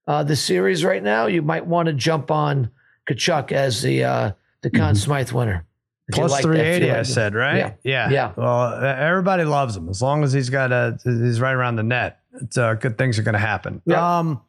uh, 0.08 0.24
the 0.24 0.36
series 0.36 0.84
right 0.84 1.02
now, 1.02 1.26
you 1.28 1.42
might 1.42 1.66
want 1.66 1.88
to 1.88 1.94
jump 1.94 2.30
on 2.30 2.70
Tkachuk 3.10 3.52
as 3.52 3.82
the 3.82 4.04
uh, 4.04 4.32
the 4.62 4.70
Conn 4.70 4.96
Smythe 4.96 5.32
winner. 5.32 5.66
Plus 6.14 6.32
like 6.32 6.44
that, 6.44 6.50
if 6.50 6.56
you 6.56 6.88
380, 6.88 6.92
I 6.92 7.04
said, 7.04 7.36
right? 7.36 7.58
Yeah. 7.58 7.74
Yeah. 7.84 8.10
Yeah. 8.10 8.34
Well, 8.36 8.84
everybody 8.84 9.44
loves 9.44 9.76
him 9.76 9.90
as 9.90 10.02
long 10.02 10.24
as 10.24 10.34
he's 10.34 10.50
got 10.50 10.72
a, 10.72 10.98
he's 11.04 11.40
right 11.42 11.54
around 11.54 11.76
the 11.76 11.84
net. 11.84 12.20
It's 12.42 12.58
uh, 12.58 12.74
good 12.76 12.98
things 12.98 13.20
are 13.20 13.24
going 13.24 13.34
to 13.34 13.40
happen. 13.40 13.82
Yeah. 13.86 14.20
Um, 14.20 14.42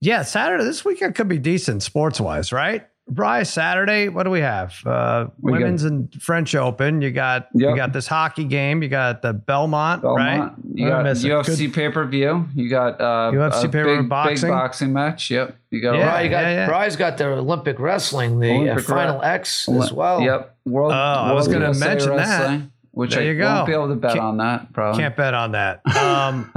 yeah, 0.00 0.22
Saturday 0.22 0.64
this 0.64 0.84
weekend 0.84 1.14
could 1.14 1.28
be 1.28 1.38
decent 1.38 1.82
sports 1.82 2.20
wise, 2.20 2.52
right? 2.52 2.86
Bryce, 3.10 3.50
Saturday, 3.50 4.08
what 4.08 4.24
do 4.24 4.30
we 4.30 4.40
have? 4.40 4.74
Uh, 4.84 5.26
We 5.40 5.52
got- 5.52 5.58
women's 5.60 5.84
and 5.84 6.12
French 6.22 6.54
Open. 6.54 7.00
You 7.00 7.10
got 7.10 7.48
you 7.54 7.74
got 7.74 7.92
this 7.92 8.06
hockey 8.06 8.44
game. 8.44 8.82
You 8.82 8.88
got 8.88 9.22
the 9.22 9.32
Belmont, 9.32 10.02
right? 10.04 10.50
You 10.74 10.84
What 10.84 10.92
am 10.92 10.98
got 10.98 11.04
missing? 11.04 11.30
UFC 11.30 11.66
Good- 11.66 11.74
pay 11.74 11.88
per 11.90 12.04
view. 12.06 12.46
You 12.54 12.68
got 12.68 13.00
uh, 13.00 13.30
UFC 13.32 13.64
a 13.64 13.68
pay-per-view 13.68 13.96
big, 14.02 14.08
boxing. 14.08 14.48
big 14.50 14.56
boxing 14.56 14.92
match. 14.92 15.30
Yep. 15.30 15.56
You 15.70 15.80
got 15.80 15.94
Yeah. 15.96 16.06
Right, 16.06 16.24
you 16.24 16.30
got 16.30 16.40
yeah, 16.42 16.50
yeah. 16.52 16.66
Bry's 16.66 16.96
got 16.96 17.16
the 17.18 17.26
Olympic 17.28 17.78
wrestling, 17.78 18.40
the 18.40 18.50
Olympic 18.50 18.84
uh, 18.88 18.94
Final 18.94 19.20
re- 19.20 19.26
X 19.26 19.68
as 19.68 19.92
well. 19.92 20.20
Yep. 20.20 20.54
World. 20.66 20.92
Oh, 20.92 20.94
I 20.94 21.32
was 21.32 21.48
gonna 21.48 21.66
USA 21.66 21.88
mention 21.88 22.16
that. 22.16 22.60
Which 22.92 23.12
There 23.14 23.20
I 23.22 23.26
you 23.26 23.40
won't 23.42 23.66
be 23.66 23.72
able 23.74 23.88
to 23.88 23.94
bet 23.94 24.14
Can't- 24.14 24.24
on 24.24 24.36
that. 24.38 24.72
Probably. 24.72 25.00
Can't 25.00 25.16
bet 25.16 25.32
on 25.32 25.52
that. 25.52 25.80
Um, 25.96 26.50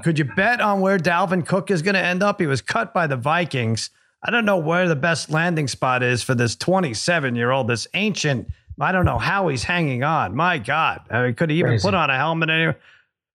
could 0.04 0.18
you 0.18 0.26
bet 0.26 0.60
on 0.60 0.80
where 0.82 0.98
Dalvin 0.98 1.46
Cook 1.46 1.70
is 1.70 1.80
going 1.80 1.94
to 1.94 2.00
end 2.04 2.22
up? 2.22 2.38
He 2.38 2.46
was 2.46 2.60
cut 2.60 2.92
by 2.92 3.06
the 3.06 3.16
Vikings. 3.16 3.88
I 4.22 4.30
don't 4.30 4.44
know 4.44 4.58
where 4.58 4.88
the 4.88 4.96
best 4.96 5.30
landing 5.30 5.68
spot 5.68 6.02
is 6.02 6.22
for 6.22 6.34
this 6.34 6.56
27 6.56 7.36
year 7.36 7.50
old, 7.50 7.68
this 7.68 7.86
ancient. 7.94 8.48
I 8.80 8.92
don't 8.92 9.04
know 9.04 9.18
how 9.18 9.48
he's 9.48 9.64
hanging 9.64 10.02
on. 10.02 10.34
My 10.34 10.58
God. 10.58 11.00
I 11.10 11.22
mean, 11.24 11.34
could 11.34 11.50
he 11.50 11.58
even 11.58 11.72
Crazy. 11.72 11.86
put 11.86 11.94
on 11.94 12.10
a 12.10 12.16
helmet 12.16 12.50
anywhere? 12.50 12.78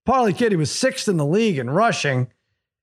Parlay 0.06 0.34
Kid, 0.34 0.52
he 0.52 0.56
was 0.56 0.72
sixth 0.72 1.08
in 1.08 1.18
the 1.18 1.26
league 1.26 1.58
in 1.58 1.70
rushing. 1.70 2.28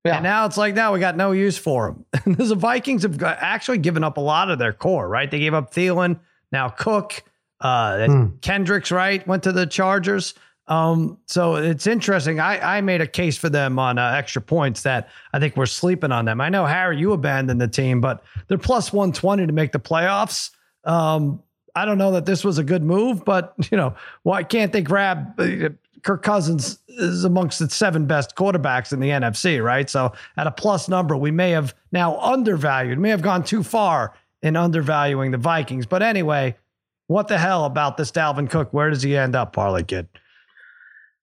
Yeah. 0.05 0.15
And 0.17 0.23
now 0.25 0.47
it's 0.47 0.57
like, 0.57 0.75
now 0.75 0.93
we 0.93 1.01
got 1.01 1.17
no 1.17 1.33
use 1.33 1.59
for 1.59 1.89
him. 1.89 2.37
the 2.37 2.55
Vikings 2.55 3.03
have 3.03 3.23
actually 3.23 3.79
given 3.79 4.03
up 4.03 4.17
a 4.17 4.21
lot 4.21 4.51
of 4.51 4.59
their 4.59 4.73
core, 4.73 5.09
right? 5.09 5.31
They 5.31 5.39
gave 5.41 5.55
up 5.55 5.73
Thielen, 5.73 6.19
now 6.51 6.69
Cook, 6.69 7.23
uh, 7.61 8.07
Hmm. 8.07 8.27
Kendricks, 8.41 8.91
right? 8.91 9.27
Went 9.27 9.43
to 9.43 9.53
the 9.53 9.67
Chargers. 9.67 10.35
Um, 10.69 11.19
so 11.27 11.57
it's 11.57 11.87
interesting. 11.87 12.41
I, 12.41 12.77
I 12.77 12.81
made 12.83 13.01
a 13.01 13.07
case 13.07 13.39
for 13.39 13.49
them 13.49 13.79
on 13.79 13.99
uh, 13.99 14.13
extra 14.13 14.43
points 14.43 14.83
that 14.83 15.09
I 15.33 15.41
think 15.41 15.57
we're 15.57 15.67
sleeping 15.67 16.13
on 16.13 16.27
them. 16.27 16.41
I 16.41 16.51
know, 16.51 16.67
Harry, 16.67 16.99
you 16.99 17.13
abandoned 17.13 17.61
the 17.61 17.69
team, 17.69 18.01
but 18.01 18.23
they're 18.47 18.59
plus 18.59 18.93
120 18.93 19.47
to 19.47 19.53
make 19.53 19.73
the 19.73 19.81
playoffs. 19.81 20.51
Um, 20.85 21.43
I 21.75 21.85
don't 21.85 21.97
know 21.97 22.13
that 22.13 22.27
this 22.27 22.45
was 22.45 22.59
a 22.59 22.65
good 22.65 22.83
move, 22.83 23.25
but, 23.25 23.55
you 23.71 23.77
know, 23.79 23.95
why 24.25 24.43
can't 24.43 24.73
they 24.73 24.83
grab 24.83 25.41
uh, 25.41 25.71
Kirk 26.03 26.23
Cousins 26.23 26.79
is 26.89 27.25
amongst 27.25 27.59
the 27.59 27.69
seven 27.71 28.07
best 28.07 28.37
quarterbacks 28.37 28.93
in 28.93 29.01
the 29.01 29.09
NFC, 29.09 29.63
right? 29.63 29.89
So 29.89 30.13
at 30.37 30.47
a 30.47 30.51
plus 30.51 30.89
number, 30.89 31.17
we 31.17 31.31
may 31.31 31.51
have 31.51 31.75
now 31.93 32.19
undervalued, 32.19 32.99
may 32.99 33.11
have 33.11 33.23
gone 33.23 33.43
too 33.43 33.63
far 33.63 34.15
in 34.43 34.55
undervaluing 34.57 35.31
the 35.31 35.39
Vikings. 35.39 35.87
But 35.87 36.03
anyway, 36.03 36.57
what 37.07 37.29
the 37.29 37.39
hell 37.39 37.65
about 37.65 37.97
this 37.97 38.11
Dalvin 38.11 38.51
Cook? 38.51 38.73
Where 38.73 38.91
does 38.91 39.03
he 39.03 39.17
end 39.17 39.35
up, 39.35 39.53
Parlay 39.53 39.83
Kid? 39.83 40.09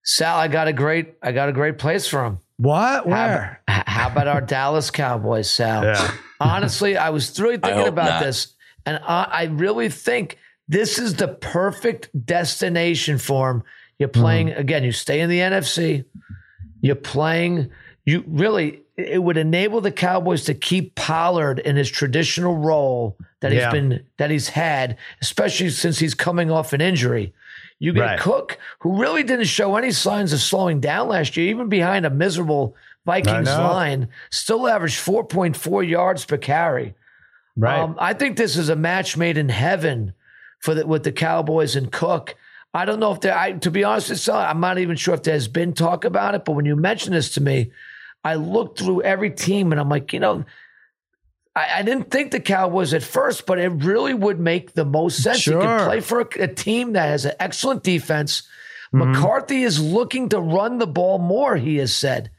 Sal, 0.06 0.38
I 0.38 0.48
got 0.48 0.68
a 0.68 0.74
great, 0.74 1.16
I 1.22 1.32
got 1.32 1.50
a 1.50 1.52
great 1.52 1.78
place 1.78 2.08
for 2.08 2.24
him. 2.24 2.40
What? 2.58 3.04
How 3.04 3.10
Where? 3.10 3.62
about, 3.68 3.90
how 3.90 4.08
about 4.08 4.28
our 4.28 4.42
Dallas 4.42 4.92
Cowboys, 4.92 5.50
Sal? 5.50 5.84
Yeah. 5.84 6.12
Honestly, 6.40 6.96
I 6.96 7.10
was 7.10 7.38
really 7.40 7.58
thinking 7.58 7.88
about 7.88 8.10
not. 8.10 8.24
this, 8.24 8.54
and 8.86 9.00
I, 9.04 9.24
I 9.24 9.44
really 9.46 9.90
think 9.90 10.38
this 10.68 11.00
is 11.00 11.16
the 11.16 11.28
perfect 11.28 12.10
destination 12.26 13.18
for 13.18 13.50
him. 13.50 13.64
You're 13.98 14.10
mm-hmm. 14.10 14.22
playing 14.22 14.50
again. 14.52 14.84
You 14.84 14.92
stay 14.92 15.22
in 15.22 15.30
the 15.30 15.40
NFC. 15.40 16.06
You're 16.82 16.96
playing. 16.96 17.72
You 18.06 18.24
really. 18.28 18.82
It 18.98 19.22
would 19.22 19.36
enable 19.36 19.82
the 19.82 19.92
Cowboys 19.92 20.46
to 20.46 20.54
keep 20.54 20.96
Pollard 20.96 21.60
in 21.60 21.76
his 21.76 21.92
traditional 21.92 22.56
role 22.56 23.18
that 23.42 23.52
he's 23.52 23.60
Yeah. 23.60 23.72
been 23.72 24.06
that 24.18 24.32
he's 24.32 24.50
had, 24.50 24.98
especially 25.22 25.70
since 25.70 26.00
he's 26.00 26.14
coming 26.14 26.50
off 26.50 26.72
an 26.72 26.80
injury. 26.80 27.34
You 27.80 27.94
get 27.94 28.02
Right. 28.02 28.20
Cook, 28.20 28.58
who 28.80 29.00
really 29.00 29.24
didn't 29.24 29.46
show 29.46 29.76
any 29.76 29.92
signs 29.92 30.34
of 30.34 30.40
slowing 30.40 30.80
down 30.80 31.10
last 31.10 31.36
year, 31.36 31.50
even 31.50 31.68
behind 31.68 32.06
a 32.06 32.10
miserable 32.10 32.76
Vikings 33.06 33.48
line, 33.48 34.08
still 34.32 34.68
averaged 34.68 34.98
4.4 34.98 35.88
yards 35.88 36.26
per 36.26 36.38
carry. 36.38 36.96
Right. 37.56 37.80
Um, 37.80 37.96
I 38.00 38.14
think 38.14 38.38
this 38.38 38.58
is 38.58 38.70
a 38.70 38.76
match 38.76 39.16
made 39.16 39.38
in 39.38 39.50
heaven 39.50 40.14
for 40.60 40.74
the, 40.74 40.88
with 40.88 41.04
the 41.04 41.12
Cowboys 41.12 41.76
and 41.76 41.92
Cook. 41.92 42.36
I 42.74 42.84
don't 42.84 43.00
know 43.00 43.14
if 43.14 43.22
there. 43.22 43.38
I, 43.38 43.54
to 43.54 43.72
be 43.72 43.84
honest, 43.84 44.10
with 44.10 44.28
you, 44.28 44.34
I'm 44.34 44.60
not 44.60 44.80
even 44.80 44.96
sure 44.98 45.14
if 45.14 45.24
there's 45.24 45.48
been 45.48 45.74
talk 45.74 46.04
about 46.04 46.36
it. 46.36 46.44
But 46.44 46.54
when 46.54 46.66
you 46.66 46.76
mentioned 46.76 47.16
this 47.16 47.34
to 47.36 47.42
me, 47.42 47.72
I 48.24 48.36
looked 48.36 48.80
through 48.80 49.04
every 49.04 49.30
team 49.30 49.72
and 49.72 49.80
I'm 49.80 49.88
like, 49.88 50.12
you 50.12 50.20
know, 50.20 50.44
I, 51.56 51.80
I 51.80 51.82
didn't 51.84 52.12
think 52.12 52.32
the 52.32 52.40
Cowboys 52.40 52.94
at 52.94 53.04
first, 53.04 53.46
but 53.46 53.60
it 53.60 53.70
really 53.70 54.14
would 54.14 54.40
make 54.40 54.74
the 54.74 54.86
most 54.86 55.22
sense. 55.24 55.46
You 55.48 55.54
Sure. 55.54 55.62
can 55.62 55.88
play 55.88 56.00
for 56.02 56.22
a, 56.22 56.28
a 56.44 56.48
team 56.48 56.94
that 56.94 57.08
has 57.08 57.26
an 57.26 57.34
excellent 57.40 57.84
defense. 57.84 58.44
Mm-hmm. 58.94 59.12
McCarthy 59.12 59.64
is 59.64 59.82
looking 59.82 60.30
to 60.30 60.40
run 60.40 60.78
the 60.78 60.88
ball 60.88 61.18
more. 61.20 61.56
He 61.56 61.78
has 61.78 61.96
said. 61.96 62.30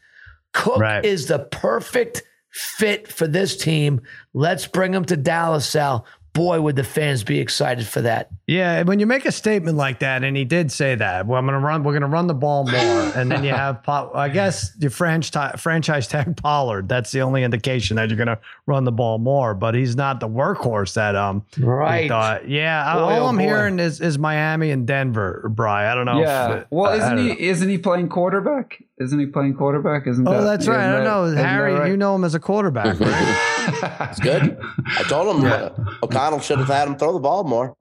Cook 0.52 0.78
Right. 0.80 1.04
is 1.04 1.26
the 1.26 1.38
perfect 1.40 2.22
fit 2.50 3.08
for 3.08 3.26
this 3.26 3.56
team. 3.56 4.00
Let's 4.32 4.66
bring 4.66 4.94
him 4.94 5.04
to 5.06 5.16
Dallas, 5.16 5.66
Sal. 5.68 6.06
Boy, 6.36 6.60
would 6.60 6.76
the 6.76 6.84
fans 6.84 7.24
be 7.24 7.40
excited 7.40 7.86
for 7.86 8.02
that. 8.02 8.28
Yeah, 8.46 8.82
when 8.82 9.00
you 9.00 9.06
make 9.06 9.24
a 9.24 9.32
statement 9.32 9.76
like 9.76 10.00
that, 10.00 10.22
and 10.22 10.36
he 10.36 10.44
did 10.44 10.70
say 10.70 10.94
that, 10.94 11.26
well, 11.26 11.38
I'm 11.38 11.46
going 11.46 11.58
to 11.58 11.64
run, 11.66 11.82
we're 11.82 11.92
going 11.92 12.02
to 12.02 12.08
run 12.08 12.26
the 12.26 12.34
ball 12.34 12.64
more, 12.64 12.76
and 13.16 13.30
then 13.32 13.42
you 13.42 13.50
have, 13.50 13.82
Po- 13.82 14.12
I 14.14 14.28
guess, 14.28 14.70
your 14.78 14.90
franchise 14.90 15.58
franchise 15.60 16.06
tag 16.06 16.36
Pollard. 16.36 16.88
That's 16.88 17.10
the 17.10 17.22
only 17.22 17.42
indication 17.42 17.96
that 17.96 18.10
you're 18.10 18.16
going 18.18 18.26
to 18.28 18.38
run 18.66 18.84
the 18.84 18.92
ball 18.92 19.18
more. 19.18 19.54
But 19.54 19.74
he's 19.74 19.96
not 19.96 20.20
the 20.20 20.28
workhorse 20.28 20.94
that 20.94 21.16
um. 21.16 21.42
Right. 21.58 22.08
thought. 22.08 22.48
Yeah, 22.48 22.94
Boy, 22.94 23.00
all 23.00 23.10
oh 23.22 23.26
I'm 23.26 23.36
boy. 23.36 23.42
hearing 23.42 23.78
is 23.78 24.00
is 24.02 24.18
Miami 24.18 24.70
and 24.70 24.86
Denver, 24.86 25.48
Bry. 25.52 25.90
I 25.90 25.94
don't 25.94 26.04
know. 26.04 26.20
Yeah. 26.20 26.52
if, 26.58 26.66
well, 26.70 26.90
I- 26.90 26.94
I 26.94 26.96
isn't 26.98 27.16
don't 27.16 27.24
he? 27.24 27.28
know. 27.32 27.36
Isn't 27.38 27.68
he 27.70 27.78
playing 27.78 28.08
quarterback? 28.10 28.82
Isn't 28.98 29.18
he 29.18 29.26
playing 29.26 29.54
quarterback? 29.56 30.06
Isn't 30.06 30.28
Oh, 30.28 30.32
that? 30.32 30.40
that's 30.42 30.68
right. 30.68 30.80
I 30.80 30.92
don't 30.92 31.04
that- 31.04 31.10
know, 31.10 31.24
isn't 31.24 31.36
that 31.36 31.46
Harry. 31.48 31.72
right? 31.74 31.90
You 31.90 31.96
know 31.96 32.14
him 32.14 32.24
as 32.24 32.34
a 32.34 32.40
quarterback, 32.40 33.00
right? 33.00 33.52
It's 33.66 34.20
good. 34.20 34.58
I 34.98 35.02
told 35.08 35.36
him 35.36 35.44
uh, 35.44 35.70
O'Connell 36.02 36.40
should 36.40 36.58
have 36.58 36.68
had 36.68 36.88
him 36.88 36.96
throw 36.96 37.12
the 37.12 37.18
ball 37.20 37.44
more. 37.44 37.76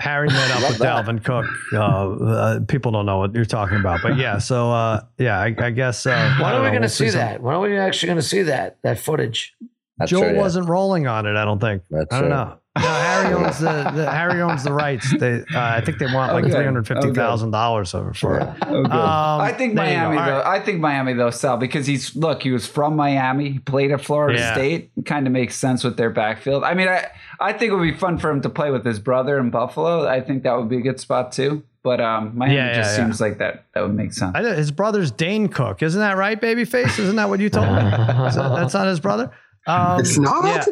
Harry 0.00 0.28
met 0.28 0.50
up 0.50 0.60
Love 0.62 0.70
with 0.70 0.78
that. 0.80 1.04
Dalvin 1.06 1.22
Cook. 1.24 1.46
Uh, 1.72 1.78
uh, 1.78 2.60
people 2.66 2.90
don't 2.92 3.06
know 3.06 3.18
what 3.18 3.34
you're 3.34 3.44
talking 3.44 3.78
about, 3.78 4.00
but 4.02 4.16
yeah. 4.16 4.38
So 4.38 4.70
uh, 4.72 5.02
yeah, 5.18 5.38
I, 5.38 5.54
I 5.58 5.70
guess. 5.70 6.06
Uh, 6.06 6.34
When 6.40 6.46
I 6.46 6.56
are 6.56 6.62
we 6.62 6.68
going 6.70 6.74
to 6.74 6.80
We'll 6.80 6.88
see 6.88 7.10
some- 7.10 7.20
that? 7.20 7.40
When 7.42 7.54
are 7.54 7.60
we 7.60 7.76
actually 7.78 8.08
going 8.08 8.18
to 8.18 8.22
see 8.26 8.42
that 8.42 8.78
that 8.82 8.98
footage? 8.98 9.54
That's 9.98 10.10
Joel 10.10 10.22
true, 10.22 10.32
yeah. 10.34 10.40
wasn't 10.40 10.68
rolling 10.68 11.06
on 11.06 11.26
it. 11.26 11.36
I 11.36 11.44
don't 11.44 11.60
think. 11.60 11.82
That's 11.90 12.12
I 12.12 12.20
don't 12.20 12.30
true. 12.30 12.36
know. 12.36 12.58
No, 12.74 12.82
Harry 12.88 13.34
owns 13.34 13.58
the, 13.58 13.90
the 13.94 14.10
Harry 14.10 14.40
owns 14.40 14.64
the 14.64 14.72
rights. 14.72 15.12
They, 15.18 15.40
uh, 15.40 15.44
I 15.54 15.82
think 15.82 15.98
they 15.98 16.06
want 16.06 16.32
like 16.32 16.44
Okay. 16.44 16.54
three 16.54 16.64
hundred 16.64 16.86
fifty 16.88 17.12
thousand 17.12 17.50
dollars 17.50 17.90
for 17.90 18.14
for 18.14 18.38
it. 18.40 18.48
Oh, 18.62 18.82
good. 18.82 18.90
Um, 18.92 19.40
I 19.42 19.52
think 19.52 19.74
there 19.74 19.84
you 19.86 19.92
go. 19.92 19.98
Miami 20.08 20.16
though. 20.16 20.38
right. 20.38 20.46
I 20.46 20.60
think 20.60 20.80
Miami 20.80 21.12
though, 21.12 21.28
sell 21.30 21.58
because 21.58 21.86
he's 21.86 22.16
look, 22.16 22.42
he 22.42 22.50
was 22.50 22.66
from 22.66 22.96
Miami, 22.96 23.50
he 23.50 23.58
played 23.58 23.92
at 23.92 24.00
Florida 24.02 24.38
Yeah. 24.38 24.54
State. 24.54 24.90
Kind 25.04 25.26
of 25.26 25.34
makes 25.34 25.54
sense 25.54 25.84
with 25.84 25.98
their 25.98 26.08
backfield. 26.08 26.64
I 26.64 26.72
mean, 26.72 26.88
I 26.88 27.08
I 27.40 27.52
think 27.52 27.72
it 27.72 27.74
would 27.74 27.82
be 27.82 27.92
fun 27.94 28.16
for 28.16 28.30
him 28.30 28.40
to 28.40 28.48
play 28.48 28.70
with 28.70 28.86
his 28.86 28.98
brother 28.98 29.38
in 29.38 29.50
Buffalo. 29.50 30.08
I 30.08 30.22
think 30.22 30.44
that 30.44 30.56
would 30.56 30.70
be 30.70 30.78
a 30.78 30.82
good 30.82 30.98
spot 30.98 31.32
too. 31.32 31.64
But 31.82 32.00
um, 32.00 32.38
Miami 32.38 32.54
Yeah, 32.56 32.66
yeah, 32.68 32.74
just 32.74 32.96
yeah. 32.96 33.04
seems 33.04 33.20
like 33.20 33.36
that 33.38 33.64
that 33.74 33.82
would 33.82 33.94
make 33.94 34.14
sense. 34.14 34.32
I, 34.34 34.40
know- 34.40 34.54
his 34.54 34.70
brother's 34.70 35.10
Dane 35.10 35.48
Cook, 35.48 35.82
isn't 35.82 36.00
that 36.00 36.16
right, 36.16 36.40
babyface? 36.40 36.98
Isn't 36.98 37.16
that 37.16 37.28
what 37.28 37.38
you 37.40 37.50
told 37.50 37.66
me? 37.66 37.74
That- 37.82 38.34
that's 38.34 38.72
not 38.72 38.86
his 38.86 39.00
brother. 39.00 39.30
Um, 39.66 40.00
It's 40.00 40.16
not? 40.16 40.66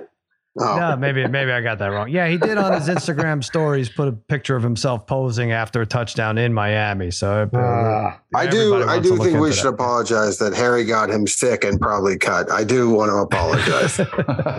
Yeah. 0.59 0.65
Oh. 0.65 0.79
No, 0.79 0.97
maybe 0.97 1.27
maybe 1.29 1.53
I 1.53 1.61
got 1.61 1.79
that 1.79 1.87
wrong. 1.87 2.09
Yeah, 2.09 2.27
he 2.27 2.37
did 2.37 2.59
on 2.59 2.73
his 2.73 2.89
Instagram 2.89 3.43
stories 3.51 3.89
put 3.89 4.09
a 4.09 4.13
picture 4.13 4.57
of 4.57 4.63
himself 4.63 5.07
posing 5.07 5.53
after 5.53 5.81
a 5.81 5.87
touchdown 5.87 6.39
in 6.39 6.53
Miami. 6.53 7.13
So 7.13 7.49
uh, 7.55 8.17
I 8.35 8.47
do. 8.47 8.83
I 8.83 8.99
do 8.99 9.17
think 9.17 9.39
we 9.39 9.53
should 9.53 9.67
that. 9.67 9.75
apologize 9.75 10.39
that 10.39 10.55
Harry 10.55 10.85
got 10.85 11.09
him 11.09 11.27
sick 11.27 11.63
and 11.63 11.81
probably 11.81 12.19
cut. 12.19 12.51
I 12.51 12.65
do 12.65 12.91
want 12.91 13.11
to 13.11 13.17
apologize. 13.17 14.01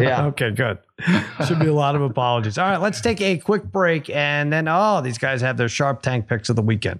Yeah. 0.01 0.25
Okay, 0.27 0.51
good. 0.51 0.80
Should 1.45 1.60
be 1.60 1.67
a 1.67 1.73
lot 1.73 1.95
of 1.95 2.01
apologies. 2.01 2.58
All 2.58 2.69
right, 2.69 2.80
let's 2.80 3.01
take 3.01 3.21
a 3.21 3.38
quick 3.38 3.63
break 3.63 4.10
and 4.10 4.51
then 4.51 4.67
oh, 4.67 5.01
these 5.01 5.17
guys 5.17 5.41
have 5.41 5.58
their 5.58 5.69
sharp 5.69 6.01
tank 6.01 6.27
picks 6.27 6.49
of 6.49 6.56
the 6.56 6.62
weekend. 6.62 6.99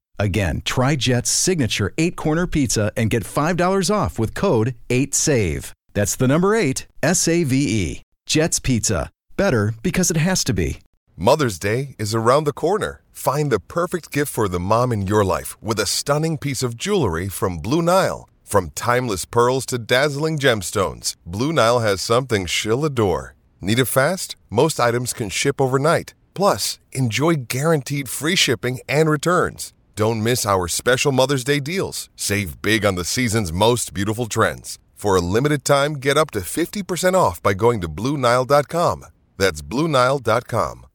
Again, 0.21 0.61
try 0.65 0.95
Jet's 0.97 1.31
signature 1.31 1.93
eight 1.97 2.15
corner 2.15 2.45
pizza 2.45 2.91
and 2.95 3.09
get 3.09 3.23
$5 3.23 3.89
off 3.89 4.19
with 4.19 4.35
code 4.35 4.75
8SAVE. 4.87 5.71
That's 5.95 6.15
the 6.15 6.27
number 6.27 6.53
eight, 6.53 6.85
S 7.01 7.27
A 7.27 7.43
V 7.43 7.55
E. 7.57 8.01
Jet's 8.27 8.59
Pizza. 8.59 9.09
Better 9.35 9.73
because 9.81 10.11
it 10.11 10.17
has 10.17 10.43
to 10.43 10.53
be. 10.53 10.79
Mother's 11.17 11.57
Day 11.57 11.95
is 11.97 12.13
around 12.13 12.43
the 12.43 12.53
corner. 12.53 13.01
Find 13.11 13.51
the 13.51 13.59
perfect 13.59 14.11
gift 14.11 14.31
for 14.31 14.47
the 14.47 14.59
mom 14.59 14.91
in 14.91 15.07
your 15.07 15.25
life 15.25 15.59
with 15.59 15.79
a 15.79 15.87
stunning 15.87 16.37
piece 16.37 16.61
of 16.61 16.77
jewelry 16.77 17.27
from 17.27 17.57
Blue 17.57 17.81
Nile. 17.81 18.29
From 18.43 18.69
timeless 18.75 19.25
pearls 19.25 19.65
to 19.67 19.79
dazzling 19.79 20.37
gemstones, 20.37 21.15
Blue 21.25 21.51
Nile 21.51 21.79
has 21.79 21.99
something 21.99 22.45
she'll 22.45 22.85
adore. 22.85 23.33
Need 23.59 23.79
it 23.79 23.85
fast? 23.85 24.35
Most 24.51 24.79
items 24.79 25.13
can 25.13 25.29
ship 25.29 25.59
overnight. 25.59 26.13
Plus, 26.35 26.77
enjoy 26.91 27.47
guaranteed 27.47 28.07
free 28.07 28.35
shipping 28.35 28.81
and 28.87 29.09
returns. 29.09 29.73
Don't 29.95 30.23
miss 30.23 30.45
our 30.45 30.67
special 30.67 31.11
Mother's 31.11 31.43
Day 31.43 31.59
deals. 31.59 32.09
Save 32.15 32.61
big 32.61 32.85
on 32.85 32.95
the 32.95 33.03
season's 33.03 33.51
most 33.51 33.93
beautiful 33.93 34.27
trends. 34.27 34.79
For 34.95 35.15
a 35.15 35.21
limited 35.21 35.65
time, 35.65 35.95
get 35.95 36.17
up 36.17 36.31
to 36.31 36.39
50% 36.39 37.13
off 37.13 37.41
by 37.41 37.53
going 37.53 37.81
to 37.81 37.87
Blue 37.87 38.17
Nile.com. 38.17 39.05
That's 39.37 39.61
Blue 39.61 39.87
Nile.com. 39.87 40.85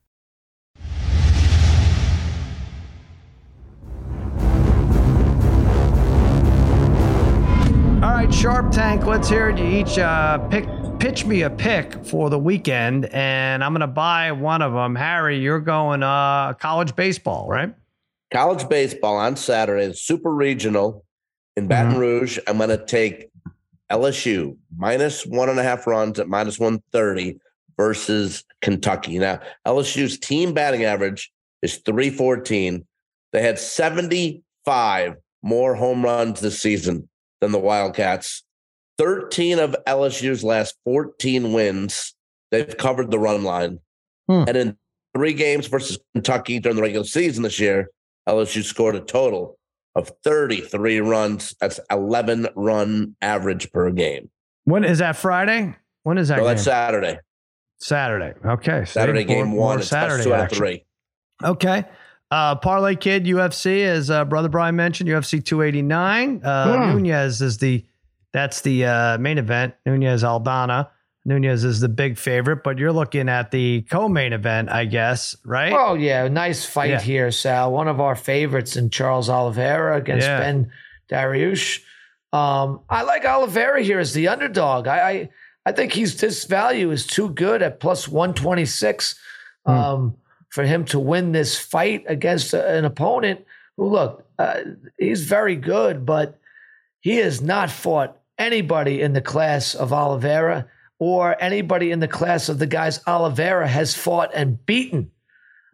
All 8.03 8.13
right, 8.13 8.33
Sharp 8.33 8.71
Tank, 8.71 9.05
let's 9.07 9.29
hear 9.29 9.49
it. 9.49 9.59
You 9.59 9.65
each 9.65 9.99
uh, 9.99 10.39
pick, 10.49 10.69
pitch 11.01 11.25
me 11.27 11.43
a 11.43 11.51
pick 11.51 12.05
for 12.05 12.31
the 12.31 12.39
weekend, 12.39 13.07
and 13.07 13.65
I'm 13.65 13.73
going 13.73 13.81
to 13.81 13.87
buy 13.89 14.33
one 14.33 14.63
of 14.63 14.73
them. 14.73 14.95
Harry, 14.95 15.39
you're 15.39 15.61
going 15.61 16.03
uh, 16.03 16.55
college 16.55 16.95
baseball, 16.95 17.49
right? 17.49 17.75
College 18.33 18.69
baseball 18.69 19.17
on 19.17 19.37
Saturday, 19.37 19.93
super 19.93 20.31
regional 20.35 21.05
in 21.57 21.69
Baton 21.69 21.95
Mhm. 21.95 21.99
Rouge. 21.99 22.39
I'm 22.47 22.59
going 22.59 22.71
to 22.71 22.85
take 22.85 23.31
LSU 23.91 24.57
minus 24.77 25.25
one 25.25 25.49
and 25.49 25.59
a 25.59 25.63
half 25.63 25.87
runs 25.87 26.19
at 26.19 26.29
minus 26.29 26.59
130 26.59 27.39
versus 27.77 28.45
Kentucky. 28.63 29.19
Now, 29.19 29.41
LSU's 29.65 30.19
team 30.19 30.53
batting 30.53 30.85
average 30.85 31.33
is 31.63 31.77
314. 31.79 32.85
They 33.33 33.43
had 33.43 33.59
75 33.59 35.15
more 35.43 35.75
home 35.75 36.05
runs 36.05 36.41
this 36.41 36.61
season 36.61 37.09
than 37.41 37.53
the 37.53 37.59
Wildcats. 37.59 38.43
13 38.99 39.59
of 39.59 39.77
LSU's 39.87 40.43
last 40.43 40.75
14 40.85 41.53
wins, 41.53 42.15
they've 42.51 42.77
covered 42.77 43.11
the 43.11 43.19
run 43.19 43.45
line. 43.45 43.79
Hmm. 44.27 44.45
And 44.49 44.57
in 44.57 44.77
three 45.15 45.35
games 45.35 45.67
versus 45.67 45.99
Kentucky 46.15 46.59
during 46.59 46.77
the 46.77 46.83
regular 46.83 47.05
season 47.05 47.43
this 47.43 47.61
year, 47.61 47.91
LSU 48.29 48.63
scored 48.65 48.97
a 48.97 49.01
total 49.01 49.59
of 49.95 50.11
33 50.25 51.01
runs. 51.01 51.55
That's 51.61 51.81
11 51.91 52.49
run 52.55 53.17
average 53.23 53.71
per 53.73 53.91
game. 53.91 54.31
When 54.65 54.85
is 54.85 54.99
that 54.99 55.17
Friday? 55.17 55.75
When 56.03 56.19
is 56.19 56.29
that? 56.29 56.37
So 56.37 56.41
game? 56.43 56.47
that's 56.49 56.63
Saturday. 56.63 57.19
Saturday. 57.79 58.35
Okay. 58.45 58.85
Saturday 58.85 59.25
more- 59.25 59.37
game 59.37 59.47
more 59.49 59.61
one. 59.69 59.79
It's 59.79 59.89
Saturday 59.89 60.25
two 60.25 60.35
out 60.35 60.51
of 60.53 60.57
three. 60.59 60.85
Okay. 61.43 61.85
Uh, 62.31 62.57
Parlay 62.57 62.97
Kid 62.97 63.25
UFC, 63.25 63.85
as 63.85 64.11
uh, 64.11 64.25
Brother 64.25 64.49
Brian 64.49 64.75
mentioned, 64.75 65.09
UFC 65.09 65.45
289. 65.45 66.41
Uh, 66.43 66.91
Hmm. 66.93 66.99
Nunes 67.03 67.41
is 67.41 67.59
the 67.59 67.85
that's 68.33 68.61
the 68.63 68.85
uh, 68.85 69.19
main 69.19 69.39
event. 69.39 69.75
Nunes 69.87 70.23
Aldana. 70.25 70.89
Nunes 71.27 71.65
is 71.65 71.81
the 71.81 71.89
big 71.89 72.17
favorite, 72.19 72.63
but 72.63 72.79
you're 72.79 72.93
looking 72.93 73.29
at 73.29 73.51
the 73.51 73.83
co-main 73.91 74.33
event, 74.33 74.71
I 74.71 74.85
guess, 74.85 75.35
right? 75.45 75.73
Oh 75.77 75.95
yeah, 75.95 76.29
nice 76.29 76.65
fight 76.65 76.91
Yeah. 76.91 77.01
here, 77.01 77.31
Sal. 77.33 77.73
One 77.73 77.89
of 77.89 78.01
our 78.01 78.15
favorites 78.15 78.77
in 78.77 78.91
Charles 78.91 79.29
Oliveira 79.29 79.97
against 79.97 80.27
Yeah. 80.27 80.41
Beneil 80.41 80.69
Dariush. 81.11 81.81
Um, 82.33 82.81
I 82.89 83.03
like 83.03 83.25
Oliveira 83.25 83.83
here 83.83 83.99
as 83.99 84.13
the 84.15 84.29
underdog. 84.29 84.87
I, 84.89 84.99
I 85.11 85.29
I 85.67 85.73
think 85.73 85.93
he's 85.93 86.17
this 86.21 86.45
value 86.45 86.91
is 86.93 87.07
too 87.07 87.31
good 87.31 87.61
at 87.63 87.81
plus 87.81 88.07
one 88.09 88.35
twenty 88.35 88.65
six 88.67 89.17
Hmm. 89.67 89.73
um, 89.73 90.15
for 90.51 90.63
him 90.65 90.85
to 90.87 91.01
win 91.01 91.33
this 91.33 91.59
fight 91.59 92.05
against 92.07 92.55
a- 92.55 92.69
an 92.77 92.85
opponent 92.85 93.45
who 93.77 93.89
look 93.89 94.25
uh, 94.39 94.61
he's 94.99 95.25
very 95.25 95.57
good, 95.57 96.07
but 96.07 96.39
he 97.01 97.17
has 97.17 97.41
not 97.43 97.71
fought 97.71 98.19
anybody 98.39 99.01
in 99.03 99.13
the 99.13 99.21
class 99.21 99.75
of 99.75 99.93
Oliveira 99.93 100.67
or 100.99 101.37
anybody 101.43 101.91
in 101.91 102.01
the 102.01 102.09
class 102.09 102.49
of 102.49 102.59
the 102.59 102.67
guys 102.67 103.01
Oliveira 103.07 103.69
has 103.69 103.95
fought 103.95 104.31
and 104.35 104.65
beaten 104.67 105.11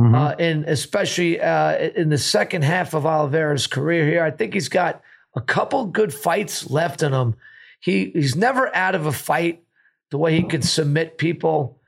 Mhm. 0.00 0.14
uh, 0.16 0.34
in 0.38 0.64
especially 0.66 1.40
uh, 1.40 1.76
in 1.94 2.08
the 2.08 2.18
second 2.18 2.62
half 2.64 2.94
of 2.94 3.06
Oliveira's 3.06 3.66
career 3.66 4.04
here. 4.06 4.24
I 4.24 4.30
think 4.30 4.54
he's 4.54 4.68
got 4.68 5.00
a 5.36 5.40
couple 5.40 5.84
good 5.86 6.12
fights 6.12 6.68
left 6.70 7.02
in 7.02 7.12
him. 7.12 7.36
He 7.80 8.10
he's 8.14 8.34
never 8.34 8.74
out 8.74 8.94
of 8.94 9.06
a 9.06 9.12
fight 9.12 9.62
the 10.10 10.18
way 10.18 10.34
he 10.34 10.42
can 10.42 10.62
submit 10.62 11.18
people. 11.18 11.78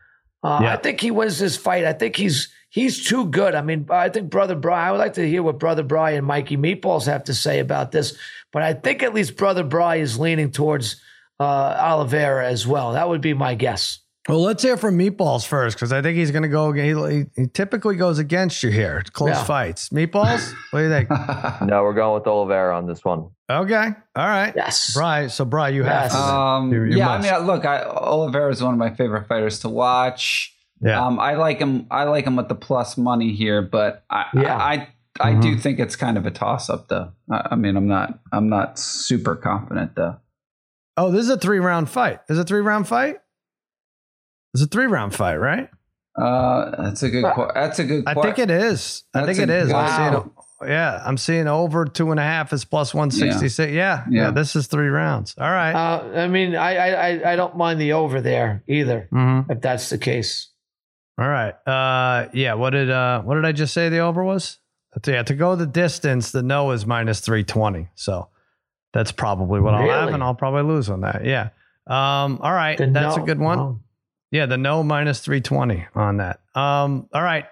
Uh, 0.42 0.60
Yeah. 0.62 0.72
I 0.74 0.76
think 0.76 1.00
he 1.00 1.10
wins 1.10 1.38
this 1.38 1.56
fight. 1.56 1.84
I 1.84 1.92
think 1.92 2.14
he's 2.16 2.48
he's 2.68 3.04
too 3.04 3.26
good. 3.26 3.54
I 3.54 3.62
mean, 3.62 3.86
I 3.90 4.08
think 4.10 4.30
Brother 4.30 4.54
Brian. 4.54 4.88
I 4.88 4.92
would 4.92 4.98
like 4.98 5.14
to 5.14 5.26
hear 5.28 5.42
what 5.42 5.58
Brother 5.58 5.82
Brian 5.82 6.18
and 6.18 6.26
Mikey 6.26 6.56
Meatballs 6.56 7.06
have 7.06 7.24
to 7.24 7.34
say 7.34 7.58
about 7.58 7.90
this. 7.92 8.16
But 8.52 8.62
I 8.62 8.74
think 8.74 9.02
at 9.02 9.14
least 9.14 9.36
Brother 9.36 9.64
Brian 9.64 10.02
is 10.02 10.18
leaning 10.18 10.50
towards 10.52 11.00
uh, 11.40 11.44
Oliveira 11.80 12.46
as 12.48 12.66
well. 12.66 12.92
That 12.92 13.08
would 13.08 13.20
be 13.20 13.34
my 13.34 13.54
guess. 13.54 14.00
Well, 14.26 14.40
let's 14.40 14.62
hear 14.62 14.78
from 14.78 14.96
Meatballs 14.98 15.46
first, 15.46 15.76
because 15.76 15.92
I 15.92 16.00
think 16.00 16.16
he's 16.16 16.30
going 16.30 16.44
to 16.44 16.48
go. 16.48 16.72
He, 16.72 16.94
he, 16.94 17.24
he 17.42 17.46
typically 17.46 17.96
goes 17.96 18.18
against 18.18 18.62
you 18.62 18.70
here. 18.70 19.02
Close 19.12 19.28
Yeah. 19.30 19.44
fights. 19.44 19.90
Meatballs, 19.90 20.50
what 20.70 20.78
do 20.80 20.84
you 20.86 20.90
think? 20.90 21.10
No, 21.68 21.82
we're 21.82 21.92
going 21.92 22.14
with 22.14 22.26
Oliveira 22.26 22.74
on 22.74 22.86
this 22.86 23.04
one. 23.04 23.28
Okay, 23.50 23.84
all 24.16 24.26
right. 24.26 24.54
Yes. 24.56 24.94
Bry, 24.94 25.26
so 25.26 25.44
Bry, 25.44 25.68
you 25.68 25.82
have 25.82 26.04
Yes. 26.04 26.12
to. 26.12 26.18
Um, 26.18 26.72
You- 26.72 26.84
you 26.84 26.96
yeah, 26.96 27.18
must. 27.18 27.30
I 27.30 27.36
mean, 27.38 27.46
look, 27.46 27.66
I, 27.66 27.82
Oliveira 27.84 28.50
is 28.50 28.62
one 28.62 28.72
of 28.72 28.78
my 28.78 28.94
favorite 28.94 29.26
fighters 29.28 29.58
to 29.60 29.68
watch. 29.68 30.56
yeah. 30.80 31.04
Um, 31.04 31.20
I 31.20 31.34
like 31.34 31.58
him. 31.58 31.86
I 31.90 32.04
like 32.04 32.26
him 32.26 32.36
with 32.36 32.48
the 32.48 32.54
plus 32.54 32.96
money 32.96 33.32
here, 33.34 33.60
but 33.60 34.04
I, 34.08 34.24
Yeah. 34.34 34.56
I, 34.56 34.72
I, 34.72 34.88
I 35.20 35.30
Mm-hmm. 35.32 35.40
do 35.42 35.58
think 35.58 35.78
it's 35.80 35.96
kind 35.96 36.16
of 36.16 36.24
a 36.24 36.30
toss 36.30 36.70
up, 36.70 36.88
though. 36.88 37.12
I, 37.30 37.48
I 37.50 37.54
mean, 37.56 37.76
I'm 37.76 37.86
not, 37.88 38.18
I'm 38.32 38.48
not 38.48 38.78
super 38.78 39.36
confident, 39.36 39.94
though. 39.96 40.16
Oh, 40.96 41.10
this 41.10 41.22
is 41.22 41.30
a 41.30 41.38
three 41.38 41.58
round 41.60 41.88
fight. 41.90 42.20
Is 42.28 42.38
a 42.38 42.44
three 42.44 42.60
round 42.60 42.88
fight? 42.88 43.16
It's 44.54 44.62
a 44.62 44.66
three 44.66 44.86
round 44.86 45.14
fight, 45.14 45.36
right? 45.36 45.68
Uh, 46.16 46.82
that's 46.82 47.02
a 47.02 47.10
good. 47.10 47.24
que- 47.34 47.50
That's 47.54 47.78
a 47.80 47.84
good. 47.84 48.04
I 48.06 48.14
think 48.14 48.38
it 48.38 48.50
is. 48.50 49.02
I 49.14 49.26
think 49.26 49.38
it 49.40 49.50
is. 49.50 49.64
a 49.64 49.66
is. 49.66 49.72
I'm 49.72 50.12
seeing. 50.12 50.30
Yeah, 50.70 51.02
I'm 51.04 51.16
seeing 51.18 51.48
over 51.48 51.84
two 51.84 52.10
and 52.12 52.20
a 52.20 52.22
half 52.22 52.52
is 52.52 52.64
plus 52.64 52.94
one 52.94 53.10
sixty 53.10 53.48
six. 53.48 53.72
Yeah. 53.72 54.04
yeah, 54.08 54.22
Yeah. 54.26 54.30
This 54.30 54.54
is 54.54 54.68
three 54.68 54.86
rounds. 54.88 55.34
All 55.38 55.50
right. 55.50 55.72
Uh, 55.72 56.20
I 56.20 56.28
mean, 56.28 56.54
I, 56.54 56.76
I 56.76 57.08
I- 57.08 57.32
I 57.32 57.36
don't 57.36 57.56
mind 57.56 57.80
the 57.80 57.92
over 57.94 58.20
there 58.20 58.62
either, 58.68 59.08
Mhm. 59.12 59.50
if 59.50 59.60
that's 59.60 59.90
the 59.90 59.98
case. 59.98 60.50
All 61.18 61.28
right. 61.28 61.54
Uh, 61.66 62.28
yeah. 62.32 62.54
What 62.54 62.70
did 62.70 62.90
uh, 62.90 63.22
what 63.22 63.34
did 63.34 63.44
I 63.44 63.52
just 63.52 63.74
say 63.74 63.88
the 63.88 63.98
over 63.98 64.22
was? 64.22 64.58
Yeah, 65.04 65.24
to 65.24 65.34
go 65.34 65.56
the 65.56 65.66
distance, 65.66 66.30
the 66.30 66.42
no 66.44 66.70
is 66.70 66.86
minus 66.86 67.18
three 67.18 67.42
twenty. 67.42 67.88
So 67.96 68.28
that's 68.94 69.12
probably 69.12 69.60
what 69.60 69.74
I'll 69.74 69.88
have, 69.88 70.08
and 70.14 70.22
I'll 70.22 70.34
probably 70.34 70.62
lose 70.62 70.88
on 70.88 71.02
that. 71.02 71.24
Yeah. 71.24 71.50
Um. 71.86 72.38
All 72.40 72.52
right. 72.52 72.78
The 72.78 72.86
That's 72.86 73.16
a 73.16 73.20
good 73.20 73.38
one. 73.40 73.58
oh. 73.58 73.80
Yeah, 74.30 74.46
the 74.46 74.56
no 74.56 74.82
minus 74.82 75.20
three 75.20 75.40
twenty 75.40 75.86
on 75.94 76.16
that. 76.16 76.40
Um. 76.54 77.08
All 77.12 77.22
right, 77.22 77.44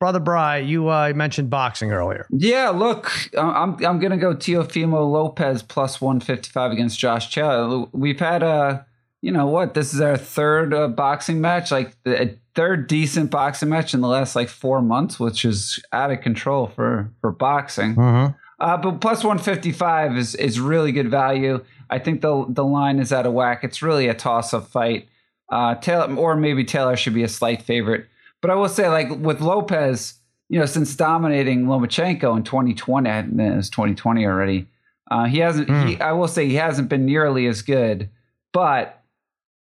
brother 0.00 0.20
Bry, 0.20 0.58
you 0.58 0.88
uh, 0.88 1.12
mentioned 1.14 1.50
boxing 1.50 1.92
earlier. 1.92 2.26
Yeah, 2.30 2.70
look, 2.70 3.10
I'm 3.36 3.82
I'm 3.84 3.98
gonna 3.98 4.16
go 4.16 4.34
Teofimo 4.34 5.10
Lopez 5.10 5.62
plus 5.62 6.00
155 6.00 6.72
against 6.72 6.98
Josh 6.98 7.32
Taylor. 7.32 7.86
We've 7.92 8.18
had 8.18 8.42
a, 8.42 8.86
you 9.22 9.32
know 9.32 9.46
what? 9.46 9.74
This 9.74 9.94
is 9.94 10.00
our 10.00 10.16
third 10.16 10.74
uh, 10.74 10.88
boxing 10.88 11.40
match, 11.40 11.70
like 11.70 11.94
a 12.06 12.36
third 12.54 12.86
decent 12.86 13.30
boxing 13.30 13.68
match 13.68 13.94
in 13.94 14.00
the 14.00 14.08
last 14.08 14.34
like 14.36 14.48
four 14.48 14.82
months, 14.82 15.18
which 15.20 15.44
is 15.44 15.82
out 15.92 16.10
of 16.10 16.20
control 16.20 16.66
for 16.66 17.10
for 17.20 17.30
boxing. 17.32 17.94
Mm-hmm. 17.94 18.34
Uh, 18.64 18.76
but 18.78 19.00
plus 19.00 19.22
155 19.22 20.16
is 20.16 20.34
is 20.36 20.58
really 20.58 20.90
good 20.90 21.10
value. 21.10 21.62
I 21.90 21.98
think 21.98 22.22
the 22.22 22.46
the 22.48 22.64
line 22.64 22.98
is 22.98 23.12
out 23.12 23.26
of 23.26 23.32
whack. 23.34 23.62
It's 23.62 23.82
really 23.82 24.08
a 24.08 24.14
toss 24.14 24.54
up 24.54 24.66
fight. 24.68 25.08
Uh, 25.50 25.74
Taylor 25.74 26.14
or 26.16 26.34
maybe 26.36 26.64
Taylor 26.64 26.96
should 26.96 27.12
be 27.14 27.22
a 27.22 27.28
slight 27.28 27.60
favorite. 27.62 28.06
But 28.40 28.50
I 28.50 28.54
will 28.54 28.68
say, 28.70 28.88
like 28.88 29.10
with 29.10 29.40
Lopez, 29.42 30.14
you 30.48 30.58
know, 30.58 30.66
since 30.66 30.96
dominating 30.96 31.66
Lomachenko 31.66 32.36
in 32.36 32.42
2020, 32.42 33.10
I- 33.10 33.18
it 33.20 33.56
was 33.56 33.68
2020 33.70 34.24
already. 34.26 34.66
Uh, 35.10 35.24
he 35.26 35.38
hasn't. 35.38 35.68
He, 35.86 36.00
I 36.00 36.12
will 36.12 36.28
say 36.28 36.48
he 36.48 36.54
hasn't 36.54 36.88
been 36.88 37.04
nearly 37.04 37.46
as 37.46 37.60
good. 37.60 38.08
But 38.52 39.02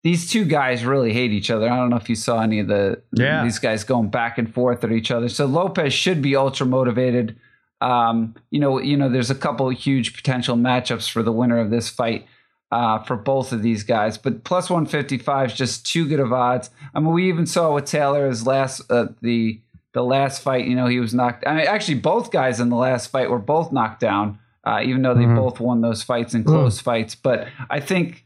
these 0.02 0.30
two 0.30 0.44
guys 0.44 0.84
really 0.84 1.12
hate 1.12 1.30
each 1.32 1.50
other. 1.50 1.70
I 1.70 1.76
don't 1.76 1.90
know 1.90 1.96
if 1.96 2.08
you 2.08 2.16
saw 2.16 2.40
any 2.42 2.58
of 2.60 2.66
the 2.68 3.00
Yeah. 3.12 3.44
these 3.44 3.58
guys 3.60 3.84
going 3.84 4.08
back 4.10 4.38
and 4.38 4.52
forth 4.52 4.82
at 4.82 4.90
each 4.90 5.10
other. 5.12 5.28
So 5.28 5.46
Lopez 5.46 5.92
should 5.92 6.20
be 6.22 6.34
ultra 6.34 6.66
motivated. 6.66 7.36
Um, 7.80 8.34
you 8.50 8.60
know, 8.60 8.80
you 8.80 8.96
know, 8.96 9.08
there's 9.08 9.30
a 9.30 9.34
couple 9.34 9.68
of 9.68 9.76
huge 9.76 10.14
potential 10.14 10.56
matchups 10.56 11.08
for 11.10 11.22
the 11.22 11.32
winner 11.32 11.58
of 11.58 11.70
this 11.70 11.88
fight 11.88 12.26
uh, 12.72 12.98
for 13.04 13.16
both 13.16 13.52
of 13.52 13.62
these 13.62 13.82
guys. 13.84 14.18
But 14.18 14.44
plus 14.44 14.68
155 14.68 15.50
is 15.52 15.56
just 15.56 15.86
too 15.86 16.06
good 16.08 16.20
of 16.20 16.32
odds. 16.32 16.70
I 16.94 17.00
mean, 17.00 17.12
we 17.12 17.28
even 17.28 17.46
saw 17.46 17.72
with 17.74 17.84
Taylor 17.84 18.28
his 18.28 18.46
last 18.46 18.82
uh, 18.90 19.06
the 19.22 19.60
the 19.94 20.02
last 20.04 20.42
fight. 20.42 20.66
You 20.66 20.76
know, 20.76 20.86
he 20.86 21.00
was 21.00 21.14
knocked. 21.14 21.46
I 21.46 21.54
mean, 21.56 21.66
actually, 21.66 21.94
both 22.00 22.30
guys 22.30 22.60
in 22.60 22.68
the 22.68 22.76
last 22.76 23.10
fight 23.10 23.30
were 23.30 23.38
both 23.38 23.72
knocked 23.72 24.00
down, 24.00 24.38
uh, 24.64 24.80
even 24.84 25.02
though 25.02 25.14
they 25.14 25.24
Mhm. 25.24 25.36
both 25.36 25.60
won 25.60 25.80
those 25.80 26.02
fights 26.02 26.34
in 26.34 26.44
close 26.44 26.80
fights. 26.80 27.14
But 27.14 27.48
I 27.70 27.80
think. 27.80 28.24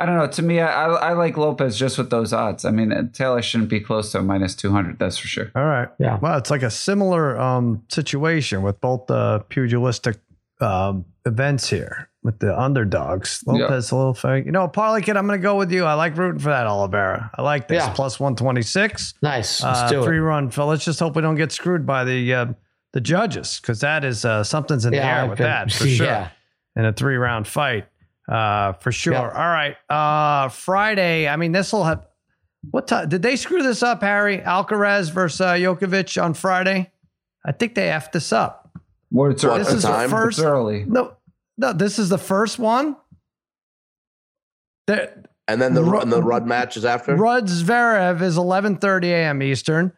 I 0.00 0.06
don't 0.06 0.16
know. 0.16 0.26
To 0.26 0.42
me, 0.42 0.60
I, 0.60 0.86
I, 0.86 1.10
I 1.10 1.12
like 1.12 1.36
Lopez 1.36 1.78
just 1.78 1.98
with 1.98 2.10
those 2.10 2.32
odds. 2.32 2.64
I 2.64 2.70
mean, 2.70 2.90
uh, 2.92 3.04
Taylor 3.12 3.42
shouldn't 3.42 3.70
be 3.70 3.80
close 3.80 4.10
to 4.12 4.18
a 4.18 4.22
minus 4.22 4.54
200, 4.56 4.98
that's 4.98 5.18
for 5.18 5.28
sure. 5.28 5.52
All 5.54 5.64
right. 5.64 5.88
Yeah. 5.98 6.18
Well, 6.20 6.38
it's 6.38 6.50
like 6.50 6.62
a 6.62 6.70
similar 6.70 7.38
um, 7.38 7.82
situation 7.88 8.62
with 8.62 8.80
both 8.80 9.06
the 9.06 9.44
pugilistic 9.50 10.16
um, 10.60 11.04
events 11.26 11.68
here. 11.70 12.08
with 12.22 12.38
the 12.38 12.58
underdogs. 12.58 13.42
Lopez 13.46 13.90
a 13.92 13.96
little 13.96 14.12
fake. 14.14 14.44
You 14.44 14.52
know, 14.52 14.68
parlay 14.68 15.00
kid, 15.00 15.16
I'm 15.16 15.26
going 15.26 15.38
to 15.38 15.42
go 15.42 15.56
with 15.56 15.72
you. 15.72 15.84
I 15.84 15.94
like 15.94 16.16
rooting 16.18 16.38
for 16.40 16.50
that 16.50 16.66
Oliveira. 16.66 17.30
I 17.36 17.40
like 17.42 17.66
this 17.68 17.82
Yeah. 17.82 17.92
plus 17.94 18.20
126. 18.20 19.14
Nice. 19.22 19.62
Let's 19.62 19.80
Uh, 19.80 19.88
do 19.88 20.02
three 20.04 20.18
it. 20.18 20.20
run. 20.20 20.50
Phil. 20.50 20.66
Let's 20.66 20.84
just 20.84 21.00
hope 21.00 21.16
we 21.16 21.22
don't 21.22 21.36
get 21.36 21.50
screwed 21.52 21.86
by 21.86 22.04
the 22.04 22.34
uh, 22.34 22.46
the 22.92 23.00
judges 23.00 23.58
because 23.60 23.80
that 23.80 24.04
is 24.04 24.24
uh, 24.24 24.42
something's 24.44 24.84
in 24.84 24.92
the 24.92 25.02
air 25.02 25.20
I 25.20 25.24
with 25.24 25.38
could- 25.38 25.46
that 25.46 25.72
for 25.72 25.86
sure. 25.88 26.06
yeah. 26.06 26.28
In 26.76 26.84
a 26.84 26.92
three 26.92 27.16
round 27.16 27.46
fight, 27.48 27.86
uh, 28.30 28.72
for 28.74 28.92
sure. 28.92 29.12
Yeah. 29.14 29.22
All 29.22 29.28
right, 29.48 29.76
uh, 29.88 30.48
Friday. 30.48 31.28
I 31.28 31.36
mean, 31.36 31.52
this 31.52 31.72
will 31.72 31.84
have. 31.84 32.06
What 32.70 32.88
time 32.88 33.08
did 33.08 33.22
they 33.22 33.36
screw 33.36 33.62
this 33.62 33.82
up, 33.82 34.02
Harry? 34.02 34.38
Alcaraz 34.38 35.10
versus 35.10 35.40
uh, 35.40 35.54
Djokovic 35.54 36.22
on 36.22 36.34
Friday. 36.34 36.90
I 37.44 37.52
think 37.52 37.74
they 37.74 37.88
effed 37.88 38.12
this 38.12 38.32
up. 38.32 38.70
Well, 39.10 39.30
it's 39.30 39.42
What, 39.42 39.58
This 39.58 39.72
is 39.72 39.82
time? 39.82 40.10
the 40.10 40.16
first. 40.16 40.38
It's 40.38 40.44
early. 40.46 40.84
No, 40.86 41.16
no. 41.56 41.72
This 41.72 41.98
is 41.98 42.10
the 42.10 42.18
first 42.18 42.58
one. 42.58 42.96
There, 44.86 45.22
And 45.48 45.60
then 45.60 45.74
the 45.74 45.82
Ru- 45.82 46.00
and 46.00 46.12
the 46.12 46.20
Ruud 46.20 46.44
matches 46.46 46.84
after. 46.84 47.16
Ruud 47.16 47.48
Zverev 47.48 48.20
is 48.22 48.36
11:30 48.36 49.04
a.m. 49.06 49.42
Eastern. 49.42 49.92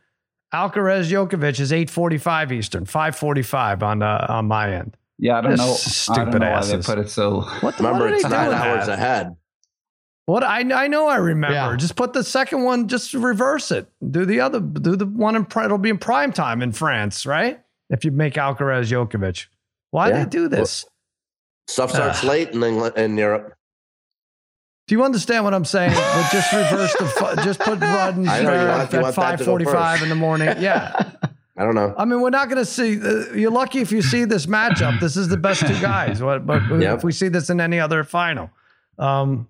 Alcaraz 0.55 1.11
Djokovic 1.11 1.59
is 1.61 1.73
8:45 1.73 2.53
Eastern, 2.53 2.85
5:45 2.85 3.83
on 3.83 4.03
uh, 4.03 4.27
on 4.29 4.47
my 4.47 4.73
end. 4.75 4.97
Yeah, 5.19 5.39
I 5.39 5.41
don't 5.43 5.57
Just 5.57 5.63
know. 5.63 5.73
I 5.73 5.77
stupid 6.17 6.31
don't 6.33 6.41
know 6.41 6.51
why 6.51 6.65
they 6.65 6.79
put 6.79 6.99
it 6.99 7.11
so. 7.11 7.43
What 7.61 7.77
the 7.77 7.85
Remember, 7.85 8.05
what 8.07 8.13
are 8.13 8.15
it's 8.15 8.23
they 8.25 8.29
nine 8.31 8.47
doing 8.47 8.59
hours 8.59 8.87
that? 8.87 8.99
ahead. 8.99 9.37
What 10.27 10.43
I 10.45 10.61
I 10.85 10.87
know 10.89 11.09
I 11.09 11.17
remember. 11.17 11.55
Yeah. 11.55 11.77
Just 11.77 11.97
put 11.97 12.13
the 12.13 12.25
second 12.25 12.63
one. 12.65 12.89
Just 12.89 13.13
reverse 13.15 13.71
it. 13.71 13.89
Do 14.11 14.25
the 14.25 14.41
other. 14.41 14.61
Do 14.61 14.97
the 14.97 15.07
one 15.07 15.37
in. 15.37 15.47
It'll 15.65 15.79
be 15.79 15.91
in 15.91 15.99
prime 15.99 16.33
time 16.33 16.63
in 16.63 16.73
France, 16.73 17.27
right? 17.27 17.61
If 17.91 18.05
you 18.05 18.11
make 18.11 18.35
Alcaraz 18.35 18.91
Djokovic, 18.91 19.47
why 19.91 20.09
Yeah. 20.09 20.25
they 20.25 20.31
do 20.31 20.49
this? 20.49 20.85
Stuff 21.69 21.91
starts 21.91 22.25
Ah. 22.25 22.29
late 22.29 22.51
in 22.51 22.63
England 22.63 22.97
in 22.97 23.17
Europe. 23.19 23.55
Do 24.89 24.95
you 24.97 25.05
understand 25.05 25.45
what 25.45 25.55
I'm 25.55 25.65
saying? 25.65 25.93
but 25.95 26.31
just 26.33 26.53
reverse 26.53 26.93
the. 26.99 27.43
Just 27.45 27.61
put 27.61 27.79
Ruud 27.79 28.15
and 28.17 28.29
I 28.29 28.43
know, 28.43 28.51
you 28.53 28.59
Zverev 28.59 28.69
want- 28.69 28.95
at 28.95 29.15
that 29.39 29.41
5:45 29.41 30.03
in 30.03 30.09
the 30.09 30.15
morning. 30.17 30.49
Yeah. 30.59 31.13
I 31.57 31.65
don't 31.65 31.75
know. 31.75 31.95
I 31.99 32.05
mean, 32.07 32.21
we're 32.23 32.31
not 32.31 32.49
going 32.49 32.59
to 32.59 32.65
see. 32.65 32.99
Uh, 33.01 33.33
you're 33.35 33.51
lucky 33.51 33.81
if 33.81 33.93
you 33.93 34.01
see 34.01 34.25
this 34.25 34.47
matchup. 34.47 35.01
This 35.01 35.17
is 35.19 35.29
the 35.29 35.37
best 35.37 35.67
two 35.67 35.79
guys. 35.81 36.23
What, 36.23 36.47
but 36.47 36.63
Yep. 36.71 36.99
if 36.99 37.05
we 37.05 37.13
see 37.13 37.29
this 37.29 37.51
in 37.51 37.61
any 37.61 37.79
other 37.79 38.05
final, 38.05 38.51
um, 38.99 39.47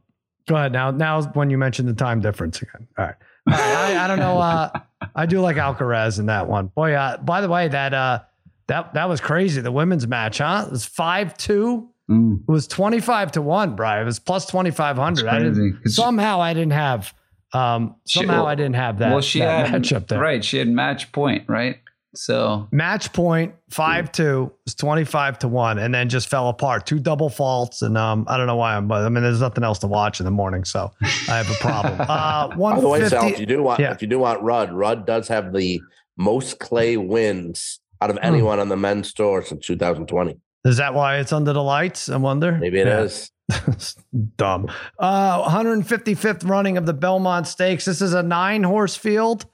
go 0.49 0.57
ahead. 0.57 0.73
Now, 0.73 0.91
now 0.91 1.23
when 1.23 1.49
you 1.51 1.59
mention 1.59 1.87
the 1.87 1.95
time 1.95 2.21
difference 2.21 2.61
again. 2.61 2.89
All 2.99 3.05
right. 3.05 3.15
All 3.47 3.53
right, 3.55 3.97
I, 3.97 4.05
I 4.05 4.07
don't 4.09 4.19
know. 4.19 4.39
Uh, 4.39 4.71
I 5.17 5.27
do 5.27 5.41
like 5.41 5.57
Alcaraz 5.57 6.19
in 6.19 6.27
that 6.27 6.49
one. 6.49 6.67
Boy, 6.69 6.93
uh, 6.95 7.19
by 7.19 7.41
the 7.41 7.49
way, 7.49 7.69
that 7.69 7.93
uh, 7.95 8.21
that 8.69 8.95
that 8.95 9.09
was 9.09 9.21
crazy. 9.21 9.61
The 9.61 9.73
women's 9.73 10.07
match, 10.07 10.39
huh? 10.39 10.65
It 10.67 10.71
was 10.73 10.85
five 10.85 11.37
two. 11.37 11.89
Mm. 12.11 12.41
It 12.43 12.51
was 12.51 12.67
twenty 12.69 13.01
five 13.01 13.33
to 13.33 13.43
one, 13.43 13.75
Brian. 13.77 14.03
It 14.03 14.07
was 14.07 14.19
plus 14.21 14.47
twenty 14.47 14.71
five 14.71 14.97
hundred. 14.97 15.27
I 15.29 15.39
didn't. 15.41 15.81
Somehow 15.89 16.41
I 16.41 16.53
didn't 16.55 16.73
have. 16.73 17.13
Um, 17.53 17.97
She- 18.07 18.21
somehow 18.21 18.47
I 18.47 18.55
didn't 18.55 18.77
have 18.77 18.99
that. 18.99 19.11
well, 19.13 19.21
she 19.21 19.41
that 19.41 19.69
had 19.69 19.83
matchup 19.83 20.07
there. 20.09 20.21
right. 20.21 20.45
She 20.45 20.59
had 20.59 20.69
match 20.69 21.11
point, 21.13 21.45
right? 21.49 21.79
So 22.15 22.69
Match 22.73 23.13
point 23.13 23.55
five 23.71 24.13
two 24.13 24.53
was 24.67 24.75
twenty 24.75 25.05
five 25.05 25.39
to 25.41 25.49
one, 25.49 25.79
and 25.79 25.95
then 25.95 26.09
just 26.09 26.29
fell 26.29 26.49
apart. 26.49 26.85
Two 26.87 26.99
double 26.99 27.31
faults, 27.31 27.81
and 27.83 27.97
um, 27.97 28.27
I 28.29 28.37
don't 28.37 28.47
know 28.47 28.57
why 28.57 28.77
I'm, 28.77 28.87
but 28.89 29.03
I 29.05 29.09
mean, 29.09 29.23
there's 29.23 29.41
nothing 29.41 29.65
else 29.65 29.79
to 29.81 29.87
watch 29.87 30.21
in 30.21 30.25
the 30.25 30.31
morning, 30.31 30.65
so 30.65 30.91
I 31.03 31.37
have 31.39 31.51
a 31.51 31.55
problem. 31.55 32.01
Uh, 32.01 32.49
By 32.49 32.57
one 32.57 32.81
the 32.81 32.89
way, 32.89 33.09
Sal, 33.09 33.29
if 33.29 33.39
you 33.41 33.47
do 33.47 33.63
want 33.63 33.81
yeah. 33.81 33.93
if 33.93 34.03
you 34.03 34.09
do 34.09 34.19
want 34.19 34.43
Ruud, 34.43 34.71
Ruud 34.73 35.07
does 35.07 35.29
have 35.29 35.53
the 35.55 35.81
most 36.19 36.59
clay 36.59 36.97
wins 36.99 37.81
out 38.03 38.11
Hmm. 38.11 38.19
of 38.19 38.23
anyone 38.23 38.61
on 38.61 38.69
the 38.69 38.77
men's 38.77 39.13
tour 39.15 39.43
since 39.43 39.65
2020. 39.67 40.37
Is 40.65 40.77
that 40.77 40.93
why 40.95 41.17
it's 41.19 41.33
under 41.33 41.53
the 41.53 41.63
lights? 41.63 42.09
I 42.09 42.17
wonder. 42.17 42.53
Maybe 42.53 42.81
it 42.81 42.87
Yeah. 42.87 43.01
is. 43.03 43.31
Dumb. 44.37 44.69
Uh, 44.99 45.49
155th 45.49 46.49
running 46.49 46.77
of 46.77 46.87
the 46.87 46.93
Belmont 46.93 47.47
Stakes. 47.47 47.85
This 47.85 48.01
is 48.03 48.13
a 48.15 48.23
nine 48.23 48.63
horse 48.63 48.95
field. 48.97 49.47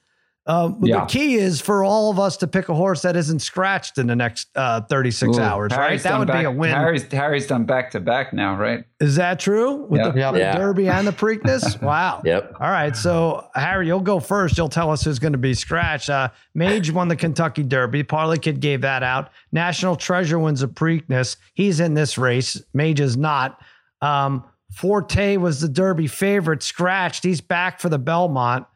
Um, 0.48 0.78
Yeah. 0.82 1.00
The 1.00 1.06
key 1.06 1.34
is 1.34 1.60
for 1.60 1.84
all 1.84 2.10
of 2.10 2.18
us 2.18 2.38
to 2.38 2.46
pick 2.46 2.70
a 2.70 2.74
horse 2.74 3.02
that 3.02 3.16
isn't 3.16 3.40
scratched 3.40 3.98
in 3.98 4.06
the 4.06 4.16
next 4.16 4.48
uh, 4.56 4.80
36 4.80 5.36
Ooh, 5.36 5.40
hours, 5.40 5.72
right? 5.76 6.02
That 6.02 6.08
done 6.08 6.18
would 6.20 6.32
be 6.32 6.44
a 6.44 6.50
win. 6.50 6.70
Harry's 6.74 7.04
Harry's 7.12 7.46
done 7.46 7.64
back 7.64 7.90
to 7.90 8.00
back 8.00 8.32
now, 8.32 8.56
right? 8.56 8.84
Is 8.98 9.16
that 9.16 9.38
true? 9.38 9.84
With 9.90 10.00
Yeah. 10.00 10.08
the, 10.08 10.18
Yeah. 10.18 10.32
the 10.32 10.38
Yeah. 10.38 10.56
Derby 10.56 10.88
and 10.88 11.06
the 11.06 11.12
Preakness? 11.12 11.80
Wow. 11.88 12.22
Yep. 12.24 12.54
All 12.60 12.70
right. 12.70 12.96
So, 12.96 13.46
Harry, 13.54 13.86
you'll 13.86 14.00
go 14.00 14.20
first. 14.20 14.56
You'll 14.56 14.68
tell 14.70 14.90
us 14.90 15.04
who's 15.04 15.18
going 15.18 15.32
to 15.32 15.38
be 15.38 15.52
scratched. 15.52 16.08
Uh, 16.08 16.30
Mage 16.54 16.90
won 16.90 17.08
the 17.08 17.16
Kentucky 17.16 17.62
Derby. 17.62 18.02
Parlay 18.02 18.38
Kid 18.38 18.60
gave 18.60 18.80
that 18.80 19.02
out. 19.02 19.30
National 19.52 19.96
Treasure 19.96 20.38
wins 20.38 20.62
a 20.62 20.66
Preakness. 20.68 21.36
He's 21.52 21.78
in 21.78 21.92
this 21.92 22.16
race. 22.16 22.60
Mage 22.72 23.00
is 23.00 23.16
not. 23.18 23.60
Um, 24.00 24.44
Forte 24.72 25.36
was 25.36 25.60
the 25.60 25.68
Derby 25.68 26.06
favorite, 26.06 26.62
scratched. 26.62 27.22
He's 27.24 27.40
back 27.42 27.80
for 27.80 27.88
the 27.90 27.98
Belmont. 27.98 28.66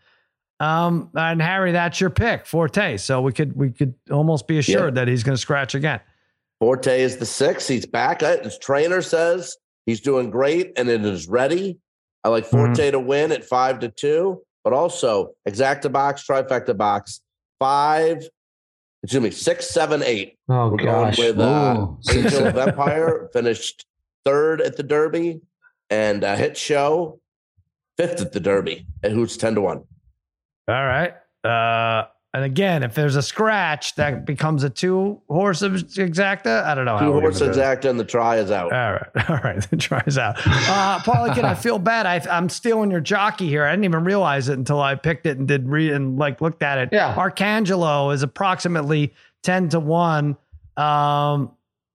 Um, 0.63 1.11
and 1.15 1.43
Harry, 1.43 1.73
that's 1.73 2.01
your 2.01 2.11
pick, 2.11 2.47
Forte. 2.47 2.97
So 2.99 3.21
we 3.21 3.33
could 3.33 3.57
we 3.57 3.71
could 3.71 3.95
almost 4.11 4.47
be 4.47 4.59
assured 4.59 4.95
that 4.95 5.09
he's 5.09 5.23
going 5.25 5.35
to 5.35 5.41
scratch 5.41 5.75
again. 5.75 6.01
Forte 6.61 7.03
is 7.03 7.17
the 7.17 7.27
six. 7.27 7.67
He's 7.67 7.85
back. 7.87 8.23
Uh, 8.23 8.37
His 8.39 8.59
trainer 8.59 9.03
says 9.03 9.57
he's 9.87 10.01
doing 10.01 10.31
great 10.31 10.73
and 10.77 10.89
it 10.89 11.05
is 11.05 11.27
ready. 11.27 11.79
I 12.23 12.29
like 12.29 12.45
Mm-hmm. 12.45 12.57
Forte 12.75 12.91
to 12.93 13.01
win 13.01 13.33
at 13.33 13.45
five 13.45 13.81
to 13.81 13.89
two, 13.89 14.43
but 14.63 14.73
also 14.73 15.33
exacta 15.49 15.91
box, 15.91 16.25
trifecta 16.25 16.77
box, 16.77 17.21
five, 17.59 18.23
excuse 19.03 19.21
me, 19.23 19.31
six, 19.33 19.69
seven, 19.69 20.03
eight. 20.05 20.39
Oh 20.49 20.69
We're 20.69 20.77
gosh. 20.85 21.17
going 21.17 21.29
with 21.37 21.41
uh, 21.41 21.77
Ooh, 21.81 21.99
Angel 22.13 22.47
of. 22.47 22.57
Empire, 22.69 23.29
finished 23.33 23.85
third 24.25 24.61
at 24.61 24.77
the 24.77 24.85
Derby, 24.85 25.41
and 25.91 26.23
uh, 26.23 26.37
Hit 26.37 26.57
Show, 26.57 27.19
fifth 27.97 28.21
at 28.21 28.31
the 28.31 28.39
Derby, 28.39 28.87
and 29.03 29.13
who's 29.13 29.37
10 29.37 29.57
to 29.57 29.61
1. 29.63 29.83
All 30.69 30.75
right. 30.87 31.15
Uh, 31.45 32.07
and 32.35 32.45
again, 32.45 32.83
if 32.83 32.95
there's 32.95 33.17
a 33.17 33.23
scratch, 33.23 33.95
that 33.97 34.25
becomes 34.25 34.65
a 34.65 34.71
two 34.71 35.21
horse 35.29 35.61
exacta. 35.61 36.65
I 36.65 36.75
don't 36.75 36.87
know. 36.87 36.99
Two 36.99 37.05
how 37.13 37.21
horse 37.21 37.41
gonna 37.41 37.53
do 37.53 37.61
it. 37.61 37.63
exacta, 37.63 37.91
and 37.91 38.01
the 38.01 38.05
try 38.05 38.37
is 38.39 38.51
out. 38.51 38.73
All 38.73 38.93
right, 38.93 39.11
all 39.31 39.37
right. 39.45 39.61
Then 39.71 39.79
tries 39.79 40.17
out. 40.17 40.37
Uh, 40.47 40.99
Parlay 41.03 41.35
Kid, 41.35 41.45
I 41.45 41.55
feel 41.55 41.79
bad. 41.79 42.07
I, 42.07 42.23
I'm 42.35 42.49
stealing 42.49 42.91
your 42.91 43.01
jockey 43.01 43.49
here. 43.49 43.65
I 43.65 43.73
didn't 43.73 43.85
even 43.85 44.05
realize 44.05 44.49
it 44.49 44.57
until 44.57 44.81
I 44.81 44.95
picked 44.95 45.27
it 45.27 45.37
and 45.37 45.47
did 45.47 45.69
read 45.69 45.93
and 45.93 46.19
like 46.19 46.41
looked 46.41 46.63
at 46.63 46.79
it. 46.79 46.89
Yeah. 46.91 47.15
Arcangelo 47.15 48.15
is 48.15 48.23
approximately 48.23 49.13
ten 49.43 49.69
to 49.71 49.81
one. 49.81 50.39
Um, 50.79 51.51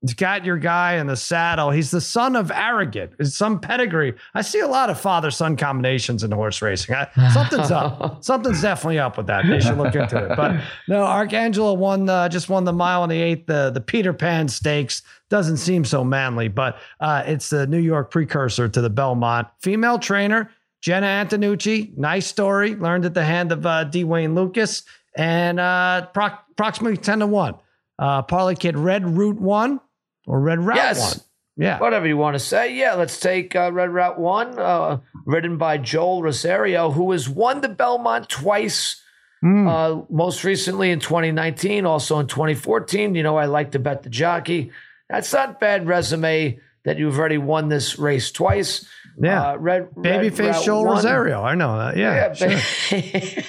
he's 0.07 0.15
got 0.15 0.45
your 0.45 0.57
guy 0.57 0.95
in 0.95 1.07
the 1.07 1.15
saddle. 1.15 1.71
He's 1.71 1.91
the 1.91 2.01
son 2.01 2.35
of 2.35 2.51
Arrogant. 2.51 3.13
It's 3.19 3.35
some 3.35 3.59
pedigree. 3.59 4.15
I 4.33 4.41
see 4.41 4.59
a 4.59 4.67
lot 4.67 4.89
of 4.89 4.99
father 4.99 5.31
son 5.31 5.57
combinations 5.57 6.23
in 6.23 6.31
horse 6.31 6.61
racing. 6.61 6.95
I, 6.95 7.29
something's 7.33 7.71
up. 7.71 8.23
Something's 8.23 8.61
definitely 8.61 8.99
up 8.99 9.17
with 9.17 9.27
that. 9.27 9.45
They 9.47 9.59
should 9.59 9.77
look 9.77 9.95
into 9.95 10.17
it. 10.17 10.35
But 10.35 10.61
no, 10.87 11.03
Arcangelo 11.03 11.75
won 11.75 12.09
uh, 12.09 12.29
just 12.29 12.49
won 12.49 12.63
the 12.63 12.73
mile 12.73 13.03
and 13.03 13.11
the 13.11 13.21
eighth, 13.21 13.47
the 13.47 13.71
the 13.71 13.81
Peter 13.81 14.13
Pan 14.13 14.47
Stakes. 14.47 15.01
Doesn't 15.29 15.57
seem 15.57 15.83
so 15.83 16.05
manly, 16.05 16.47
but 16.47 16.77
uh, 17.01 17.23
it's 17.25 17.49
the 17.49 17.67
New 17.67 17.79
York 17.79 18.11
precursor 18.11 18.69
to 18.69 18.79
the 18.79 18.89
Belmont. 18.89 19.47
Female 19.59 19.99
trainer 19.99 20.49
Jena 20.81 21.07
Antonucci. 21.07 21.97
Nice 21.97 22.27
story. 22.27 22.75
Learned 22.75 23.05
at 23.05 23.13
the 23.13 23.25
hand 23.25 23.51
of 23.51 23.65
uh, 23.65 23.83
D. 23.83 24.03
Wayne 24.03 24.35
Lukas, 24.35 24.83
and 25.15 25.59
uh, 25.59 26.07
proc- 26.13 26.45
approximately 26.51 26.97
ten 26.97 27.19
to 27.19 27.27
one. 27.27 27.55
Uh, 27.99 28.21
Parlay 28.21 28.55
Kid 28.55 28.77
Red 28.77 29.17
Root 29.17 29.39
one 29.39 29.81
or 30.28 30.39
Red 30.39 30.59
Route 30.59 30.75
Yes. 30.75 31.15
one. 31.15 31.23
Yeah. 31.59 31.80
Whatever 31.80 32.05
you 32.05 32.17
want 32.17 32.36
to 32.36 32.39
say. 32.39 32.75
Yeah, 32.75 32.93
let's 32.93 33.19
take 33.19 33.55
uh, 33.55 33.71
Red 33.73 33.89
Route 33.89 34.19
1, 34.19 34.59
uh, 34.59 34.99
written 35.25 35.57
by 35.57 35.80
Joel 35.80 36.21
Rosario, 36.21 36.91
who 36.91 37.11
has 37.13 37.28
won 37.28 37.61
the 37.61 37.69
Belmont 37.69 38.30
twice, 38.30 39.01
Hmm. 39.41 39.67
uh, 39.67 40.01
most 40.09 40.43
recently 40.43 40.91
in 40.91 40.99
2019, 40.99 41.86
also 41.86 42.19
in 42.19 42.28
2014. 42.28 43.15
You 43.15 43.23
know, 43.23 43.38
I 43.38 43.45
like 43.45 43.71
to 43.71 43.80
bet 43.80 44.03
the 44.03 44.09
jockey. 44.11 44.71
That's 45.09 45.32
not 45.34 45.59
bad 45.59 45.88
resume 45.88 46.59
that 46.86 46.97
you've 46.99 47.17
already 47.17 47.38
won 47.39 47.69
this 47.69 47.97
race 47.97 48.32
twice. 48.32 48.86
Yeah. 49.19 49.49
Uh, 49.51 49.57
Red, 49.57 49.89
Babyface 49.95 50.63
Joel 50.63 50.86
1. 50.86 50.95
Rosario. 50.97 51.41
I 51.41 51.55
know 51.55 51.75
that. 51.78 51.97
Yeah. 51.97 52.34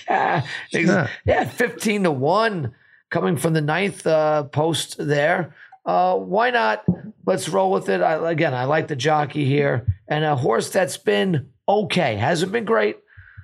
Yeah, 0.09 0.43
sure. 0.71 1.11
yeah, 1.27 1.45
15 1.49 2.05
to 2.05 2.11
1 2.11 2.73
coming 3.11 3.37
from 3.37 3.53
the 3.53 3.61
ninth 3.61 4.07
uh, 4.07 4.45
post 4.45 4.97
there. 4.99 5.55
Uh, 5.89 6.17
why 6.17 6.51
not? 6.51 6.85
Let's 7.25 7.49
roll 7.49 7.73
with 7.73 7.89
it. 7.89 8.03
I, 8.03 8.31
again, 8.31 8.53
I 8.53 8.65
like 8.67 8.89
the 8.89 8.95
jockey 8.97 9.47
here 9.47 9.87
and 10.07 10.23
a 10.23 10.37
horse 10.37 10.69
that's 10.69 10.99
been 10.99 11.49
okay. 11.67 12.17
Hasn't 12.17 12.53
been 12.53 12.67
great, 12.67 12.99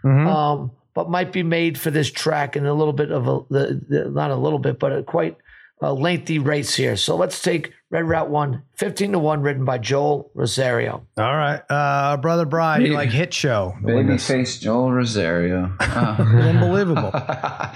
Mhm. 0.05 0.27
um, 0.27 0.71
but 0.93 1.09
might 1.09 1.33
be 1.33 1.43
made 1.43 1.79
for 1.79 1.91
this 1.91 2.11
track 2.11 2.55
and 2.55 2.67
a 2.67 2.75
little 2.75 2.93
bit 2.93 3.11
of 3.11 3.27
a, 3.27 3.41
the, 3.49 3.81
the, 3.89 4.11
not 4.11 4.31
a 4.31 4.37
little 4.37 4.59
bit, 4.59 4.79
but 4.79 4.93
a 4.93 5.03
quite 5.03 5.39
a 5.81 5.95
lengthy 5.95 6.39
race 6.39 6.75
here. 6.75 6.97
So 6.97 7.17
let's 7.17 7.41
take 7.41 7.73
Red 7.95 8.09
Route 8.09 8.29
1, 8.29 8.63
15 8.75 9.13
to 9.13 9.19
1, 9.21 9.43
written 9.43 9.65
by 9.65 9.79
Joel 9.79 10.29
Rosario. 10.35 11.07
All 11.17 11.37
right. 11.37 11.63
Uh, 11.71 12.17
Brother 12.17 12.45
Brian, 12.45 12.83
you 12.83 12.93
like 12.93 13.11
Hit 13.11 13.33
Show. 13.33 13.77
to 13.87 13.95
win 13.95 14.09
this. 14.09 14.29
Babyface 14.29 14.61
Joel 14.61 14.91
Rosario. 14.91 15.73
Uh, 15.79 16.17
Unbelievable. 16.19 17.13
uh, 17.15 17.71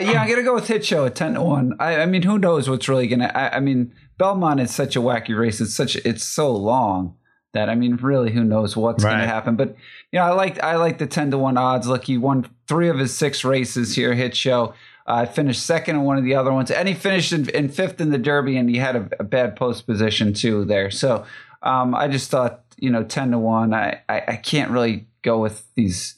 yeah, 0.00 0.22
I'm 0.22 0.28
gonna 0.28 0.44
go 0.44 0.54
with 0.54 0.68
Hit 0.68 0.84
Show 0.84 1.06
at 1.06 1.16
ten 1.16 1.34
to 1.34 1.42
one. 1.42 1.74
I, 1.80 2.02
I 2.02 2.06
mean, 2.06 2.22
who 2.22 2.38
knows 2.38 2.70
what's 2.70 2.88
really 2.88 3.08
gonna? 3.08 3.32
I, 3.34 3.56
I 3.56 3.58
mean, 3.58 3.92
Belmont 4.16 4.60
is 4.60 4.72
such 4.72 4.94
a 4.94 5.00
wacky 5.00 5.36
race. 5.36 5.60
It's 5.60 5.74
such 5.74 5.96
it's 5.96 6.22
so 6.22 6.52
long 6.54 7.16
that 7.52 7.68
I 7.68 7.74
mean, 7.74 7.96
really, 7.96 8.30
who 8.30 8.44
knows 8.44 8.76
what's 8.76 9.02
going 9.02 9.18
to 9.18 9.26
happen? 9.26 9.56
But 9.56 9.74
you 10.12 10.20
know, 10.20 10.26
I 10.26 10.30
like 10.30 10.62
I 10.62 10.76
like 10.76 10.98
the 10.98 11.06
ten 11.08 11.32
to 11.32 11.38
one 11.38 11.56
odds. 11.56 11.88
Look, 11.88 12.04
he 12.04 12.16
won 12.16 12.48
three 12.68 12.88
of 12.88 13.00
his 13.00 13.12
six 13.16 13.42
races 13.42 13.96
here. 13.96 14.14
Hit 14.14 14.36
show. 14.36 14.74
Uh, 15.08 15.24
finished 15.24 15.64
second 15.64 15.96
in 15.96 16.02
one 16.02 16.18
of 16.18 16.24
the 16.24 16.34
other 16.34 16.52
ones, 16.52 16.70
and 16.70 16.86
he 16.86 16.92
finished 16.94 17.32
in, 17.32 17.48
in 17.50 17.68
fifth 17.70 17.98
in 18.00 18.10
the 18.10 18.18
Derby, 18.18 18.58
and 18.58 18.68
he 18.68 18.76
had 18.76 18.94
a, 18.94 19.08
a 19.18 19.24
bad 19.24 19.56
post 19.56 19.86
position 19.86 20.34
too 20.34 20.64
there. 20.66 20.90
So 20.90 21.24
um, 21.62 21.94
I 21.94 22.08
just 22.08 22.30
thought, 22.30 22.62
you 22.76 22.90
know, 22.90 23.02
ten 23.04 23.30
to 23.30 23.38
one. 23.38 23.72
I, 23.72 24.02
I 24.08 24.22
I 24.28 24.36
can't 24.36 24.70
really 24.70 25.06
go 25.22 25.40
with 25.40 25.64
these 25.76 26.16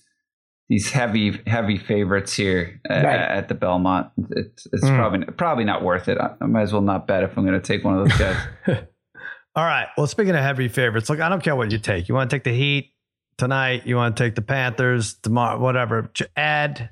these 0.68 0.90
heavy 0.90 1.40
heavy 1.46 1.78
favorites 1.78 2.32
here 2.34 2.80
uh, 2.90 2.94
Right. 2.94 3.20
at 3.20 3.48
the 3.48 3.54
Belmont. 3.54 4.10
It's, 4.30 4.66
it's 4.72 4.84
Mm. 4.84 4.96
probably 4.96 5.24
probably 5.36 5.64
not 5.64 5.82
worth 5.84 6.08
it. 6.08 6.18
I, 6.18 6.32
I 6.40 6.46
might 6.46 6.62
as 6.62 6.72
well 6.72 6.82
not 6.82 7.06
bet 7.06 7.22
if 7.22 7.36
I'm 7.38 7.46
going 7.46 7.60
to 7.60 7.64
take 7.66 7.84
one 7.84 7.96
of 7.98 8.08
those 8.08 8.18
guys. 8.18 8.36
All 9.56 9.64
right. 9.64 9.86
Well, 9.96 10.06
speaking 10.06 10.34
of 10.34 10.42
heavy 10.42 10.68
favorites, 10.68 11.08
look, 11.10 11.20
I 11.20 11.28
don't 11.28 11.42
care 11.42 11.56
what 11.56 11.70
you 11.72 11.78
take. 11.78 12.08
You 12.08 12.14
want 12.14 12.30
to 12.30 12.36
take 12.36 12.44
the 12.44 12.52
Heat 12.52 12.92
tonight? 13.36 13.86
You 13.86 13.96
want 13.96 14.16
to 14.16 14.22
take 14.24 14.34
the 14.36 14.42
Panthers 14.42 15.14
tomorrow? 15.14 15.58
Whatever. 15.58 16.10
Add 16.36 16.90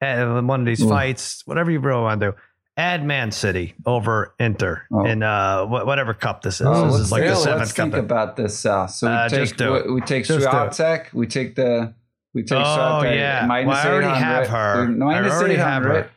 one 0.00 0.60
of 0.60 0.66
these 0.66 0.82
Ooh. 0.82 0.88
fights. 0.88 1.42
Whatever 1.46 1.70
you 1.70 1.80
really 1.80 2.02
want 2.02 2.20
to 2.20 2.30
do. 2.32 2.36
Add 2.76 3.04
Man 3.04 3.32
City 3.32 3.74
over 3.86 4.34
Inter 4.38 4.82
Oh. 4.92 5.04
in 5.04 5.24
uh 5.24 5.66
whatever 5.66 6.14
cup 6.14 6.42
this 6.42 6.60
is. 6.60 6.66
Oh, 6.68 6.86
this 6.86 7.00
is 7.00 7.10
like 7.12 7.22
the 7.24 7.30
let's 7.30 7.42
seventh 7.42 7.72
think 7.72 7.92
cup. 7.94 8.04
about 8.04 8.36
this. 8.36 8.64
Uh, 8.64 8.86
so 8.86 9.08
we 9.08 9.12
Uh, 9.12 9.28
take 9.28 9.40
just 9.40 9.56
do 9.56 9.72
we, 9.72 9.94
we 9.94 10.00
take. 10.00 10.24
Swiatek, 10.24 11.12
we 11.12 11.26
take 11.26 11.56
the 11.56 11.92
we 12.34 12.44
take 12.44 12.58
Oh, 12.58 13.00
Swiatek 13.02 13.16
yeah. 13.16 13.46
minus 13.48 13.66
Well, 13.68 13.76
I 13.86 13.90
already 13.90 14.20
have 14.24 14.46
her. 14.46 14.86
minus 14.86 15.32
I 15.32 15.36
already 15.36 15.56
have 15.56 15.82
her. 15.82 16.10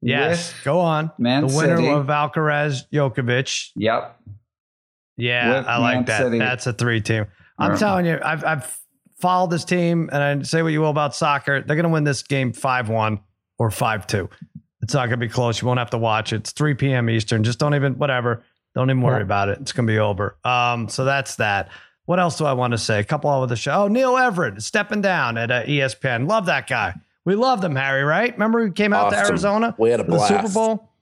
Yes. 0.00 0.54
Go 0.62 0.78
on. 0.78 1.10
Man 1.18 1.44
the 1.48 1.56
winner 1.56 1.76
City. 1.76 1.88
of 1.88 2.06
Alcaraz 2.06 2.84
Djokovic. 2.92 3.70
Yep. 3.74 4.20
Yeah, 5.16 5.56
With 5.58 5.66
I 5.66 5.78
like 5.78 5.94
Man 5.96 6.04
that. 6.04 6.22
City. 6.22 6.38
That's 6.38 6.66
a 6.68 6.72
three 6.72 7.00
team. 7.00 7.26
I'm 7.58 7.70
Right. 7.70 7.80
telling 7.80 8.06
you, 8.06 8.20
I've 8.22 8.44
I've 8.44 8.78
followed 9.20 9.50
this 9.50 9.64
team, 9.64 10.08
and 10.12 10.22
I 10.22 10.42
say 10.42 10.62
what 10.62 10.72
you 10.72 10.80
will 10.80 10.90
about 10.90 11.14
soccer. 11.14 11.62
They're 11.62 11.76
going 11.76 11.84
to 11.84 11.90
win 11.90 12.04
this 12.04 12.22
game 12.22 12.52
five 12.52 12.88
one 12.88 13.20
or 13.58 13.70
five 13.70 14.06
two. 14.06 14.28
It's 14.82 14.94
not 14.94 15.08
going 15.08 15.18
to 15.18 15.26
be 15.26 15.28
close. 15.28 15.60
You 15.60 15.66
won't 15.66 15.78
have 15.78 15.90
to 15.90 15.98
watch 15.98 16.32
it. 16.32 16.36
It's 16.36 16.52
3 16.52 16.74
p.m. 16.74 17.08
Eastern. 17.10 17.42
Just 17.42 17.58
don't 17.58 17.74
even 17.74 17.94
whatever. 17.98 18.42
Don't 18.74 18.90
even 18.90 19.00
worry 19.02 19.18
Yeah. 19.18 19.22
about 19.24 19.48
it. 19.48 19.58
It's 19.60 19.72
going 19.72 19.86
to 19.86 19.92
be 19.92 19.98
over. 19.98 20.36
Um, 20.44 20.88
so 20.88 21.04
that's 21.04 21.36
that. 21.36 21.70
What 22.04 22.20
else 22.20 22.36
do 22.38 22.44
I 22.44 22.52
want 22.52 22.72
to 22.72 22.78
say? 22.78 23.00
A 23.00 23.04
couple 23.04 23.30
of 23.30 23.48
the 23.48 23.56
show. 23.56 23.72
Oh, 23.84 23.88
Neil 23.88 24.16
Everett 24.16 24.62
stepping 24.62 25.00
down 25.00 25.38
at 25.38 25.50
uh, 25.50 25.64
ESPN. 25.64 26.28
Love 26.28 26.46
that 26.46 26.68
guy. 26.68 26.94
We 27.24 27.34
loved 27.34 27.64
him, 27.64 27.74
Harry. 27.74 28.04
Right? 28.04 28.32
Remember 28.32 28.64
he 28.64 28.70
came 28.70 28.92
out 28.92 29.10
to 29.10 29.18
Arizona. 29.18 29.74
We 29.78 29.90
had 29.90 30.00
a 30.00 30.04
for 30.04 30.10
the 30.12 30.26
Super. 30.28 30.48
Bowl. 30.50 30.92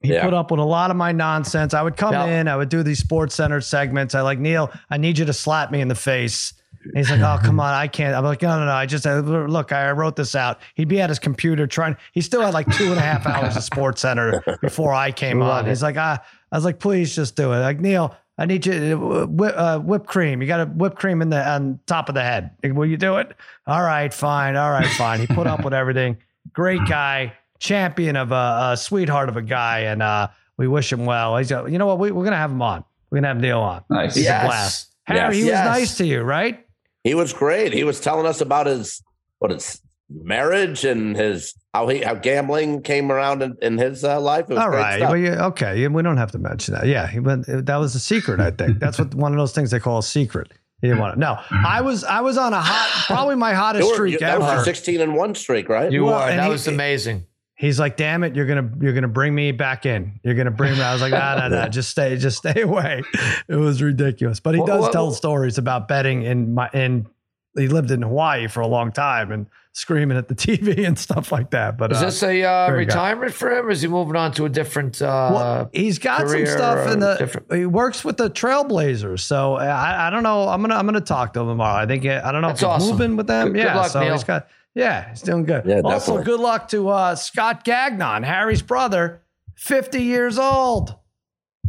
He 0.00 0.12
Yeah. 0.14 0.24
put 0.24 0.32
up 0.32 0.50
with 0.50 0.60
a 0.60 0.64
lot 0.64 0.90
of 0.90 0.96
my 0.96 1.12
nonsense. 1.12 1.74
I 1.74 1.82
would 1.82 1.96
come 1.96 2.12
Yeah. 2.14 2.26
in, 2.40 2.48
I 2.48 2.56
would 2.56 2.68
do 2.70 2.82
these 2.82 3.00
sports 3.00 3.34
center 3.34 3.60
segments. 3.60 4.14
I 4.14 4.20
like 4.22 4.38
Neil. 4.38 4.70
I 4.88 4.96
need 4.96 5.18
you 5.18 5.24
to 5.26 5.32
slap 5.34 5.70
me 5.70 5.80
in 5.82 5.88
the 5.88 5.94
face. 5.94 6.54
And 6.84 6.96
he's 6.98 7.10
like, 7.10 7.20
"Oh, 7.20 7.38
come 7.42 7.58
on, 7.60 7.72
I 7.74 7.86
can't." 7.88 8.14
I'm 8.14 8.24
like, 8.24 8.42
"No, 8.42 8.58
no, 8.58 8.66
no. 8.66 8.72
I 8.72 8.86
just 8.86 9.06
uh, 9.06 9.18
look. 9.20 9.72
I 9.72 9.90
wrote 9.92 10.16
this 10.16 10.34
out." 10.34 10.60
He'd 10.74 10.88
be 10.88 11.00
at 11.00 11.08
his 11.08 11.18
computer 11.18 11.66
trying. 11.66 11.96
He 12.12 12.20
still 12.20 12.42
had 12.42 12.52
like 12.54 12.70
two 12.76 12.84
and 12.90 12.98
a 12.98 13.00
half 13.00 13.26
hours 13.26 13.56
of 13.56 13.62
Sports 13.62 14.02
Center 14.02 14.42
before 14.60 14.92
I 14.92 15.10
came 15.12 15.40
Love 15.40 15.50
on. 15.60 15.66
it. 15.66 15.68
He's 15.70 15.82
like, 15.82 15.96
"Ah," 15.96 16.22
I 16.52 16.56
was 16.56 16.64
like, 16.64 16.78
"Please 16.78 17.14
just 17.14 17.36
do 17.36 17.52
it." 17.52 17.58
Like 17.60 17.80
Neil, 17.80 18.14
I 18.36 18.46
need 18.46 18.66
you 18.66 18.72
to 18.72 19.26
whip, 19.26 19.54
uh, 19.56 19.78
whipped 19.78 20.06
cream. 20.06 20.42
You 20.42 20.46
got 20.48 20.60
a 20.60 20.66
whipped 20.66 20.96
cream 20.98 21.22
in 21.22 21.30
the 21.30 21.48
on 21.48 21.78
top 21.86 22.08
of 22.08 22.14
the 22.14 22.22
head. 22.22 22.50
Will 22.62 22.86
you 22.86 22.96
do 22.96 23.16
it? 23.16 23.34
All 23.66 23.82
right, 23.82 24.12
fine. 24.12 24.56
All 24.56 24.70
right, 24.70 24.86
fine. 24.88 25.20
He 25.20 25.26
put 25.26 25.46
up 25.46 25.64
with 25.64 25.72
everything. 25.74 26.18
Great 26.52 26.80
guy, 26.86 27.32
champion 27.60 28.16
of 28.16 28.30
a, 28.32 28.70
a 28.72 28.76
sweetheart 28.76 29.28
of 29.30 29.36
a 29.38 29.42
guy, 29.42 29.80
and 29.80 30.02
uh, 30.02 30.28
we 30.58 30.68
wish 30.68 30.92
him 30.92 31.06
well. 31.06 31.36
He's, 31.38 31.50
a, 31.50 31.64
you 31.68 31.78
know 31.78 31.86
what? 31.86 31.98
We, 31.98 32.10
we're 32.10 32.24
gonna 32.24 32.36
have 32.36 32.50
him 32.50 32.60
on. 32.60 32.84
We're 33.10 33.18
gonna 33.18 33.28
have 33.28 33.40
Neil 33.40 33.60
on. 33.60 33.84
Nice. 33.88 34.14
He's 34.16 34.24
Yes. 34.24 34.42
a 34.42 34.46
blast. 34.46 34.90
Harry, 35.06 35.18
Yes. 35.20 35.34
he 35.34 35.40
was 35.42 35.48
Yes. 35.50 35.66
nice 35.66 35.96
to 35.98 36.06
you, 36.06 36.20
right? 36.22 36.63
He 37.04 37.14
was 37.14 37.32
great. 37.32 37.72
He 37.72 37.84
was 37.84 38.00
telling 38.00 38.26
us 38.26 38.40
about 38.40 38.66
his 38.66 39.02
what 39.38 39.50
his 39.50 39.80
marriage 40.10 40.84
and 40.84 41.16
his 41.16 41.54
how 41.72 41.86
he 41.88 42.00
how 42.00 42.14
gambling 42.14 42.82
came 42.82 43.12
around 43.12 43.42
in, 43.42 43.56
in 43.62 43.78
his 43.78 44.02
uh, 44.04 44.20
life. 44.20 44.44
It 44.48 44.54
was 44.54 44.58
All 44.58 44.70
great 44.70 44.80
right. 44.80 45.00
Well, 45.00 45.16
yeah, 45.16 45.46
okay. 45.46 45.86
We 45.88 46.02
don't 46.02 46.16
have 46.16 46.32
to 46.32 46.38
mention 46.38 46.74
that. 46.74 46.86
Yeah, 46.86 47.06
he 47.06 47.20
went, 47.20 47.46
that 47.46 47.76
was 47.76 47.94
a 47.94 48.00
secret. 48.00 48.40
I 48.40 48.50
think 48.50 48.78
that's 48.78 48.98
what 48.98 49.14
one 49.14 49.32
of 49.32 49.38
those 49.38 49.52
things 49.52 49.70
they 49.70 49.80
call 49.80 49.98
a 49.98 50.02
secret. 50.02 50.52
He 50.80 50.88
didn't 50.88 51.00
want 51.00 51.14
it. 51.16 51.18
No, 51.18 51.38
I 51.50 51.80
was 51.80 52.04
I 52.04 52.20
was 52.20 52.36
on 52.36 52.52
a 52.52 52.60
hot, 52.60 53.06
probably 53.06 53.36
my 53.36 53.50
You 53.50 53.56
hottest 53.56 53.88
were- 53.88 53.94
streak 53.94 54.12
you- 54.14 54.18
that 54.20 54.38
was 54.38 54.46
ever. 54.48 54.56
your 54.56 54.64
16 54.64 55.00
and 55.00 55.14
one 55.14 55.34
streak, 55.34 55.68
right? 55.68 55.90
You 55.90 56.04
Well, 56.04 56.14
are. 56.14 56.28
That 56.28 56.44
he- 56.44 56.50
was 56.50 56.66
amazing. 56.68 57.26
He's 57.56 57.78
like, 57.78 57.96
"Damn 57.96 58.24
it, 58.24 58.34
you're 58.34 58.46
gonna 58.46 58.68
you're 58.80 58.92
gonna 58.94 59.06
bring 59.08 59.34
me 59.34 59.52
back 59.52 59.86
in. 59.86 60.18
You're 60.24 60.34
gonna 60.34 60.50
bring 60.50 60.72
me." 60.74 60.82
I 60.82 60.92
was 60.92 61.00
like, 61.02 61.12
"No, 61.12 61.38
no, 61.38 61.48
no, 61.48 61.68
just 61.68 61.88
stay, 61.90 62.16
just 62.16 62.38
stay 62.38 62.62
away." 62.62 63.02
It 63.48 63.54
was 63.56 63.80
ridiculous. 63.80 64.40
But 64.40 64.54
he 64.54 64.60
Well, 64.60 64.66
does 64.66 64.82
well, 64.82 64.90
tell 64.92 65.04
well- 65.06 65.14
stories 65.14 65.56
about 65.58 65.86
betting 65.88 66.22
in 66.22 66.54
my 66.54 66.68
in. 66.74 67.06
He 67.56 67.68
lived 67.68 67.92
in 67.92 68.02
Hawaii 68.02 68.48
for 68.48 68.62
a 68.62 68.66
long 68.66 68.90
time 68.90 69.30
and 69.30 69.46
screaming 69.70 70.18
at 70.18 70.26
the 70.26 70.34
TV 70.34 70.84
and 70.84 70.98
stuff 70.98 71.30
like 71.30 71.50
that. 71.50 71.78
But 71.78 71.92
Is 71.92 71.98
uh, 71.98 72.06
this 72.06 72.22
a 72.24 72.42
uh, 72.42 72.70
retirement 72.72 73.32
for 73.32 73.48
him, 73.56 73.66
or 73.66 73.70
is 73.70 73.80
he 73.82 73.86
moving 73.86 74.16
on 74.16 74.32
to 74.32 74.44
a 74.46 74.48
different? 74.48 75.00
Uh, 75.00 75.30
well, 75.32 75.70
he's 75.72 76.00
got 76.00 76.28
some 76.28 76.46
stuff 76.46 76.90
in 76.92 76.98
the. 76.98 77.14
different- 77.14 77.52
He 77.54 77.66
works 77.66 78.04
with 78.04 78.16
the 78.16 78.28
Trailblazers, 78.28 79.20
so 79.20 79.54
I, 79.54 80.08
I 80.08 80.10
don't 80.10 80.24
know. 80.24 80.48
I'm 80.48 80.60
gonna 80.62 80.74
I'm 80.74 80.86
gonna 80.86 81.00
talk 81.00 81.32
to 81.34 81.40
him 81.42 81.46
tomorrow. 81.46 81.80
I 81.80 81.86
think 81.86 82.04
I 82.04 82.32
don't 82.32 82.42
know 82.42 82.48
That's 82.48 82.62
if 82.62 82.66
he's 82.66 82.74
awesome. 82.74 82.90
moving 82.90 83.16
with 83.16 83.28
them. 83.28 83.52
Good 83.52 83.58
yeah, 83.62 83.76
luck, 83.76 83.90
so 83.92 84.00
Neil. 84.00 84.14
he's 84.14 84.24
got. 84.24 84.48
Yeah, 84.74 85.08
he's 85.10 85.22
doing 85.22 85.44
good. 85.44 85.64
Yeah, 85.66 85.80
also, 85.84 85.90
definitely. 86.18 86.24
good 86.24 86.40
luck 86.40 86.68
to 86.68 86.88
uh, 86.88 87.14
Scott 87.14 87.64
Gagnon, 87.64 88.22
Harry's 88.24 88.62
brother, 88.62 89.22
50 89.56 90.02
years 90.02 90.38
old. 90.38 90.96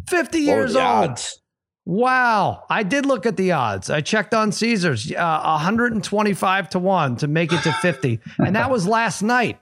50 0.10 0.39
What 0.39 0.43
years 0.45 0.76
old. 0.76 0.84
odds? 0.86 1.39
Wow. 1.86 2.64
I 2.70 2.82
did 2.82 3.06
look 3.06 3.28
at 3.28 3.38
the 3.38 3.51
odds. 3.51 3.91
I 3.91 4.01
checked 4.01 4.34
on 4.34 4.51
Caesars, 4.51 5.12
uh, 5.12 5.39
125 5.41 6.70
to 6.72 6.80
1 6.80 7.18
to 7.18 7.28
make 7.28 7.53
it 7.53 7.62
to 7.62 7.72
50. 7.74 8.20
And 8.39 8.56
that 8.56 8.72
was 8.72 8.88
last 8.88 9.22
night, 9.22 9.60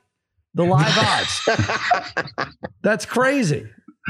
the 0.54 0.64
live 0.64 0.98
odds. 0.98 1.50
That's 2.82 3.06
crazy. 3.06 3.68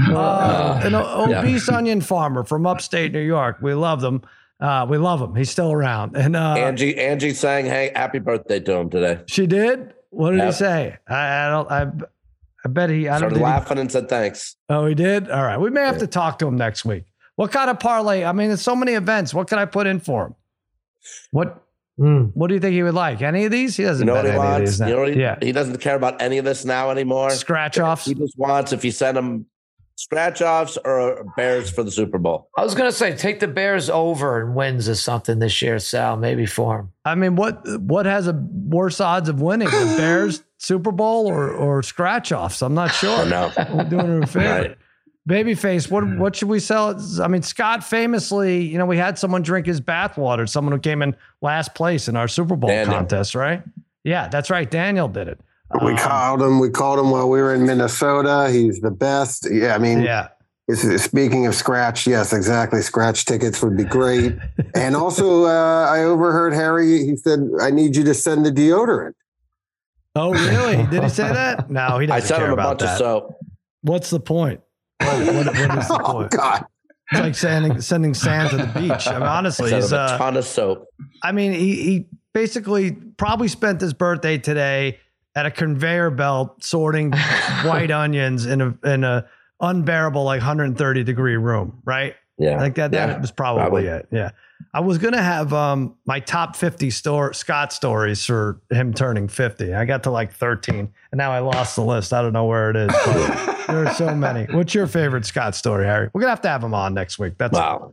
Uh, 0.10 0.80
an 0.84 0.94
o- 0.96 1.28
Yeah. 1.30 1.40
obese 1.40 1.70
onion 1.70 2.02
farmer 2.02 2.44
from 2.44 2.66
upstate 2.68 3.12
New 3.14 3.20
York. 3.22 3.58
We 3.62 3.74
love 3.74 4.02
them. 4.02 4.22
Uh, 4.64 4.86
we 4.90 4.98
love 4.98 5.22
him. 5.22 5.36
He's 5.36 5.50
still 5.50 5.72
around. 5.74 6.16
And 6.16 6.36
uh, 6.38 6.54
Angie 6.54 6.98
Angie 6.98 7.34
sang 7.34 7.66
hey 7.66 7.92
happy 7.94 8.20
birthday 8.20 8.62
to 8.62 8.74
him 8.78 8.90
today. 8.90 9.22
she 9.28 9.46
did. 9.46 9.94
What 10.10 10.32
did 10.32 10.44
he 10.46 10.52
say? 10.54 10.98
I, 11.08 11.46
I 11.46 11.50
don't. 11.50 11.72
I, 11.72 11.92
I 12.66 12.70
bet 12.70 12.90
he. 12.90 13.10
I 13.10 13.20
don't. 13.20 13.20
Started 13.20 13.34
Did 13.36 13.40
he, 13.40 13.44
laughing 13.44 13.78
and 13.80 13.92
said 13.92 14.08
thanks. 14.08 14.56
oh, 14.70 14.86
he 14.86 14.96
did. 14.96 15.30
All 15.30 15.44
right. 15.44 15.58
We 15.58 15.70
may 15.70 15.82
have 15.82 15.98
to 15.98 16.08
talk 16.08 16.40
to 16.40 16.48
him 16.48 16.56
next 16.56 16.86
week. 16.86 17.04
What 17.36 17.52
kind 17.52 17.70
of 17.70 17.80
parlay? 17.80 18.24
I 18.24 18.32
mean, 18.32 18.48
there's 18.48 18.62
so 18.62 18.76
many 18.76 18.94
events. 18.94 19.34
What 19.34 19.50
can 19.50 19.60
I 19.60 19.66
put 19.66 19.86
in 19.86 20.00
for 20.00 20.28
him? 20.28 20.36
What 21.32 21.60
Hmm. 21.98 22.24
What 22.34 22.48
do 22.48 22.56
you 22.56 22.60
think 22.60 22.74
he 22.74 22.82
would 22.82 22.96
like? 22.96 23.22
Any 23.22 23.46
of 23.46 23.52
these? 23.52 23.78
He 23.78 23.84
doesn't 23.84 24.08
know 24.08 24.16
bet 24.16 24.24
what 24.24 24.32
he 24.32 24.32
any 24.32 24.40
of 24.40 24.52
wants? 24.54 24.72
these 24.72 24.80
now. 24.80 24.88
You 24.88 24.94
know 24.96 25.00
what 25.02 25.14
he, 25.14 25.20
yeah. 25.20 25.38
he 25.42 25.52
doesn't 25.52 25.78
care 25.78 25.96
about 25.96 26.20
any 26.22 26.40
of 26.40 26.46
this 26.46 26.66
now 26.66 26.90
anymore. 26.90 27.30
Scratch 27.30 27.78
offs. 27.78 28.06
He 28.06 28.16
just 28.16 28.36
wants 28.36 28.74
if 28.74 28.84
you 28.84 28.90
send 28.90 29.16
him 29.16 29.46
scratch 29.96 30.42
offs 30.42 30.78
or 30.84 31.26
Bears 31.36 31.70
for 31.70 31.84
the 31.84 31.92
Super 31.92 32.18
Bowl. 32.18 32.50
I 32.58 32.64
was 32.64 32.76
gonna 32.76 32.92
say 32.92 33.16
take 33.16 33.40
the 33.40 33.48
Bears 33.48 33.90
over 33.90 34.42
and 34.42 34.56
wins 34.56 34.90
or 34.90 34.96
something 34.96 35.40
this 35.40 35.62
year, 35.62 35.80
Sal. 35.80 36.18
Maybe 36.18 36.46
for 36.46 36.80
him. 36.80 36.94
I 37.06 37.16
mean, 37.16 37.36
what 37.36 37.62
what 37.82 38.06
has 38.06 38.28
a 38.28 38.34
worse 38.34 39.00
odds 39.00 39.30
of 39.30 39.42
winning, 39.42 39.70
the 39.70 39.96
Bears 39.98 40.44
Super 40.58 40.92
Bowl 40.92 41.28
or 41.28 41.52
or 41.52 41.84
scratch 41.84 42.32
offs? 42.32 42.62
I'm 42.62 42.74
not 42.74 42.94
sure. 42.94 43.18
I 43.18 43.30
know. 43.30 43.52
We're 43.74 43.84
doing 43.86 44.08
her 44.08 44.22
a 44.22 44.28
favor. 44.28 44.62
Right. 44.62 44.78
Babyface, 45.28 45.90
what 45.90 46.04
mm. 46.04 46.18
what 46.18 46.36
should 46.36 46.50
we 46.50 46.60
sell? 46.60 47.00
I 47.22 47.30
mean, 47.30 47.44
Scott 47.44 47.84
famously, 47.84 48.64
you 48.64 48.78
know, 48.78 48.86
we 48.86 48.98
had 48.98 49.18
someone 49.18 49.42
drink 49.42 49.66
his 49.66 49.80
bathwater. 49.80 50.50
Someone 50.50 50.74
who 50.74 50.80
came 50.80 51.02
in 51.02 51.16
last 51.42 51.76
place 51.76 52.10
in 52.10 52.18
our 52.18 52.28
Super 52.28 52.58
Bowl 52.58 52.70
Daniel. 52.70 52.94
contest, 52.94 53.34
right? 53.34 53.64
Yeah, 54.04 54.28
that's 54.28 54.50
right. 54.50 54.70
Daniel 54.70 55.08
did 55.08 55.30
it. 55.30 55.40
We 55.82 55.92
Um, 55.94 55.98
called 55.98 56.42
him. 56.42 56.60
We 56.60 56.70
called 56.70 57.00
him 57.00 57.10
while 57.12 57.30
we 57.30 57.42
were 57.42 57.54
in 57.54 57.66
Minnesota. 57.66 58.50
He's 58.52 58.80
the 58.80 58.92
best. 58.92 59.48
Yeah, 59.52 59.76
I 59.76 59.78
mean, 59.80 60.02
Yeah, 60.02 60.28
it's- 60.68 61.04
speaking 61.04 61.48
of 61.48 61.56
scratch, 61.56 62.06
yes, 62.06 62.32
exactly. 62.34 62.82
Scratch 62.82 63.26
tickets 63.26 63.62
would 63.64 63.76
be 63.76 63.84
great. 63.84 64.36
and 64.76 64.96
also, 64.96 65.46
uh, 65.46 65.88
I 65.90 66.04
overheard 66.04 66.54
Harry. 66.54 67.04
He 67.06 67.16
said, 67.16 67.40
"I 67.62 67.72
need 67.72 67.96
you 67.96 68.04
to 68.04 68.14
send 68.14 68.46
the 68.46 68.52
deodorant." 68.52 69.14
Oh, 70.16 70.32
really? 70.32 70.86
Did 70.88 71.04
he 71.04 71.10
say 71.10 71.28
that? 71.32 71.70
No, 71.72 71.98
he 71.98 72.04
I 72.08 72.20
doesn't 72.20 72.28
sent 72.28 72.38
care 72.38 72.46
him 72.46 72.52
a 72.52 72.54
about 72.54 72.78
bunch 72.78 72.82
that. 72.82 72.92
of 72.94 72.98
soap. 73.00 73.36
What's 73.82 74.10
the 74.12 74.20
point? 74.20 74.62
What, 75.00 75.18
what, 75.34 75.46
what 75.48 75.78
is 75.80 75.88
the 75.88 76.00
Oh 76.04 76.12
point? 76.14 76.32
God! 76.32 76.66
It's 77.12 77.20
like 77.22 77.36
sending 77.36 77.82
sending 77.82 78.14
sand 78.14 78.52
to 78.52 78.58
the 78.58 78.68
beach. 78.68 79.08
I 79.08 79.14
mean, 79.14 79.24
honestly, 79.24 79.74
he's, 79.74 79.92
a 79.92 80.00
uh, 80.00 80.18
ton 80.18 80.38
of 80.38 80.46
soap. 80.46 80.86
I 81.24 81.32
mean, 81.32 81.52
he, 81.54 81.76
he 81.84 82.06
basically 82.34 82.92
probably 83.18 83.48
spent 83.48 83.82
his 83.82 83.94
birthday 83.94 84.38
today 84.38 85.00
at 85.36 85.46
a 85.46 85.52
conveyor 85.52 86.12
belt 86.12 86.64
sorting 86.64 87.12
white 87.64 87.92
onions 87.92 88.46
in 88.46 88.62
a 88.62 88.78
in 88.84 89.04
a 89.04 89.26
unbearable 89.60 90.24
like 90.24 90.40
130 90.42 91.04
degree 91.04 91.38
room, 91.38 91.82
right? 91.86 92.16
Yeah. 92.38 92.58
I 92.58 92.60
think 92.60 92.76
that, 92.76 92.92
that 92.92 93.10
Yeah, 93.10 93.22
was 93.22 93.32
probably, 93.32 93.62
probably. 93.62 93.88
it. 93.88 94.08
Yeah. 94.12 94.32
I 94.74 94.80
was 94.80 94.98
gonna 94.98 95.22
have 95.22 95.54
um 95.54 95.96
my 96.06 96.20
top 96.20 96.56
50 96.56 96.90
store 96.90 97.34
Scott 97.34 97.72
stories 97.72 98.26
for 98.26 98.60
him 98.72 98.94
turning 98.94 99.28
50. 99.28 99.74
I 99.74 99.86
got 99.86 100.04
to 100.04 100.12
like 100.12 100.34
13, 100.34 100.76
and 100.80 101.18
now 101.18 101.32
I 101.32 101.40
lost 101.40 101.76
the 101.76 101.84
list. 101.84 102.12
I 102.14 102.22
don't 102.22 102.34
know 102.34 102.46
where 102.46 102.70
it 102.72 102.76
is. 102.76 102.88
But 103.06 103.66
there 103.68 103.86
are 103.88 103.94
so 103.94 104.16
many. 104.16 104.46
What's 104.54 104.74
your 104.74 104.88
favorite 104.88 105.26
Scott 105.26 105.54
story, 105.56 105.86
Harry? 105.86 106.10
We're 106.14 106.22
gonna 106.22 106.32
have 106.32 106.42
to 106.42 106.50
have 106.50 106.64
him 106.64 106.74
on 106.74 106.94
next 106.94 107.20
week. 107.20 107.38
That's 107.38 107.54
Wow. 107.54 107.92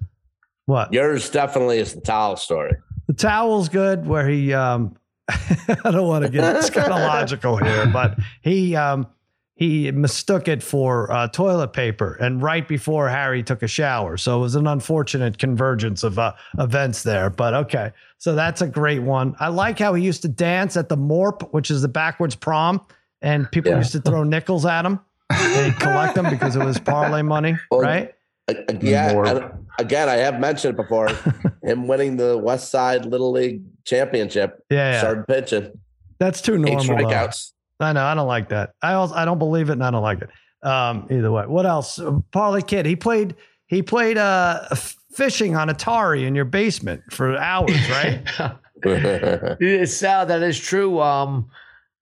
what 0.66 0.93
Yours 0.93 1.28
definitely 1.28 1.78
is 1.78 1.95
the 1.95 2.01
towel 2.01 2.36
story. 2.36 2.72
the 3.09 3.14
towel's 3.14 3.68
good. 3.68 4.07
Where 4.07 4.26
he 4.28 4.55
um, 4.55 4.97
I 5.85 5.91
don't 5.91 6.07
want 6.09 6.24
to 6.24 6.31
get 6.31 6.57
scatological 6.64 7.62
here, 7.64 7.87
but 7.87 8.18
he 8.43 8.76
um 8.76 9.07
he 9.55 9.91
mistook 9.91 10.49
it 10.49 10.62
for 10.62 11.12
uh, 11.12 11.28
toilet 11.28 11.74
paper, 11.74 12.14
and 12.14 12.43
right 12.43 12.66
before 12.66 13.11
Harry 13.11 13.43
took 13.43 13.62
a 13.62 13.66
shower, 13.68 14.16
so 14.16 14.39
it 14.39 14.41
was 14.41 14.55
an 14.55 14.66
unfortunate 14.66 15.37
convergence 15.37 16.03
of 16.03 16.18
uh, 16.18 16.33
events 16.59 17.03
there. 17.03 17.28
But 17.28 17.53
okay, 17.53 17.93
so 18.16 18.35
that's 18.35 18.62
a 18.62 18.66
great 18.66 19.01
one. 19.03 19.37
I 19.39 19.49
like 19.49 19.78
how 19.78 19.93
he 19.93 20.03
used 20.03 20.22
to 20.22 20.28
dance 20.28 20.78
at 20.78 20.89
the 20.89 20.97
Morp, 20.97 21.53
which 21.53 21.70
is 21.70 21.83
the 21.83 21.89
backwards 21.89 22.35
prom, 22.35 22.81
and 23.20 23.51
people 23.53 23.72
Yeah. 23.72 23.78
used 23.78 23.93
to 23.93 24.01
throw 24.01 24.22
nickels 24.22 24.64
at 24.64 24.87
him. 24.87 24.99
And 25.28 25.66
he'd 25.66 25.78
collect 25.78 26.14
them 26.14 26.28
because 26.31 26.57
it 26.57 26.64
was 26.64 26.78
parlay 26.85 27.20
money, 27.22 27.55
Well, 27.70 27.81
right? 27.81 28.14
Uh, 28.51 28.72
uh, 28.72 28.74
Yeah. 28.80 29.12
More. 29.12 29.59
again, 29.78 30.09
I 30.09 30.16
have 30.16 30.38
mentioned 30.40 30.74
it 30.74 30.76
before. 30.76 31.09
him 31.62 31.86
winning 31.88 32.16
the 32.16 32.36
West 32.38 32.70
Side 32.70 33.05
Little 33.07 33.32
League 33.32 33.62
Championship. 33.84 34.64
Yeah, 34.70 34.92
yeah. 34.92 34.98
Started 35.01 35.26
pitching. 35.26 35.72
That's 36.18 36.40
too 36.40 36.55
Eight 36.55 36.61
normal. 36.61 36.84
though. 36.84 36.92
strikeouts. 37.05 37.53
I 37.80 37.92
know. 37.92 38.05
I 38.05 38.14
don't 38.14 38.26
like 38.28 38.51
that. 38.51 38.74
I 38.82 38.92
also 38.94 39.14
I 39.14 39.24
don't 39.24 39.38
believe 39.38 39.70
it, 39.70 39.74
and 39.74 39.84
I 39.84 39.90
don't 39.90 40.03
like 40.03 40.20
it. 40.20 40.28
Um, 40.66 41.07
either 41.11 41.30
way. 41.32 41.46
What 41.46 41.64
else? 41.64 41.98
Parlay 42.30 42.61
Kid. 42.62 42.84
He 42.86 42.94
played. 42.96 43.34
He 43.66 43.82
played 43.82 44.18
uh 44.18 44.66
fishing 45.12 45.57
on 45.57 45.68
Atari 45.68 46.24
in 46.26 46.34
your 46.34 46.44
basement 46.44 47.03
for 47.11 47.36
hours, 47.36 47.88
right? 47.90 48.20
Yeah, 48.84 49.84
Sal, 49.84 50.24
that 50.26 50.42
is 50.42 50.59
true. 50.59 51.01
Um, 51.01 51.51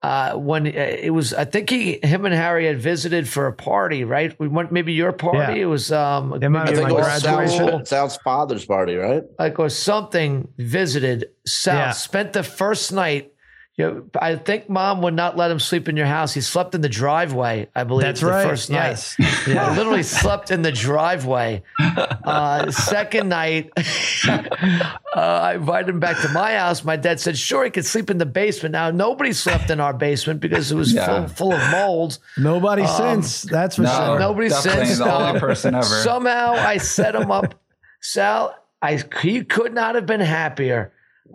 uh, 0.03 0.35
when 0.35 0.67
uh, 0.67 0.71
it 0.71 1.13
was, 1.13 1.35
I 1.35 1.45
think 1.45 1.71
he, 1.71 1.99
him 2.03 2.25
and 2.25 2.35
Harry 2.35 2.67
had 2.67 2.81
visited 2.81 3.29
for 3.29 3.47
a 3.47 3.53
party, 3.53 4.05
right? 4.05 4.39
We 4.39 4.47
went 4.47 4.71
maybe 4.71 4.93
your 4.93 5.13
party. 5.13 5.59
Yeah. 5.59 5.65
It 5.65 5.65
was 5.65 5.91
um, 5.91 6.35
It 6.41 6.49
might 6.49 6.69
I 6.69 6.75
think 6.75 6.89
been 6.89 6.91
it 6.91 6.95
was 6.95 7.23
graduation. 7.23 7.69
Sal's, 7.69 7.89
Sal's 7.89 8.17
father's 8.19 8.65
party, 8.65 8.95
right? 8.95 9.23
like 9.39 9.59
or 9.59 9.69
something. 9.69 10.49
Visited 10.57 11.27
Sal. 11.47 11.77
Yeah. 11.77 11.91
Spent 11.93 12.33
the 12.33 12.43
first 12.45 12.93
night. 12.93 13.33
You 13.79 13.85
know, 13.85 14.05
I 14.21 14.35
think 14.35 14.69
mom 14.69 15.03
would 15.03 15.15
not 15.15 15.37
let 15.37 15.53
him 15.53 15.61
sleep 15.61 15.89
in 15.89 15.97
your 15.97 16.07
house. 16.07 16.35
He 16.35 16.41
slept 16.41 16.75
in 16.75 16.81
the 16.81 16.89
driveway. 16.89 17.69
I 17.77 17.85
believe 17.85 18.07
That's 18.07 18.21
the 18.21 18.27
right. 18.27 18.45
first 18.45 18.71
night. 18.71 19.15
yes. 19.17 19.17
Yeah. 19.47 19.73
literally 19.77 20.03
slept 20.03 20.51
in 20.51 20.63
the 20.63 20.73
driveway. 20.73 21.63
Uh, 21.79 22.73
second 22.73 23.29
night, 23.29 23.71
uh, 24.29 24.91
I 25.15 25.55
invited 25.55 25.89
him 25.91 26.01
back 26.01 26.21
to 26.23 26.29
my 26.31 26.55
house. 26.57 26.83
My 26.85 26.97
dad 26.97 27.21
said, 27.21 27.39
sure, 27.39 27.65
he 27.65 27.71
could 27.71 27.87
sleep 27.87 28.11
in 28.11 28.19
the 28.19 28.27
basement. 28.27 28.73
Now, 28.73 28.91
nobody 28.91 29.33
slept 29.33 29.71
in 29.71 29.79
our 29.81 29.93
basement 29.95 30.41
because 30.41 30.73
it 30.73 30.75
was 30.75 30.93
Yeah. 30.93 31.27
full, 31.29 31.29
full 31.29 31.53
of 31.53 31.71
mold. 31.71 32.19
Nobody 32.37 32.83
Um, 32.83 33.23
since. 33.23 33.43
That's 33.43 33.77
for 33.77 33.83
No, 33.83 33.91
sure. 34.07 34.19
Nobody 34.19 34.49
definitely 34.49 34.87
since. 34.87 34.99
the 34.99 35.13
only 35.13 35.27
um, 35.31 35.39
person 35.41 35.75
ever. 35.77 35.85
Somehow 36.03 36.53
I 36.55 36.79
set 36.79 37.15
him 37.15 37.31
up. 37.31 37.55
Sal, 38.01 38.55
I 38.83 39.03
he 39.23 39.45
could 39.45 39.73
not 39.73 39.95
have 39.95 40.07
been 40.07 40.21
happier. 40.21 40.93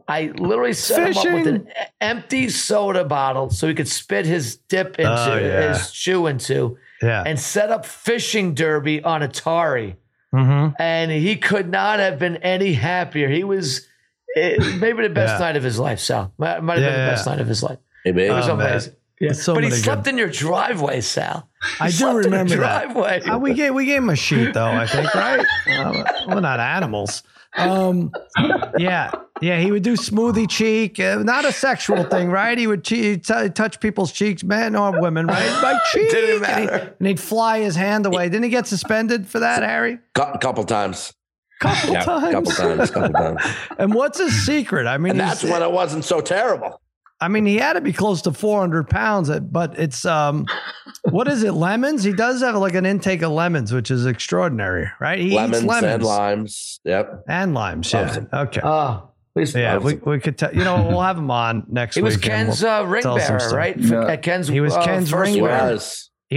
I 0.07 0.31
literally 0.35 0.73
set 0.73 1.09
him 1.11 1.17
up 1.17 1.25
with 1.33 1.47
an 1.47 1.67
empty 2.01 2.49
soda 2.49 3.03
bottle 3.05 3.49
so 3.49 3.67
he 3.67 3.73
could 3.73 3.87
spit 3.87 4.25
his 4.25 4.57
dip 4.57 4.99
into 4.99 5.11
Oh, 5.11 5.37
yeah. 5.37 5.69
his 5.73 5.91
chew 5.91 6.27
into 6.27 6.77
Yeah. 7.01 7.23
and 7.25 7.39
set 7.39 7.71
up 7.71 7.85
fishing 7.85 8.53
derby 8.53 9.01
on 9.03 9.21
Atari. 9.21 9.95
Mm-hmm. 10.33 10.81
And 10.81 11.11
he 11.11 11.35
could 11.37 11.69
not 11.69 11.99
have 11.99 12.19
been 12.19 12.37
any 12.37 12.73
happier. 12.73 13.29
He 13.29 13.43
was 13.43 13.87
eh, 14.35 14.57
maybe 14.79 15.03
the 15.03 15.09
best 15.13 15.33
Yeah. 15.39 15.45
night 15.45 15.55
of 15.55 15.63
his 15.63 15.77
life, 15.79 15.99
Sal. 15.99 16.33
Might, 16.37 16.61
might 16.63 16.79
have 16.79 16.83
been 16.83 16.99
Yeah, 16.99 17.05
the 17.05 17.11
best 17.11 17.25
night 17.27 17.39
of 17.39 17.47
his 17.47 17.61
life. 17.63 17.77
Maybe. 18.03 18.23
It 18.23 18.31
was 18.31 18.49
Oh, 18.49 18.55
man. 18.55 18.67
amazing. 18.71 18.93
Yeah. 19.21 19.31
So 19.33 19.53
but 19.53 19.63
he 19.63 19.69
slept 19.69 20.03
good- 20.05 20.09
in 20.13 20.17
your 20.17 20.27
driveway, 20.27 20.99
Sal. 21.01 21.47
He 21.77 21.85
I 21.85 21.87
do 21.87 21.91
slept 21.93 22.15
remember 22.25 22.37
in 22.41 22.47
the 22.47 22.55
that. 22.65 22.83
driveway. 22.93 23.21
Uh, 23.21 23.37
we 23.37 23.53
gave 23.53 23.73
we 23.73 23.85
gave 23.85 23.99
him 23.99 24.09
a 24.09 24.15
sheet 24.17 24.53
though. 24.53 24.65
I 24.65 24.85
think 24.85 25.13
right. 25.15 25.45
Uh, 25.69 26.03
we're 26.27 26.41
not 26.41 26.59
animals. 26.59 27.23
Um, 27.57 28.11
yeah, 28.77 29.11
yeah. 29.41 29.59
He 29.59 29.71
would 29.71 29.83
do 29.83 29.93
smoothie 29.95 30.49
cheek. 30.49 30.99
Uh, 30.99 31.17
not 31.23 31.45
a 31.45 31.51
sexual 31.51 32.03
thing, 32.03 32.29
right? 32.29 32.57
He 32.57 32.65
would 32.67 32.83
che- 32.83 33.17
t- 33.17 33.49
touch 33.49 33.79
people's 33.79 34.11
cheeks, 34.11 34.43
men 34.43 34.75
or 34.75 34.99
women, 34.99 35.27
right? 35.27 35.49
My 35.61 35.79
cheek. 35.91 36.09
Didn't 36.11 36.43
And, 36.45 36.59
he, 36.61 36.65
matter. 36.67 36.95
and 36.99 37.07
he'd 37.07 37.19
fly 37.19 37.59
his 37.59 37.75
hand 37.75 38.05
away. 38.05 38.25
Didn't 38.29 38.43
he 38.43 38.49
get 38.49 38.65
suspended 38.67 39.27
for 39.27 39.39
that, 39.39 39.61
Harry? 39.63 39.99
Cou- 40.15 40.37
couple 40.39 40.63
times. 40.63 41.13
Couple 41.61 41.93
Yeah, 41.93 42.01
times. 42.03 42.31
couple 42.33 42.51
times. 42.51 42.91
Couple 42.91 43.09
times. 43.13 43.41
And 43.77 43.93
what's 43.93 44.17
his 44.19 44.45
secret? 44.45 44.87
I 44.87 44.97
mean, 44.97 45.11
And 45.11 45.19
that's 45.19 45.43
when 45.43 45.61
it 45.61 45.71
wasn't 45.71 46.03
so 46.05 46.19
terrible. 46.21 46.81
I 47.23 47.29
mean, 47.29 47.45
he 47.45 47.55
had 47.55 47.73
to 47.73 47.81
be 47.81 47.93
close 47.93 48.21
to 48.23 48.33
400 48.33 48.89
pounds, 48.89 49.29
uh, 49.29 49.39
but 49.39 49.79
it's 49.79 50.03
um, 50.05 50.45
what 51.09 51.27
is 51.29 51.43
it? 51.43 51.53
Lemons? 51.53 52.03
He 52.03 52.11
does 52.11 52.41
have 52.41 52.55
like 52.55 52.73
an 52.73 52.85
intake 52.85 53.21
of 53.21 53.31
lemons, 53.31 53.71
which 53.71 53.89
is 53.89 54.05
extraordinary, 54.05 54.89
right? 54.99 55.19
He 55.19 55.33
lemons, 55.33 55.63
eats 55.63 55.69
lemons 55.69 55.93
and 55.93 56.03
limes. 56.03 56.79
Yep. 56.83 57.23
and 57.29 57.53
limes. 57.53 57.93
Yeah. 57.93 58.03
them. 58.11 58.29
Okay. 58.33 58.61
Oh, 58.61 59.09
he's- 59.35 59.55
yeah, 59.55 59.77
we, 59.77 59.95
we 59.95 60.19
could 60.19 60.37
tell. 60.37 60.53
You 60.53 60.65
know, 60.65 60.85
we'll 60.87 61.01
have 61.01 61.17
him 61.17 61.31
on 61.31 61.65
next 61.69 61.95
He 61.95 62.01
week. 62.01 62.05
was 62.07 62.15
and 62.15 62.23
Ken's 62.23 62.61
we'll 62.61 62.71
uh, 62.71 62.83
ring 62.83 63.03
bearer, 63.03 63.49
right? 63.55 63.77
Yeah. 63.77 64.07
At 64.07 64.21
Ken's, 64.21 64.49
He 64.49 64.59
was 64.59 64.73
uh, 64.73 64.83
Ken's 64.83 65.09
first 65.09 65.33
ring 65.33 65.43
bearer. 65.43 65.79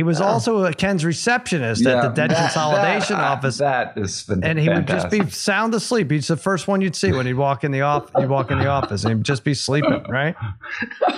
Was. 0.02 0.18
He 0.18 0.20
was 0.20 0.20
Yeah. 0.20 0.26
also 0.32 0.64
a 0.64 0.72
Ken's 0.72 1.04
receptionist 1.04 1.84
at 1.86 2.02
the 2.02 2.08
debt 2.08 2.30
that- 2.30 2.38
consolidation 2.38 3.16
that- 3.16 3.24
office. 3.24 3.58
That 3.58 3.92
is 3.96 4.22
fan- 4.22 4.40
and 4.42 4.58
he 4.58 4.68
would 4.68 4.86
just 4.86 5.10
be 5.10 5.28
sound 5.30 5.74
asleep. 5.74 6.10
He's 6.10 6.28
the 6.28 6.36
first 6.36 6.68
one 6.68 6.80
you'd 6.80 6.96
see 6.96 7.12
when 7.12 7.26
he'd 7.26 7.34
walk 7.34 7.64
in 7.64 7.72
the 7.72 7.82
office. 7.82 8.10
He'd 8.18 8.28
walk 8.28 8.50
in 8.50 8.58
the 8.58 8.66
office 8.68 9.04
and 9.04 9.14
he'd 9.16 9.24
just 9.24 9.44
be 9.44 9.54
sleeping, 9.54 10.04
right? 10.08 10.34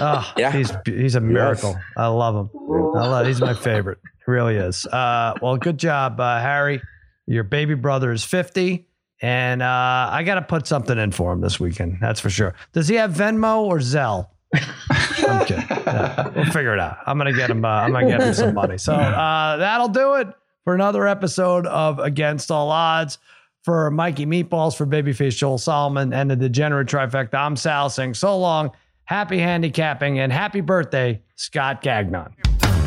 Oh, 0.00 0.32
Yeah. 0.36 0.50
he's 0.52 0.72
he's 0.84 1.14
a 1.14 1.20
miracle. 1.20 1.76
I 1.96 2.06
love 2.06 2.34
him. 2.36 2.50
I 2.96 3.06
love. 3.06 3.26
He's 3.26 3.40
my 3.40 3.54
favorite. 3.54 3.98
He 4.24 4.30
really 4.32 4.56
is. 4.56 4.86
Uh, 4.86 5.34
well, 5.42 5.56
good 5.56 5.78
job, 5.78 6.20
uh, 6.20 6.38
Harry. 6.40 6.80
Your 7.26 7.44
baby 7.44 7.74
brother 7.74 8.10
is 8.12 8.24
fifty, 8.24 8.86
and 9.20 9.62
uh, 9.62 10.08
I 10.10 10.22
got 10.24 10.36
to 10.36 10.42
put 10.42 10.66
something 10.66 10.96
in 10.98 11.12
for 11.12 11.32
him 11.32 11.40
this 11.40 11.60
weekend. 11.60 11.98
That's 12.00 12.20
for 12.20 12.30
sure. 12.30 12.54
Does 12.72 12.88
he 12.88 12.94
have 12.96 13.12
Venmo 13.12 13.60
or 13.62 13.78
Zelle? 13.78 14.28
okay, 14.55 15.64
yeah, 15.68 16.28
we'll 16.34 16.44
figure 16.46 16.72
it 16.74 16.80
out. 16.80 16.99
I'm 17.07 17.18
gonna 17.18 17.32
get 17.32 17.51
him. 17.51 17.64
Uh, 17.64 17.68
I'm 17.68 17.92
gonna 17.92 18.09
get 18.09 18.20
him 18.20 18.34
some 18.34 18.55
money. 18.55 18.78
So 18.78 18.94
uh, 18.94 19.57
that'll 19.57 19.88
do 19.88 20.14
it 20.14 20.28
for 20.64 20.74
another 20.74 21.07
episode 21.07 21.66
of 21.66 21.99
Against 21.99 22.51
All 22.51 22.70
Odds. 22.70 23.18
For 23.64 23.90
Mikey 23.90 24.24
Meatballs, 24.24 24.74
for 24.74 24.86
Babyface 24.86 25.36
Joel 25.36 25.59
Solomon, 25.59 26.14
and 26.14 26.30
the 26.30 26.36
Degenerate 26.36 26.88
Trifecta, 26.88 27.34
I'm 27.34 27.55
Sal 27.55 27.90
saying 27.90 28.14
so 28.14 28.38
long, 28.38 28.70
happy 29.05 29.38
handicapping, 29.38 30.20
and 30.20 30.32
happy 30.32 30.62
birthday, 30.62 31.20
Scott 31.34 31.82
Gagnon. 31.82 32.34